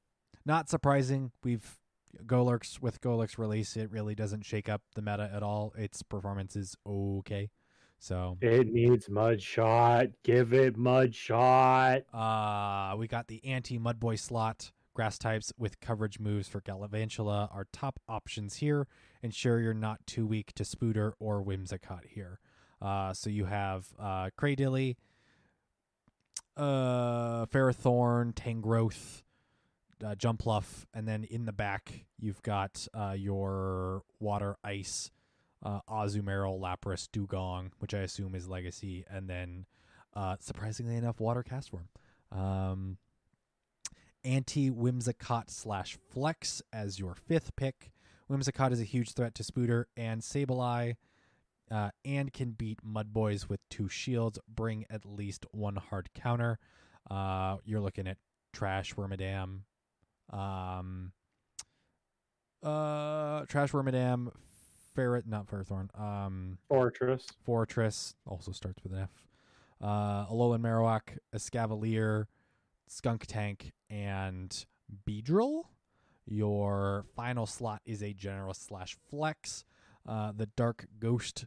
not 0.44 0.68
surprising. 0.68 1.30
We've 1.44 1.78
Golurks 2.26 2.80
with 2.80 3.00
Golurks 3.00 3.38
release, 3.38 3.76
it 3.76 3.90
really 3.90 4.14
doesn't 4.14 4.44
shake 4.44 4.68
up 4.68 4.82
the 4.94 5.02
meta 5.02 5.30
at 5.32 5.42
all. 5.42 5.72
Its 5.78 6.02
performance 6.02 6.56
is 6.56 6.76
okay. 6.86 7.50
So 7.98 8.36
It 8.40 8.66
needs 8.72 9.08
mud 9.08 9.40
shot. 9.40 10.06
Give 10.24 10.52
it 10.52 10.76
mud 10.76 11.14
shot. 11.14 12.02
uh 12.12 12.96
we 12.96 13.06
got 13.06 13.28
the 13.28 13.44
anti 13.44 13.78
mud 13.78 13.98
boy 14.00 14.16
slot. 14.16 14.72
Grass 14.94 15.18
types 15.18 15.52
with 15.56 15.80
coverage 15.80 16.18
moves 16.18 16.48
for 16.48 16.60
Galvantula 16.60 17.48
are 17.54 17.66
top 17.72 17.98
options 18.08 18.56
here. 18.56 18.86
Ensure 19.22 19.60
you're 19.60 19.72
not 19.72 20.06
too 20.06 20.26
weak 20.26 20.52
to 20.54 20.64
Spooter 20.64 21.12
or 21.18 21.42
Whimsicott 21.42 22.06
here. 22.08 22.40
Uh, 22.80 23.12
so 23.14 23.30
you 23.30 23.46
have 23.46 23.86
uh, 23.98 24.28
Cradily, 24.38 24.96
uh, 26.56 27.46
Ferrothorn, 27.46 28.34
Tangrowth, 28.34 29.22
uh, 30.04 30.14
Jumpluff, 30.14 30.84
and 30.92 31.06
then 31.08 31.24
in 31.24 31.46
the 31.46 31.52
back 31.52 32.04
you've 32.18 32.42
got 32.42 32.86
uh, 32.92 33.14
your 33.16 34.02
Water 34.20 34.56
Ice, 34.64 35.10
uh, 35.62 35.80
Azumarill, 35.88 36.60
Lapras, 36.60 37.08
Dewgong, 37.08 37.70
which 37.78 37.94
I 37.94 38.00
assume 38.00 38.34
is 38.34 38.48
Legacy, 38.48 39.04
and 39.08 39.28
then 39.28 39.66
uh, 40.14 40.36
surprisingly 40.40 40.96
enough, 40.96 41.20
Water 41.20 41.42
Castform. 41.42 41.86
Um, 42.36 42.98
Anti 44.24 44.70
Whimsicott 44.70 45.50
slash 45.50 45.98
Flex 46.10 46.62
as 46.72 46.98
your 46.98 47.14
fifth 47.14 47.54
pick. 47.56 47.92
Whimsicott 48.30 48.72
is 48.72 48.80
a 48.80 48.84
huge 48.84 49.12
threat 49.12 49.34
to 49.34 49.42
Spooter 49.42 49.86
and 49.96 50.22
Sableye, 50.22 50.96
uh, 51.70 51.90
and 52.04 52.32
can 52.32 52.52
beat 52.52 52.78
Mudboys 52.86 53.48
with 53.48 53.60
two 53.68 53.88
shields. 53.88 54.38
Bring 54.48 54.86
at 54.88 55.04
least 55.04 55.46
one 55.52 55.76
hard 55.76 56.10
counter. 56.14 56.58
Uh, 57.10 57.56
you're 57.64 57.80
looking 57.80 58.06
at 58.06 58.16
Trash 58.52 58.94
Wormadam, 58.94 59.60
um, 60.30 61.12
uh, 62.62 63.44
Trash 63.46 63.72
Wormadam, 63.72 64.30
Ferret, 64.94 65.26
not 65.26 65.46
Ferrothorn, 65.46 65.88
um, 65.98 66.58
Forretress. 66.70 67.26
Forretress 67.46 68.14
also 68.26 68.52
starts 68.52 68.82
with 68.82 68.92
an 68.92 69.00
F. 69.00 69.26
Uh, 69.80 70.26
Alolan 70.26 70.60
Marowak, 70.60 71.18
Escavalier, 71.34 72.26
Skuntank, 72.90 73.70
and 73.90 74.64
Beedrill. 75.08 75.62
Your 76.26 77.04
final 77.16 77.46
slot 77.46 77.82
is 77.84 78.02
a 78.02 78.12
General 78.12 78.54
slash 78.54 78.96
Flex. 79.10 79.64
Uh, 80.06 80.32
the 80.36 80.46
Dark 80.56 80.86
Ghost 80.98 81.46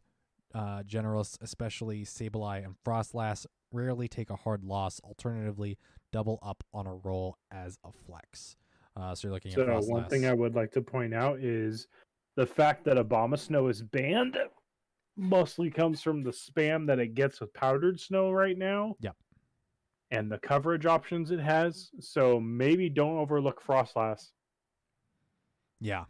uh, 0.53 0.83
Generals, 0.83 1.37
especially 1.41 2.03
Sableye 2.05 2.63
and 2.63 2.75
Froslass, 2.85 3.45
rarely 3.71 4.07
take 4.07 4.29
a 4.29 4.35
hard 4.35 4.63
loss. 4.63 4.99
Alternatively, 5.03 5.77
double 6.11 6.39
up 6.41 6.63
on 6.73 6.87
a 6.87 6.95
roll 6.95 7.37
as 7.51 7.77
a 7.83 7.89
Flex. 7.91 8.55
Uh, 8.97 9.13
so 9.13 9.27
you're 9.27 9.33
looking 9.33 9.51
So 9.51 9.61
at 9.61 9.67
Froslass. 9.67 9.87
one 9.89 10.05
thing 10.09 10.25
I 10.25 10.33
would 10.33 10.55
like 10.55 10.71
to 10.73 10.81
point 10.81 11.13
out 11.13 11.39
is 11.39 11.87
the 12.35 12.45
fact 12.45 12.85
that 12.85 12.97
Abomasnow 12.97 13.69
is 13.69 13.81
banned 13.81 14.37
mostly 15.17 15.69
comes 15.69 16.01
from 16.01 16.23
the 16.23 16.31
spam 16.31 16.85
that 16.87 16.99
it 16.99 17.13
gets 17.13 17.39
with 17.39 17.53
powdered 17.53 17.99
snow 17.99 18.31
right 18.31 18.57
now. 18.57 18.95
Yep. 18.99 19.15
And 20.15 20.31
the 20.31 20.37
coverage 20.37 20.85
options 20.85 21.31
it 21.31 21.41
has. 21.41 21.91
So 21.99 22.39
maybe 22.39 22.89
don't 22.89 23.17
overlook 23.17 23.61
Froslass. 23.61 24.31
Yeah. 25.81 26.05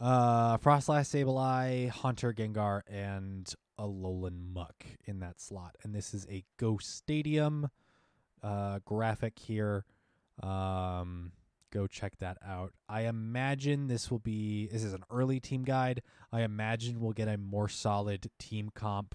Uh, 0.00 0.56
Froslass, 0.58 1.10
Sableye, 1.10 1.90
Haunter, 1.90 2.32
Gengar, 2.32 2.80
and 2.88 3.52
Alolan 3.78 4.54
Muk 4.54 4.86
in 5.04 5.20
that 5.20 5.40
slot. 5.40 5.76
And 5.82 5.94
this 5.94 6.14
is 6.14 6.26
a 6.30 6.44
Ghost 6.56 6.96
Stadium 6.96 7.68
uh, 8.42 8.78
graphic 8.84 9.38
here. 9.38 9.84
Um, 10.42 11.32
go 11.70 11.86
check 11.86 12.16
that 12.18 12.38
out. 12.46 12.72
I 12.88 13.02
imagine 13.02 13.88
this 13.88 14.10
will 14.10 14.20
be, 14.20 14.68
this 14.68 14.82
is 14.82 14.94
an 14.94 15.04
early 15.10 15.40
team 15.40 15.64
guide. 15.64 16.02
I 16.32 16.40
imagine 16.42 17.00
we'll 17.00 17.12
get 17.12 17.28
a 17.28 17.36
more 17.36 17.68
solid 17.68 18.30
team 18.38 18.70
comp 18.74 19.14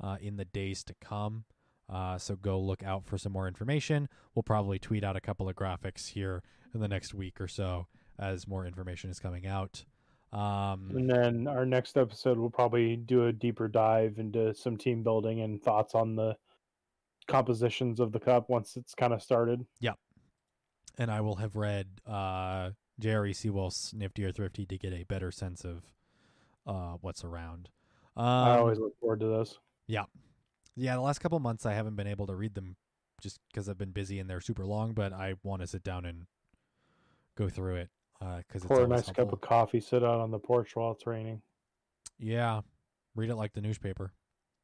uh, 0.00 0.16
in 0.20 0.36
the 0.36 0.44
days 0.44 0.82
to 0.84 0.94
come. 1.00 1.44
Uh, 1.92 2.16
so 2.16 2.36
go 2.36 2.58
look 2.58 2.82
out 2.82 3.04
for 3.04 3.18
some 3.18 3.32
more 3.32 3.46
information. 3.46 4.08
We'll 4.34 4.42
probably 4.42 4.78
tweet 4.78 5.04
out 5.04 5.14
a 5.14 5.20
couple 5.20 5.48
of 5.48 5.54
graphics 5.54 6.08
here 6.08 6.42
in 6.74 6.80
the 6.80 6.88
next 6.88 7.12
week 7.12 7.38
or 7.40 7.48
so 7.48 7.86
as 8.18 8.48
more 8.48 8.64
information 8.64 9.10
is 9.10 9.20
coming 9.20 9.46
out. 9.46 9.84
Um, 10.32 10.90
And 10.94 11.10
then 11.10 11.46
our 11.46 11.66
next 11.66 11.98
episode 11.98 12.38
we'll 12.38 12.48
probably 12.48 12.96
do 12.96 13.26
a 13.26 13.32
deeper 13.32 13.68
dive 13.68 14.18
into 14.18 14.54
some 14.54 14.78
team 14.78 15.02
building 15.02 15.42
and 15.42 15.62
thoughts 15.62 15.94
on 15.94 16.16
the 16.16 16.36
compositions 17.28 18.00
of 18.00 18.12
the 18.12 18.20
cup 18.20 18.48
once 18.48 18.76
it's 18.76 18.94
kind 18.94 19.12
of 19.12 19.22
started. 19.22 19.66
Yep. 19.80 19.98
And 20.96 21.10
I 21.10 21.20
will 21.20 21.36
have 21.36 21.56
read 21.56 21.88
uh, 22.06 22.70
Jerry 22.98 23.34
Seawolf's 23.34 23.92
Nifty 23.92 24.24
or 24.24 24.32
Thrifty 24.32 24.64
to 24.66 24.78
get 24.78 24.94
a 24.94 25.04
better 25.04 25.30
sense 25.30 25.64
of 25.64 25.82
uh, 26.66 26.96
what's 27.02 27.24
around. 27.24 27.68
Um, 28.16 28.24
I 28.26 28.56
always 28.58 28.78
look 28.78 28.98
forward 29.00 29.20
to 29.20 29.26
those. 29.26 29.58
yeah, 29.86 30.04
the 30.76 31.00
last 31.00 31.20
couple 31.20 31.38
months 31.40 31.66
I 31.66 31.74
haven't 31.74 31.96
been 31.96 32.06
able 32.06 32.26
to 32.26 32.34
read 32.34 32.54
them 32.54 32.76
just 33.20 33.38
because 33.50 33.68
I've 33.68 33.78
been 33.78 33.92
busy 33.92 34.18
and 34.18 34.28
they're 34.28 34.40
super 34.40 34.64
long. 34.64 34.92
But 34.92 35.12
I 35.12 35.34
want 35.42 35.62
to 35.62 35.66
sit 35.66 35.82
down 35.82 36.04
and 36.04 36.26
go 37.36 37.48
through 37.48 37.76
it 37.76 37.90
because 38.20 38.62
it's 38.62 38.66
Pour 38.66 38.84
a 38.84 38.86
nice 38.86 39.06
helpful. 39.06 39.24
cup 39.24 39.32
of 39.32 39.40
coffee, 39.40 39.80
sit 39.80 40.04
out 40.04 40.20
on 40.20 40.30
the 40.30 40.38
porch 40.38 40.76
while 40.76 40.92
it's 40.92 41.06
raining. 41.06 41.42
Yeah, 42.18 42.60
read 43.16 43.30
it 43.30 43.36
like 43.36 43.52
the 43.52 43.60
newspaper 43.60 44.12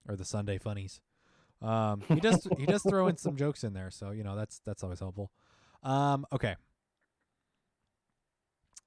or 0.09 0.16
the 0.16 0.24
Sunday 0.24 0.59
funnies. 0.59 1.00
Um, 1.61 2.02
he 2.09 2.20
does 2.20 2.46
he 2.56 2.66
does 2.66 2.82
throw 2.82 3.09
in 3.09 3.16
some 3.16 3.36
jokes 3.36 3.64
in 3.64 3.72
there, 3.74 3.90
so 3.90 4.12
you 4.12 4.22
know 4.22 4.36
that's 4.36 4.61
that's 4.64 4.84
always 4.84 5.00
helpful. 5.00 5.32
Um, 5.82 6.24
okay. 6.32 6.54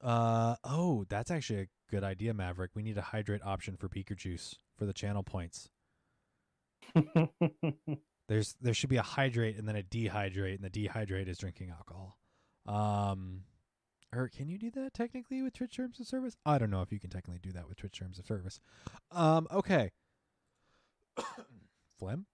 Uh 0.01 0.55
oh, 0.63 1.05
that's 1.09 1.29
actually 1.29 1.59
a 1.61 1.67
good 1.89 2.03
idea, 2.03 2.33
Maverick. 2.33 2.71
We 2.73 2.81
need 2.81 2.97
a 2.97 3.01
hydrate 3.01 3.41
option 3.43 3.75
for 3.77 3.87
Beaker 3.87 4.15
Juice 4.15 4.55
for 4.77 4.85
the 4.85 4.93
channel 4.93 5.21
points. 5.21 5.69
There's 8.27 8.55
there 8.61 8.73
should 8.73 8.89
be 8.89 8.97
a 8.97 9.01
hydrate 9.01 9.57
and 9.57 9.67
then 9.67 9.75
a 9.75 9.83
dehydrate, 9.83 10.55
and 10.55 10.63
the 10.63 10.69
dehydrate 10.69 11.27
is 11.27 11.37
drinking 11.37 11.71
alcohol. 11.71 12.17
Um, 12.65 13.41
or 14.13 14.29
can 14.29 14.49
you 14.49 14.57
do 14.57 14.71
that 14.71 14.93
technically 14.93 15.41
with 15.41 15.53
Twitch 15.53 15.75
terms 15.75 15.99
of 15.99 16.07
service? 16.07 16.35
I 16.45 16.57
don't 16.57 16.69
know 16.69 16.81
if 16.81 16.91
you 16.91 16.99
can 16.99 17.09
technically 17.09 17.39
do 17.41 17.51
that 17.53 17.67
with 17.67 17.77
Twitch 17.77 17.97
terms 17.97 18.19
of 18.19 18.25
service. 18.25 18.59
Um, 19.11 19.47
okay. 19.51 19.91
Phlegm. 21.99 22.25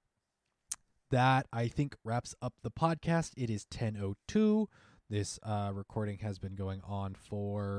That 1.09 1.47
I 1.53 1.67
think 1.67 1.95
wraps 2.03 2.35
up 2.41 2.55
the 2.63 2.71
podcast. 2.71 3.31
It 3.37 3.49
is 3.49 3.65
ten 3.65 3.97
oh 4.01 4.15
two. 4.27 4.69
This 5.09 5.39
uh, 5.41 5.71
recording 5.73 6.19
has 6.19 6.37
been 6.37 6.55
going 6.55 6.81
on 6.85 7.15
for 7.15 7.69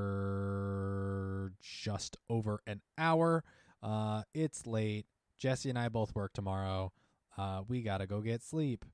just 1.61 2.17
over 2.27 2.59
an 2.65 2.81
hour. 2.97 3.43
Uh, 3.83 4.23
it's 4.33 4.65
late. 4.65 5.05
Jesse 5.39 5.69
and 5.69 5.79
I 5.79 5.89
both 5.89 6.13
work 6.13 6.33
tomorrow. 6.33 6.91
Uh, 7.37 7.61
we 7.67 7.81
gotta 7.81 8.05
go 8.05 8.21
get 8.21 8.43
sleep. 8.43 8.85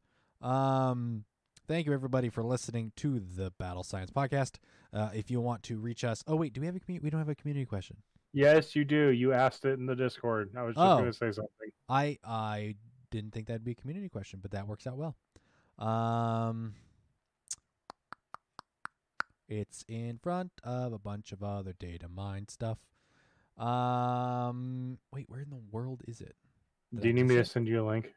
Um, 0.41 1.25
thank 1.67 1.87
you 1.87 1.93
everybody 1.93 2.29
for 2.29 2.43
listening 2.43 2.91
to 2.97 3.19
the 3.19 3.51
Battle 3.57 3.83
Science 3.83 4.11
Podcast. 4.11 4.57
Uh, 4.93 5.09
if 5.13 5.31
you 5.31 5.41
want 5.41 5.63
to 5.63 5.79
reach 5.79 6.03
us, 6.03 6.23
oh 6.27 6.35
wait, 6.35 6.53
do 6.53 6.61
we 6.61 6.67
have 6.67 6.75
a 6.75 6.79
community? 6.79 7.03
We 7.03 7.09
don't 7.09 7.19
have 7.19 7.29
a 7.29 7.35
community 7.35 7.65
question. 7.65 7.97
yes, 8.33 8.75
you 8.75 8.85
do. 8.85 9.09
You 9.09 9.33
asked 9.33 9.65
it 9.65 9.79
in 9.79 9.85
the 9.87 9.95
Discord. 9.95 10.51
I 10.55 10.61
was 10.63 10.75
just 10.75 10.85
Oh. 10.85 10.97
going 10.99 11.11
to 11.11 11.17
say 11.17 11.31
something. 11.31 11.69
I 11.89 12.19
I 12.23 12.75
didn't 13.09 13.31
think 13.33 13.47
that'd 13.47 13.63
be 13.63 13.71
a 13.71 13.75
community 13.75 14.09
question, 14.09 14.39
but 14.41 14.51
that 14.51 14.67
works 14.67 14.85
out 14.85 14.97
well. 14.97 15.15
Um, 15.79 16.75
it's 19.47 19.83
in 19.87 20.17
front 20.21 20.51
of 20.63 20.91
a 20.93 20.99
bunch 20.99 21.31
of 21.31 21.43
other 21.43 21.73
data 21.73 22.07
mine 22.09 22.47
stuff. 22.49 22.77
Um, 23.57 24.97
wait, 25.13 25.29
where 25.29 25.41
in 25.41 25.49
the 25.49 25.61
world 25.71 26.01
is 26.07 26.21
it? 26.21 26.35
Did 26.93 27.01
Do 27.01 27.07
I 27.07 27.09
you 27.09 27.13
need 27.13 27.23
me 27.27 27.35
to 27.35 27.45
send 27.45 27.67
you 27.67 27.83
a 27.83 27.87
link? 27.87 28.13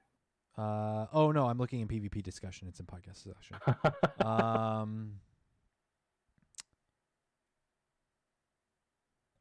Uh, 0.57 1.07
oh 1.12 1.30
no, 1.30 1.47
I'm 1.47 1.59
looking 1.59 1.80
in 1.80 1.89
PvP 1.89 2.22
discussion. 2.22 2.66
It's 2.68 2.80
in 2.80 2.86
podcast 2.86 3.22
discussion. 3.24 3.57
um 4.26 5.12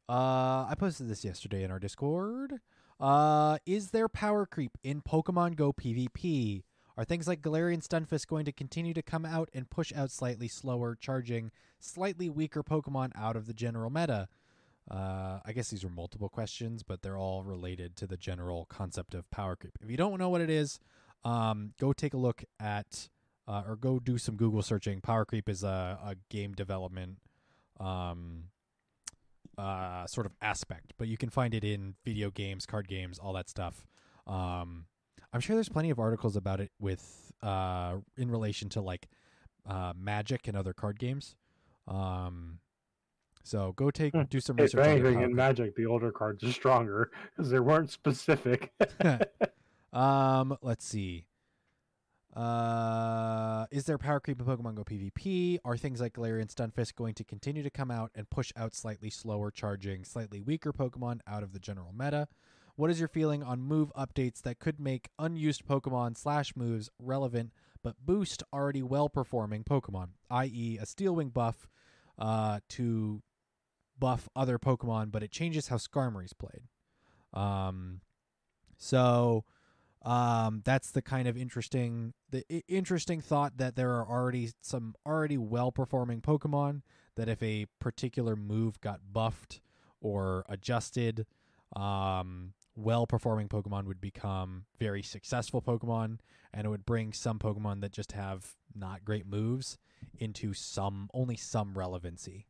uh 0.08 0.64
i 0.68 0.74
posted 0.78 1.06
this 1.08 1.22
yesterday 1.24 1.62
in 1.62 1.70
our 1.70 1.78
discord 1.78 2.54
uh 2.98 3.58
is 3.66 3.90
there 3.90 4.08
power 4.08 4.46
creep 4.46 4.78
in 4.82 5.02
pokemon 5.02 5.54
go 5.54 5.70
pvp 5.70 6.62
are 6.96 7.04
things 7.04 7.28
like 7.28 7.42
galarian 7.42 7.86
stunfisk 7.86 8.26
going 8.26 8.46
to 8.46 8.52
continue 8.52 8.94
to 8.94 9.02
come 9.02 9.26
out 9.26 9.50
and 9.52 9.68
push 9.68 9.92
out 9.94 10.10
slightly 10.10 10.48
slower 10.48 10.96
charging 10.98 11.50
slightly 11.78 12.30
weaker 12.30 12.62
pokemon 12.62 13.10
out 13.14 13.36
of 13.36 13.46
the 13.46 13.52
general 13.52 13.90
meta 13.90 14.28
uh, 14.90 15.40
I 15.44 15.52
guess 15.52 15.68
these 15.68 15.84
are 15.84 15.90
multiple 15.90 16.28
questions, 16.28 16.82
but 16.82 17.02
they're 17.02 17.18
all 17.18 17.42
related 17.42 17.96
to 17.96 18.06
the 18.06 18.16
general 18.16 18.66
concept 18.66 19.14
of 19.14 19.30
power 19.30 19.56
creep. 19.56 19.76
If 19.82 19.90
you 19.90 19.96
don't 19.96 20.18
know 20.18 20.30
what 20.30 20.40
it 20.40 20.50
is, 20.50 20.80
um, 21.24 21.72
go 21.78 21.92
take 21.92 22.14
a 22.14 22.16
look 22.16 22.44
at 22.58 23.08
uh, 23.46 23.62
or 23.66 23.76
go 23.76 23.98
do 23.98 24.18
some 24.18 24.36
Google 24.36 24.62
searching. 24.62 25.00
Power 25.00 25.24
creep 25.24 25.48
is 25.48 25.62
a, 25.62 25.98
a 26.02 26.16
game 26.30 26.52
development 26.52 27.18
um, 27.80 28.44
uh, 29.56 30.06
sort 30.06 30.26
of 30.26 30.32
aspect, 30.40 30.92
but 30.98 31.08
you 31.08 31.16
can 31.16 31.30
find 31.30 31.54
it 31.54 31.64
in 31.64 31.94
video 32.04 32.30
games, 32.30 32.66
card 32.66 32.88
games, 32.88 33.18
all 33.18 33.32
that 33.34 33.48
stuff. 33.48 33.86
Um, 34.26 34.86
I'm 35.32 35.40
sure 35.40 35.56
there's 35.56 35.68
plenty 35.68 35.90
of 35.90 35.98
articles 35.98 36.36
about 36.36 36.60
it 36.60 36.70
with 36.80 37.32
uh, 37.42 37.96
in 38.16 38.30
relation 38.30 38.68
to 38.70 38.80
like 38.80 39.08
uh, 39.66 39.92
Magic 39.96 40.48
and 40.48 40.56
other 40.56 40.72
card 40.72 40.98
games. 40.98 41.36
Um, 41.86 42.60
so 43.48 43.72
go 43.72 43.90
take 43.90 44.12
Hmm. 44.14 44.22
do 44.28 44.40
some 44.40 44.56
research. 44.56 44.82
their 44.84 44.84
anything, 44.94 45.22
in. 45.22 45.34
Magic, 45.34 45.74
the 45.74 45.86
older 45.86 46.12
cards 46.12 46.44
are 46.44 46.52
stronger 46.52 47.10
because 47.34 47.50
they 47.50 47.60
weren't 47.60 47.90
specific. 47.90 48.72
Um, 49.90 50.56
let's 50.60 50.84
see. 50.84 51.24
Uh, 52.36 53.66
is 53.70 53.84
there 53.86 53.96
power 53.98 54.20
creep 54.20 54.38
in 54.38 54.46
Pokemon 54.46 54.74
Go 54.74 54.84
PvP? 54.84 55.58
Are 55.64 55.76
things 55.78 56.00
like 56.00 56.12
Galarian 56.12 56.52
Stunfisk 56.54 56.94
going 56.94 57.14
to 57.14 57.24
continue 57.24 57.62
to 57.62 57.70
come 57.70 57.90
out 57.90 58.10
and 58.14 58.28
push 58.28 58.52
out 58.54 58.74
slightly 58.74 59.08
slower 59.10 59.50
charging, 59.50 60.04
slightly 60.04 60.40
weaker 60.40 60.72
Pokemon 60.72 61.20
out 61.26 61.42
of 61.42 61.52
the 61.54 61.58
general 61.58 61.92
meta? 61.98 62.28
What 62.76 62.90
is 62.90 62.98
your 63.00 63.08
feeling 63.08 63.42
on 63.42 63.60
move 63.62 63.90
updates 63.96 64.42
that 64.42 64.58
could 64.60 64.78
make 64.78 65.08
unused 65.18 65.64
Pokemon 65.66 66.16
slash 66.18 66.54
moves 66.54 66.90
relevant 67.00 67.50
but 67.82 67.96
boost 68.04 68.42
already 68.52 68.82
well 68.82 69.08
performing 69.08 69.64
Pokemon, 69.64 70.08
i.e., 70.30 70.78
a 70.80 70.84
Steel 70.86 71.14
Wing 71.16 71.30
buff 71.30 71.66
uh, 72.18 72.60
to 72.68 73.22
buff 73.98 74.28
other 74.36 74.58
Pokemon, 74.58 75.10
but 75.10 75.22
it 75.22 75.30
changes 75.30 75.68
how 75.68 75.76
Skarmory 75.76 76.24
is 76.26 76.32
played. 76.32 76.62
Um, 77.32 78.00
so 78.76 79.44
um, 80.02 80.62
that's 80.64 80.90
the 80.90 81.02
kind 81.02 81.26
of 81.28 81.36
interesting 81.36 82.14
the 82.30 82.44
i- 82.50 82.62
interesting 82.68 83.20
thought 83.20 83.58
that 83.58 83.76
there 83.76 83.90
are 83.90 84.08
already 84.08 84.52
some 84.60 84.94
already 85.04 85.36
well 85.36 85.72
performing 85.72 86.20
Pokemon 86.20 86.82
that 87.16 87.28
if 87.28 87.42
a 87.42 87.66
particular 87.80 88.36
move 88.36 88.80
got 88.80 89.00
buffed 89.12 89.60
or 90.00 90.44
adjusted, 90.48 91.26
um, 91.74 92.52
well 92.76 93.06
performing 93.06 93.48
Pokemon 93.48 93.86
would 93.86 94.00
become 94.00 94.66
very 94.78 95.02
successful 95.02 95.60
Pokemon, 95.60 96.20
and 96.54 96.64
it 96.66 96.70
would 96.70 96.86
bring 96.86 97.12
some 97.12 97.38
Pokemon 97.40 97.80
that 97.80 97.92
just 97.92 98.12
have 98.12 98.54
not 98.74 99.04
great 99.04 99.26
moves 99.26 99.78
into 100.18 100.54
some 100.54 101.10
only 101.12 101.36
some 101.36 101.76
relevancy. 101.76 102.46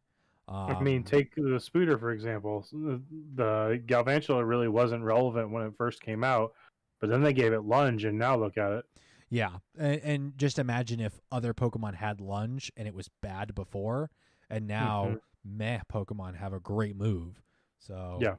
Um, 0.48 0.70
I 0.70 0.82
mean, 0.82 1.02
take 1.04 1.34
the 1.34 1.60
Spooter 1.60 1.98
for 1.98 2.10
example. 2.10 2.66
The, 2.72 3.02
the 3.34 3.82
Galvantula 3.86 4.46
really 4.48 4.68
wasn't 4.68 5.04
relevant 5.04 5.50
when 5.50 5.64
it 5.66 5.74
first 5.76 6.00
came 6.00 6.24
out, 6.24 6.54
but 7.00 7.10
then 7.10 7.22
they 7.22 7.32
gave 7.34 7.52
it 7.52 7.60
Lunge, 7.60 8.04
and 8.04 8.18
now 8.18 8.36
look 8.36 8.56
at 8.56 8.72
it. 8.72 8.84
Yeah, 9.30 9.58
and, 9.78 10.00
and 10.02 10.38
just 10.38 10.58
imagine 10.58 11.00
if 11.00 11.20
other 11.30 11.52
Pokemon 11.52 11.94
had 11.96 12.18
lunge 12.20 12.72
and 12.78 12.88
it 12.88 12.94
was 12.94 13.10
bad 13.20 13.54
before, 13.54 14.10
and 14.48 14.66
now 14.66 15.04
Mhm. 15.04 15.20
meh 15.44 15.80
Pokemon 15.92 16.34
have 16.36 16.54
a 16.54 16.60
great 16.60 16.96
move. 16.96 17.42
So 17.78 18.18
Yeah. 18.20 18.36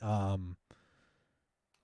um, 0.00 0.56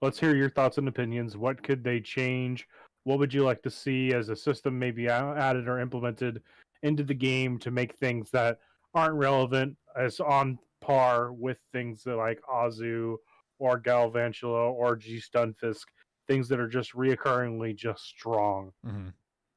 Let's 0.02 0.18
hear 0.18 0.34
your 0.34 0.50
thoughts 0.50 0.78
and 0.78 0.88
opinions. 0.88 1.36
What 1.36 1.62
could 1.62 1.82
they 1.82 2.00
change? 2.00 2.68
What 3.04 3.18
would 3.18 3.32
you 3.34 3.42
like 3.42 3.62
to 3.62 3.70
see 3.70 4.12
as 4.14 4.28
a 4.28 4.36
system 4.36 4.78
maybe 4.78 5.08
added 5.08 5.68
or 5.68 5.78
implemented 5.80 6.42
into 6.82 7.02
the 7.02 7.14
game 7.14 7.58
to 7.60 7.70
make 7.70 7.96
things 7.96 8.30
that 8.30 8.60
aren't 8.98 9.14
relevant 9.14 9.76
as 9.96 10.20
on 10.20 10.58
par 10.80 11.32
with 11.32 11.58
things 11.72 12.02
that 12.04 12.16
like 12.16 12.40
Azu 12.42 13.16
or 13.58 13.80
Galvantula 13.80 14.72
or 14.72 14.96
G 14.96 15.20
Stunfisk, 15.20 15.84
things 16.26 16.48
that 16.48 16.60
are 16.60 16.68
just 16.68 16.92
reoccurringly 16.94 17.74
just 17.76 18.04
strong. 18.04 18.72
mhm. 18.84 19.12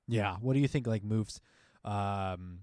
yeah. 0.07 0.37
What 0.41 0.53
do 0.53 0.59
you 0.59 0.67
think? 0.67 0.87
Like 0.87 1.03
moves, 1.03 1.41
um, 1.83 2.59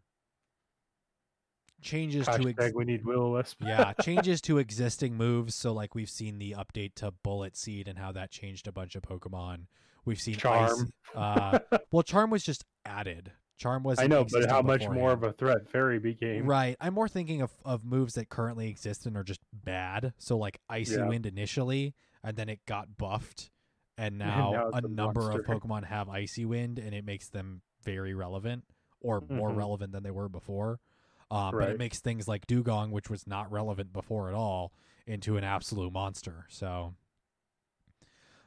changes 1.80 2.26
to 2.26 2.48
ex- 2.58 2.74
we 2.74 2.84
need 2.84 3.04
will 3.04 3.32
wisp. 3.32 3.58
yeah 3.64 3.92
changes 4.02 4.40
to 4.42 4.58
existing 4.58 5.14
moves. 5.14 5.54
So 5.54 5.72
like 5.72 5.94
we've 5.94 6.10
seen 6.10 6.38
the 6.38 6.56
update 6.58 6.94
to 6.96 7.12
Bullet 7.22 7.56
Seed 7.56 7.88
and 7.88 7.98
how 7.98 8.12
that 8.12 8.30
changed 8.30 8.66
a 8.66 8.72
bunch 8.72 8.94
of 8.96 9.02
Pokemon. 9.02 9.66
We've 10.04 10.20
seen 10.20 10.34
Charm. 10.36 10.92
Ice, 11.14 11.16
uh, 11.16 11.58
well, 11.92 12.02
Charm 12.02 12.30
was 12.30 12.42
just 12.42 12.64
added. 12.84 13.32
Charm 13.59 13.82
was 13.82 13.98
I 13.98 14.06
know, 14.06 14.24
but 14.24 14.48
how 14.48 14.62
much 14.62 14.88
more 14.88 15.11
of 15.11 15.24
a 15.24 15.32
threat 15.32 15.68
Fairy 15.68 15.98
became. 15.98 16.46
Right. 16.46 16.76
I'm 16.80 16.94
more 16.94 17.09
thinking 17.09 17.42
of, 17.42 17.50
of 17.64 17.84
moves 17.84 18.14
that 18.14 18.28
currently 18.28 18.68
exist 18.68 19.04
and 19.04 19.16
are 19.16 19.24
just 19.24 19.40
bad. 19.52 20.14
So 20.16 20.38
like 20.38 20.61
Icy 20.70 20.94
Yeah. 20.94 21.09
Wind 21.09 21.26
initially, 21.26 21.94
and 22.22 22.36
then 22.36 22.48
it 22.48 22.64
got 22.66 22.96
buffed, 22.96 23.50
and 23.98 24.14
And 24.14 24.18
now, 24.30 24.52
now 24.52 24.70
a 24.72 24.80
number 24.82 25.32
of. 25.32 25.40
Pokemon 25.44 25.84
have 25.86 26.09
Icy 26.09 26.44
Wind, 26.44 26.78
and 26.78 26.94
it 26.94 27.04
makes 27.04 27.28
them 27.28 27.62
very 27.82 28.14
relevant 28.14 28.64
or 29.00 29.22
more 29.28 29.50
Mhm. 29.50 29.56
relevant 29.56 29.92
than 29.92 30.04
they 30.04 30.11
were 30.12 30.28
before. 30.28 30.78
Um, 31.30 31.50
But 31.52 31.70
it 31.70 31.78
makes 31.78 32.00
things 32.00 32.26
like 32.28 32.46
Dewgong, 32.46 32.90
which 32.90 33.11
was 33.11 33.26
not 33.26 33.50
relevant 33.52 33.92
before 33.92 34.28
at 34.28 34.34
all, 34.34 34.72
into 35.06 35.36
an 35.36 35.44
absolute 35.44 35.92
monster. 35.92 36.46
So 36.48 36.94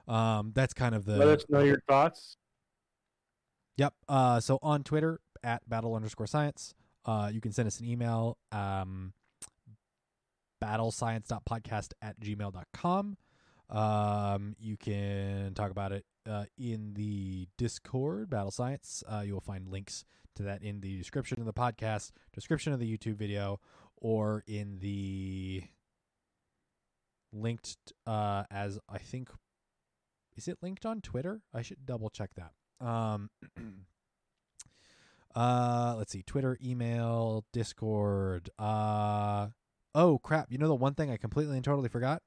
um, 0.07 0.51
that's 0.55 0.73
kind 0.73 0.95
of 0.95 1.05
the 1.05 1.17
Let 1.17 1.27
us 1.39 1.45
know 1.49 1.59
your 1.61 1.79
thoughts. 1.87 2.37
Yep. 3.77 3.93
Uh, 4.07 4.39
so 4.39 4.59
on 4.61 4.83
Twitter 4.83 5.19
at 5.43 5.67
battle 5.67 5.95
underscore 5.95 6.27
science, 6.27 6.73
uh, 7.05 7.29
you 7.33 7.41
can 7.41 7.51
send 7.51 7.67
us 7.67 7.79
an 7.79 7.87
email, 7.87 8.37
um, 8.51 9.13
battlescience.podcast 10.63 11.93
at 12.01 12.19
gmail.com. 12.19 13.17
Um, 13.69 14.55
you 14.59 14.77
can 14.77 15.53
talk 15.53 15.71
about 15.71 15.91
it 15.91 16.05
uh, 16.29 16.45
in 16.57 16.93
the 16.93 17.47
Discord, 17.57 18.29
Battle 18.29 18.51
Science. 18.51 19.03
Uh, 19.07 19.23
you 19.25 19.33
will 19.33 19.41
find 19.41 19.67
links 19.67 20.05
to 20.35 20.43
that 20.43 20.61
in 20.61 20.81
the 20.81 20.97
description 20.97 21.39
of 21.39 21.45
the 21.45 21.53
podcast, 21.53 22.11
description 22.33 22.73
of 22.73 22.79
the 22.79 22.97
YouTube 22.97 23.15
video, 23.15 23.59
or 23.97 24.43
in 24.45 24.79
the 24.79 25.63
linked 27.33 27.77
uh, 28.05 28.43
as 28.51 28.77
I 28.89 28.97
think 28.97 29.29
is 30.37 30.47
it 30.47 30.57
linked 30.61 30.85
on 30.85 31.01
Twitter? 31.01 31.41
I 31.53 31.61
should 31.61 31.85
double 31.85 32.09
check 32.09 32.31
that. 32.35 32.51
Um, 32.81 33.29
uh, 35.35 35.95
let's 35.97 36.11
see, 36.11 36.23
Twitter, 36.23 36.57
email, 36.63 37.45
Discord. 37.53 38.49
Uh, 38.57 39.47
oh 39.95 40.19
crap! 40.19 40.51
You 40.51 40.57
know 40.57 40.67
the 40.67 40.75
one 40.75 40.93
thing 40.95 41.11
I 41.11 41.17
completely 41.17 41.55
and 41.55 41.63
totally 41.63 41.89
forgot. 41.89 42.21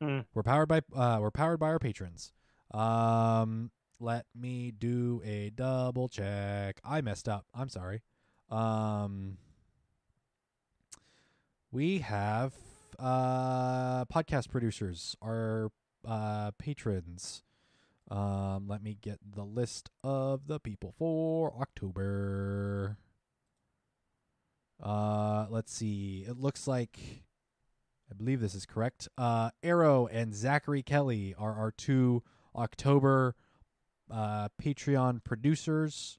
Hmm. 0.00 0.20
We're 0.34 0.42
powered 0.42 0.68
by 0.68 0.82
uh, 0.94 1.18
we're 1.20 1.30
powered 1.30 1.58
by 1.58 1.68
our 1.68 1.78
patrons. 1.78 2.32
Um, 2.72 3.70
let 4.00 4.26
me 4.34 4.70
do 4.70 5.22
a 5.24 5.50
double 5.50 6.08
check. 6.08 6.80
I 6.84 7.00
messed 7.00 7.28
up. 7.28 7.46
I'm 7.54 7.68
sorry. 7.68 8.02
Um, 8.50 9.38
we 11.72 11.98
have 11.98 12.54
uh 12.98 14.04
podcast 14.06 14.50
producers, 14.50 15.16
our 15.22 15.70
uh 16.06 16.52
patrons. 16.58 17.42
Um, 18.10 18.66
let 18.68 18.82
me 18.82 18.96
get 19.00 19.18
the 19.34 19.44
list 19.44 19.90
of 20.02 20.46
the 20.46 20.58
people 20.58 20.94
for 20.98 21.52
October. 21.60 22.96
Uh, 24.82 25.46
let's 25.50 25.72
see. 25.72 26.24
It 26.26 26.38
looks 26.38 26.66
like 26.66 26.98
I 28.10 28.14
believe 28.14 28.40
this 28.40 28.54
is 28.54 28.64
correct. 28.64 29.08
Uh, 29.18 29.50
Arrow 29.62 30.06
and 30.06 30.34
Zachary 30.34 30.82
Kelly 30.82 31.34
are 31.38 31.52
our 31.54 31.70
two 31.70 32.22
October 32.56 33.34
uh, 34.10 34.48
Patreon 34.62 35.22
producers 35.22 36.18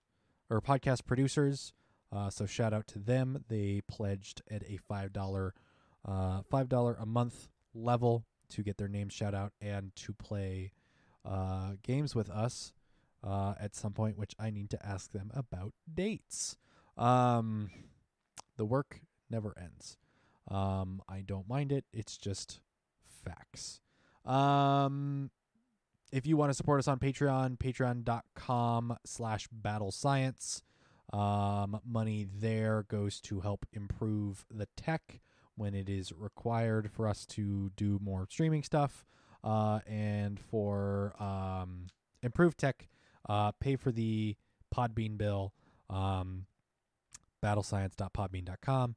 or 0.50 0.62
podcast 0.62 1.06
producers. 1.06 1.74
Uh, 2.12 2.30
so 2.30 2.46
shout 2.46 2.74
out 2.74 2.88
to 2.88 3.00
them. 3.00 3.44
They 3.48 3.82
pledged 3.88 4.42
at 4.50 4.64
a 4.64 4.78
five 4.88 5.14
dollar, 5.14 5.54
uh, 6.08 6.42
five 6.50 6.70
dollar 6.70 6.96
a 7.00 7.06
month 7.06 7.50
level 7.74 8.26
to 8.50 8.64
get 8.64 8.78
their 8.78 8.88
name 8.88 9.10
shout 9.10 9.34
out 9.34 9.54
and 9.62 9.96
to 9.96 10.14
play 10.14 10.72
uh, 11.26 11.74
games 11.84 12.16
with 12.16 12.30
us 12.30 12.74
uh, 13.24 13.54
at 13.60 13.76
some 13.76 13.94
point, 13.94 14.18
which 14.18 14.36
I 14.40 14.50
need 14.50 14.70
to 14.72 14.86
ask 14.86 15.12
them 15.12 15.32
about 15.34 15.74
dates. 15.92 16.58
Um, 16.98 17.70
the 18.58 18.66
work 18.66 19.02
never 19.30 19.56
ends. 19.58 19.98
Um, 20.50 21.02
I 21.08 21.22
don't 21.22 21.48
mind 21.48 21.72
it. 21.72 21.86
It's 21.94 22.18
just 22.18 22.60
facts. 23.24 23.82
Um, 24.26 25.32
if 26.12 26.26
you 26.26 26.38
want 26.38 26.50
to 26.50 26.56
support 26.56 26.80
us 26.80 26.88
on 26.88 27.00
Patreon, 27.00 27.58
patreon.com 27.58 28.98
slash 29.06 29.48
battle 29.52 29.92
science. 29.92 30.64
Um, 31.12 31.80
money 31.86 32.28
there 32.40 32.86
goes 32.88 33.20
to 33.22 33.40
help 33.40 33.66
improve 33.74 34.46
the 34.52 34.68
tech 34.76 35.22
when 35.56 35.74
it 35.74 35.90
is 35.90 36.14
required 36.14 36.92
for 36.92 37.08
us 37.08 37.26
to 37.26 37.72
do 37.76 38.00
more 38.02 38.28
streaming 38.30 38.64
stuff. 38.64 39.06
Uh, 39.44 39.80
and 39.88 40.40
for 40.40 41.14
um, 41.20 41.88
improved 42.22 42.58
tech, 42.58 42.88
uh, 43.28 43.52
pay 43.54 43.76
for 43.76 43.92
the 43.92 44.36
Podbean 44.74 45.18
bill. 45.18 45.54
Um, 45.90 46.46
battlescience.podbean.com 47.42 48.96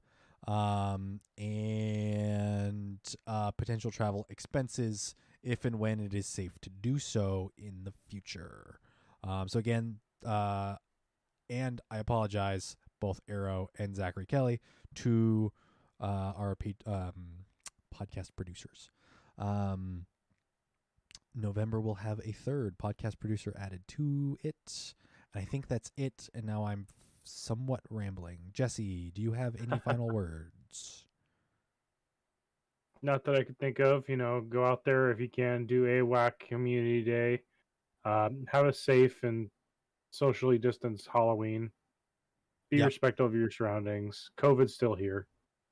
um, 0.48 1.20
and 1.38 2.98
uh, 3.26 3.50
potential 3.52 3.90
travel 3.90 4.26
expenses 4.28 5.14
if 5.42 5.64
and 5.64 5.78
when 5.78 6.00
it 6.00 6.14
is 6.14 6.26
safe 6.26 6.52
to 6.60 6.70
do 6.70 6.98
so 6.98 7.52
in 7.56 7.84
the 7.84 7.92
future. 8.08 8.78
Um, 9.24 9.48
so 9.48 9.58
again, 9.58 9.98
uh, 10.26 10.76
and 11.50 11.80
I 11.90 11.98
apologize, 11.98 12.76
both 13.00 13.20
Arrow 13.28 13.68
and 13.78 13.94
Zachary 13.94 14.26
Kelly, 14.26 14.60
to 14.96 15.52
uh, 16.00 16.32
our 16.36 16.56
um, 16.86 17.12
podcast 17.94 18.30
producers. 18.36 18.90
Um, 19.38 20.06
November 21.34 21.80
will 21.80 21.96
have 21.96 22.20
a 22.24 22.32
third 22.32 22.76
podcast 22.78 23.18
producer 23.18 23.54
added 23.58 23.82
to 23.88 24.38
it. 24.42 24.94
And 25.34 25.42
I 25.42 25.46
think 25.46 25.68
that's 25.68 25.90
it. 25.96 26.28
And 26.34 26.44
now 26.44 26.64
I'm 26.64 26.86
somewhat 27.24 27.80
rambling. 27.90 28.38
Jesse, 28.52 29.10
do 29.14 29.22
you 29.22 29.32
have 29.32 29.56
any 29.56 29.78
final 29.84 30.08
words? 30.10 31.06
Not 33.02 33.24
that 33.24 33.34
I 33.34 33.42
could 33.42 33.58
think 33.58 33.80
of. 33.80 34.08
You 34.08 34.16
know, 34.16 34.40
go 34.40 34.64
out 34.64 34.84
there 34.84 35.10
if 35.10 35.20
you 35.20 35.28
can. 35.28 35.66
Do 35.66 35.86
a 35.86 36.00
WAC 36.06 36.38
Community 36.38 37.02
Day. 37.02 37.40
Um, 38.04 38.44
have 38.48 38.66
a 38.66 38.72
safe 38.72 39.22
and 39.22 39.50
socially 40.10 40.58
distanced 40.58 41.08
Halloween. 41.12 41.70
Be 42.70 42.78
Yep. 42.78 42.86
respectful 42.86 43.26
of 43.26 43.34
your 43.34 43.50
surroundings. 43.50 44.30
COVID's 44.38 44.74
still 44.74 44.94
here. 44.94 45.26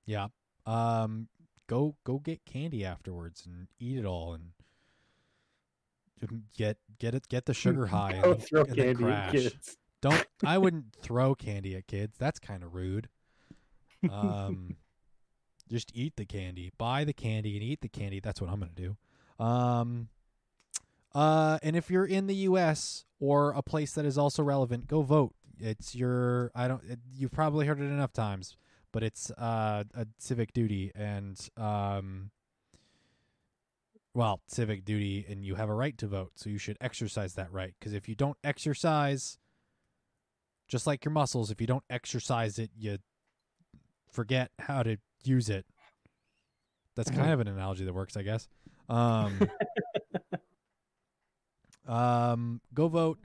Yeah. 0.07 0.29
Um 0.67 1.29
go 1.67 1.97
go 2.05 2.19
get 2.19 2.45
candy 2.45 2.85
afterwards 2.85 3.47
and 3.47 3.69
eat 3.79 3.97
it 3.99 4.05
all 4.05 4.35
and 4.35 4.51
get 6.57 6.79
get 6.99 7.15
it 7.15 7.29
get 7.29 7.47
the 7.47 7.55
sugar 7.55 7.87
high 7.87 8.13
and, 8.13 8.43
throw 8.43 8.63
and 8.63 8.71
then 8.71 8.97
candy 8.97 9.05
at 9.05 9.09
crash. 9.09 9.33
kids. 9.33 9.77
Don't 10.01 10.27
I 10.45 10.59
wouldn't 10.59 10.95
throw 11.01 11.35
candy 11.35 11.77
at 11.77 11.87
kids. 11.87 12.17
That's 12.19 12.39
kind 12.39 12.63
of 12.63 12.75
rude. 12.75 13.09
Um 14.11 14.77
just 15.69 15.93
eat 15.95 16.17
the 16.17 16.25
candy. 16.25 16.73
Buy 16.79 17.05
the 17.05 17.13
candy 17.13 17.55
and 17.57 17.63
eat 17.63 17.81
the 17.81 17.89
candy. 17.89 18.21
That's 18.21 18.41
what 18.41 18.51
I'm 18.51 18.59
going 18.59 18.73
to 18.75 18.83
do. 19.39 19.45
Um 19.45 20.09
uh 21.15 21.59
and 21.63 21.77
if 21.77 21.91
you're 21.91 22.07
in 22.07 22.27
the 22.27 22.35
US 22.37 23.05
or 23.19 23.53
a 23.53 23.63
place 23.63 23.93
that 23.95 24.05
is 24.05 24.17
also 24.19 24.43
relevant, 24.43 24.87
go 24.87 25.03
vote. 25.03 25.35
It's 25.59 25.95
your 25.95 26.51
I 26.55 26.69
don't 26.69 26.83
it, 26.89 26.99
you've 27.13 27.33
probably 27.33 27.67
heard 27.67 27.81
it 27.81 27.85
enough 27.85 28.13
times, 28.13 28.57
but 28.93 29.03
it's 29.03 29.31
uh 29.33 29.85
a 29.95 30.07
civic 30.19 30.53
duty 30.53 30.93
and 30.95 31.39
um 31.57 32.31
well, 34.15 34.41
civic 34.49 34.85
duty 34.85 35.25
and 35.29 35.45
you 35.45 35.55
have 35.55 35.69
a 35.69 35.75
right 35.75 35.97
to 35.99 36.07
vote, 36.07 36.33
so 36.35 36.51
you 36.51 36.59
should 36.59 36.77
exercise 36.81 37.35
that 37.35 37.53
right 37.53 37.75
because 37.79 37.93
if 37.93 38.09
you 38.09 38.15
don't 38.15 38.37
exercise 38.43 39.39
just 40.69 40.87
like 40.87 41.05
your 41.05 41.13
muscles, 41.13 41.51
if 41.51 41.61
you 41.61 41.67
don't 41.67 41.85
exercise 41.91 42.59
it, 42.59 42.71
you 42.77 42.99
forget 44.11 44.51
how 44.59 44.83
to 44.83 44.97
use 45.25 45.49
it. 45.49 45.67
That's 46.97 47.11
kind 47.11 47.31
of 47.33 47.41
an 47.41 47.49
analogy 47.49 47.85
that 47.85 47.93
works, 47.93 48.17
I 48.17 48.23
guess. 48.23 48.49
Um, 48.89 49.49
um, 51.89 52.61
go 52.75 52.89
vote, 52.89 53.19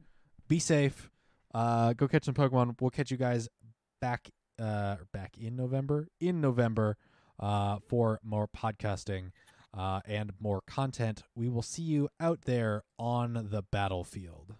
be 0.47 0.59
safe, 0.59 1.09
uh, 1.53 1.93
go 1.93 2.07
catch 2.07 2.25
some 2.25 2.35
Pokemon. 2.35 2.79
We'll 2.79 2.91
catch 2.91 3.11
you 3.11 3.17
guys 3.17 3.49
back, 4.01 4.29
uh, 4.59 4.97
back 5.11 5.37
in 5.39 5.55
November, 5.55 6.07
in 6.19 6.41
November, 6.41 6.97
uh, 7.39 7.79
for 7.87 8.19
more 8.23 8.47
podcasting, 8.47 9.31
uh, 9.75 10.01
and 10.05 10.31
more 10.39 10.61
content. 10.65 11.23
We 11.35 11.49
will 11.49 11.61
see 11.61 11.83
you 11.83 12.09
out 12.19 12.41
there 12.43 12.83
on 12.97 13.47
the 13.51 13.63
battlefield. 13.63 14.55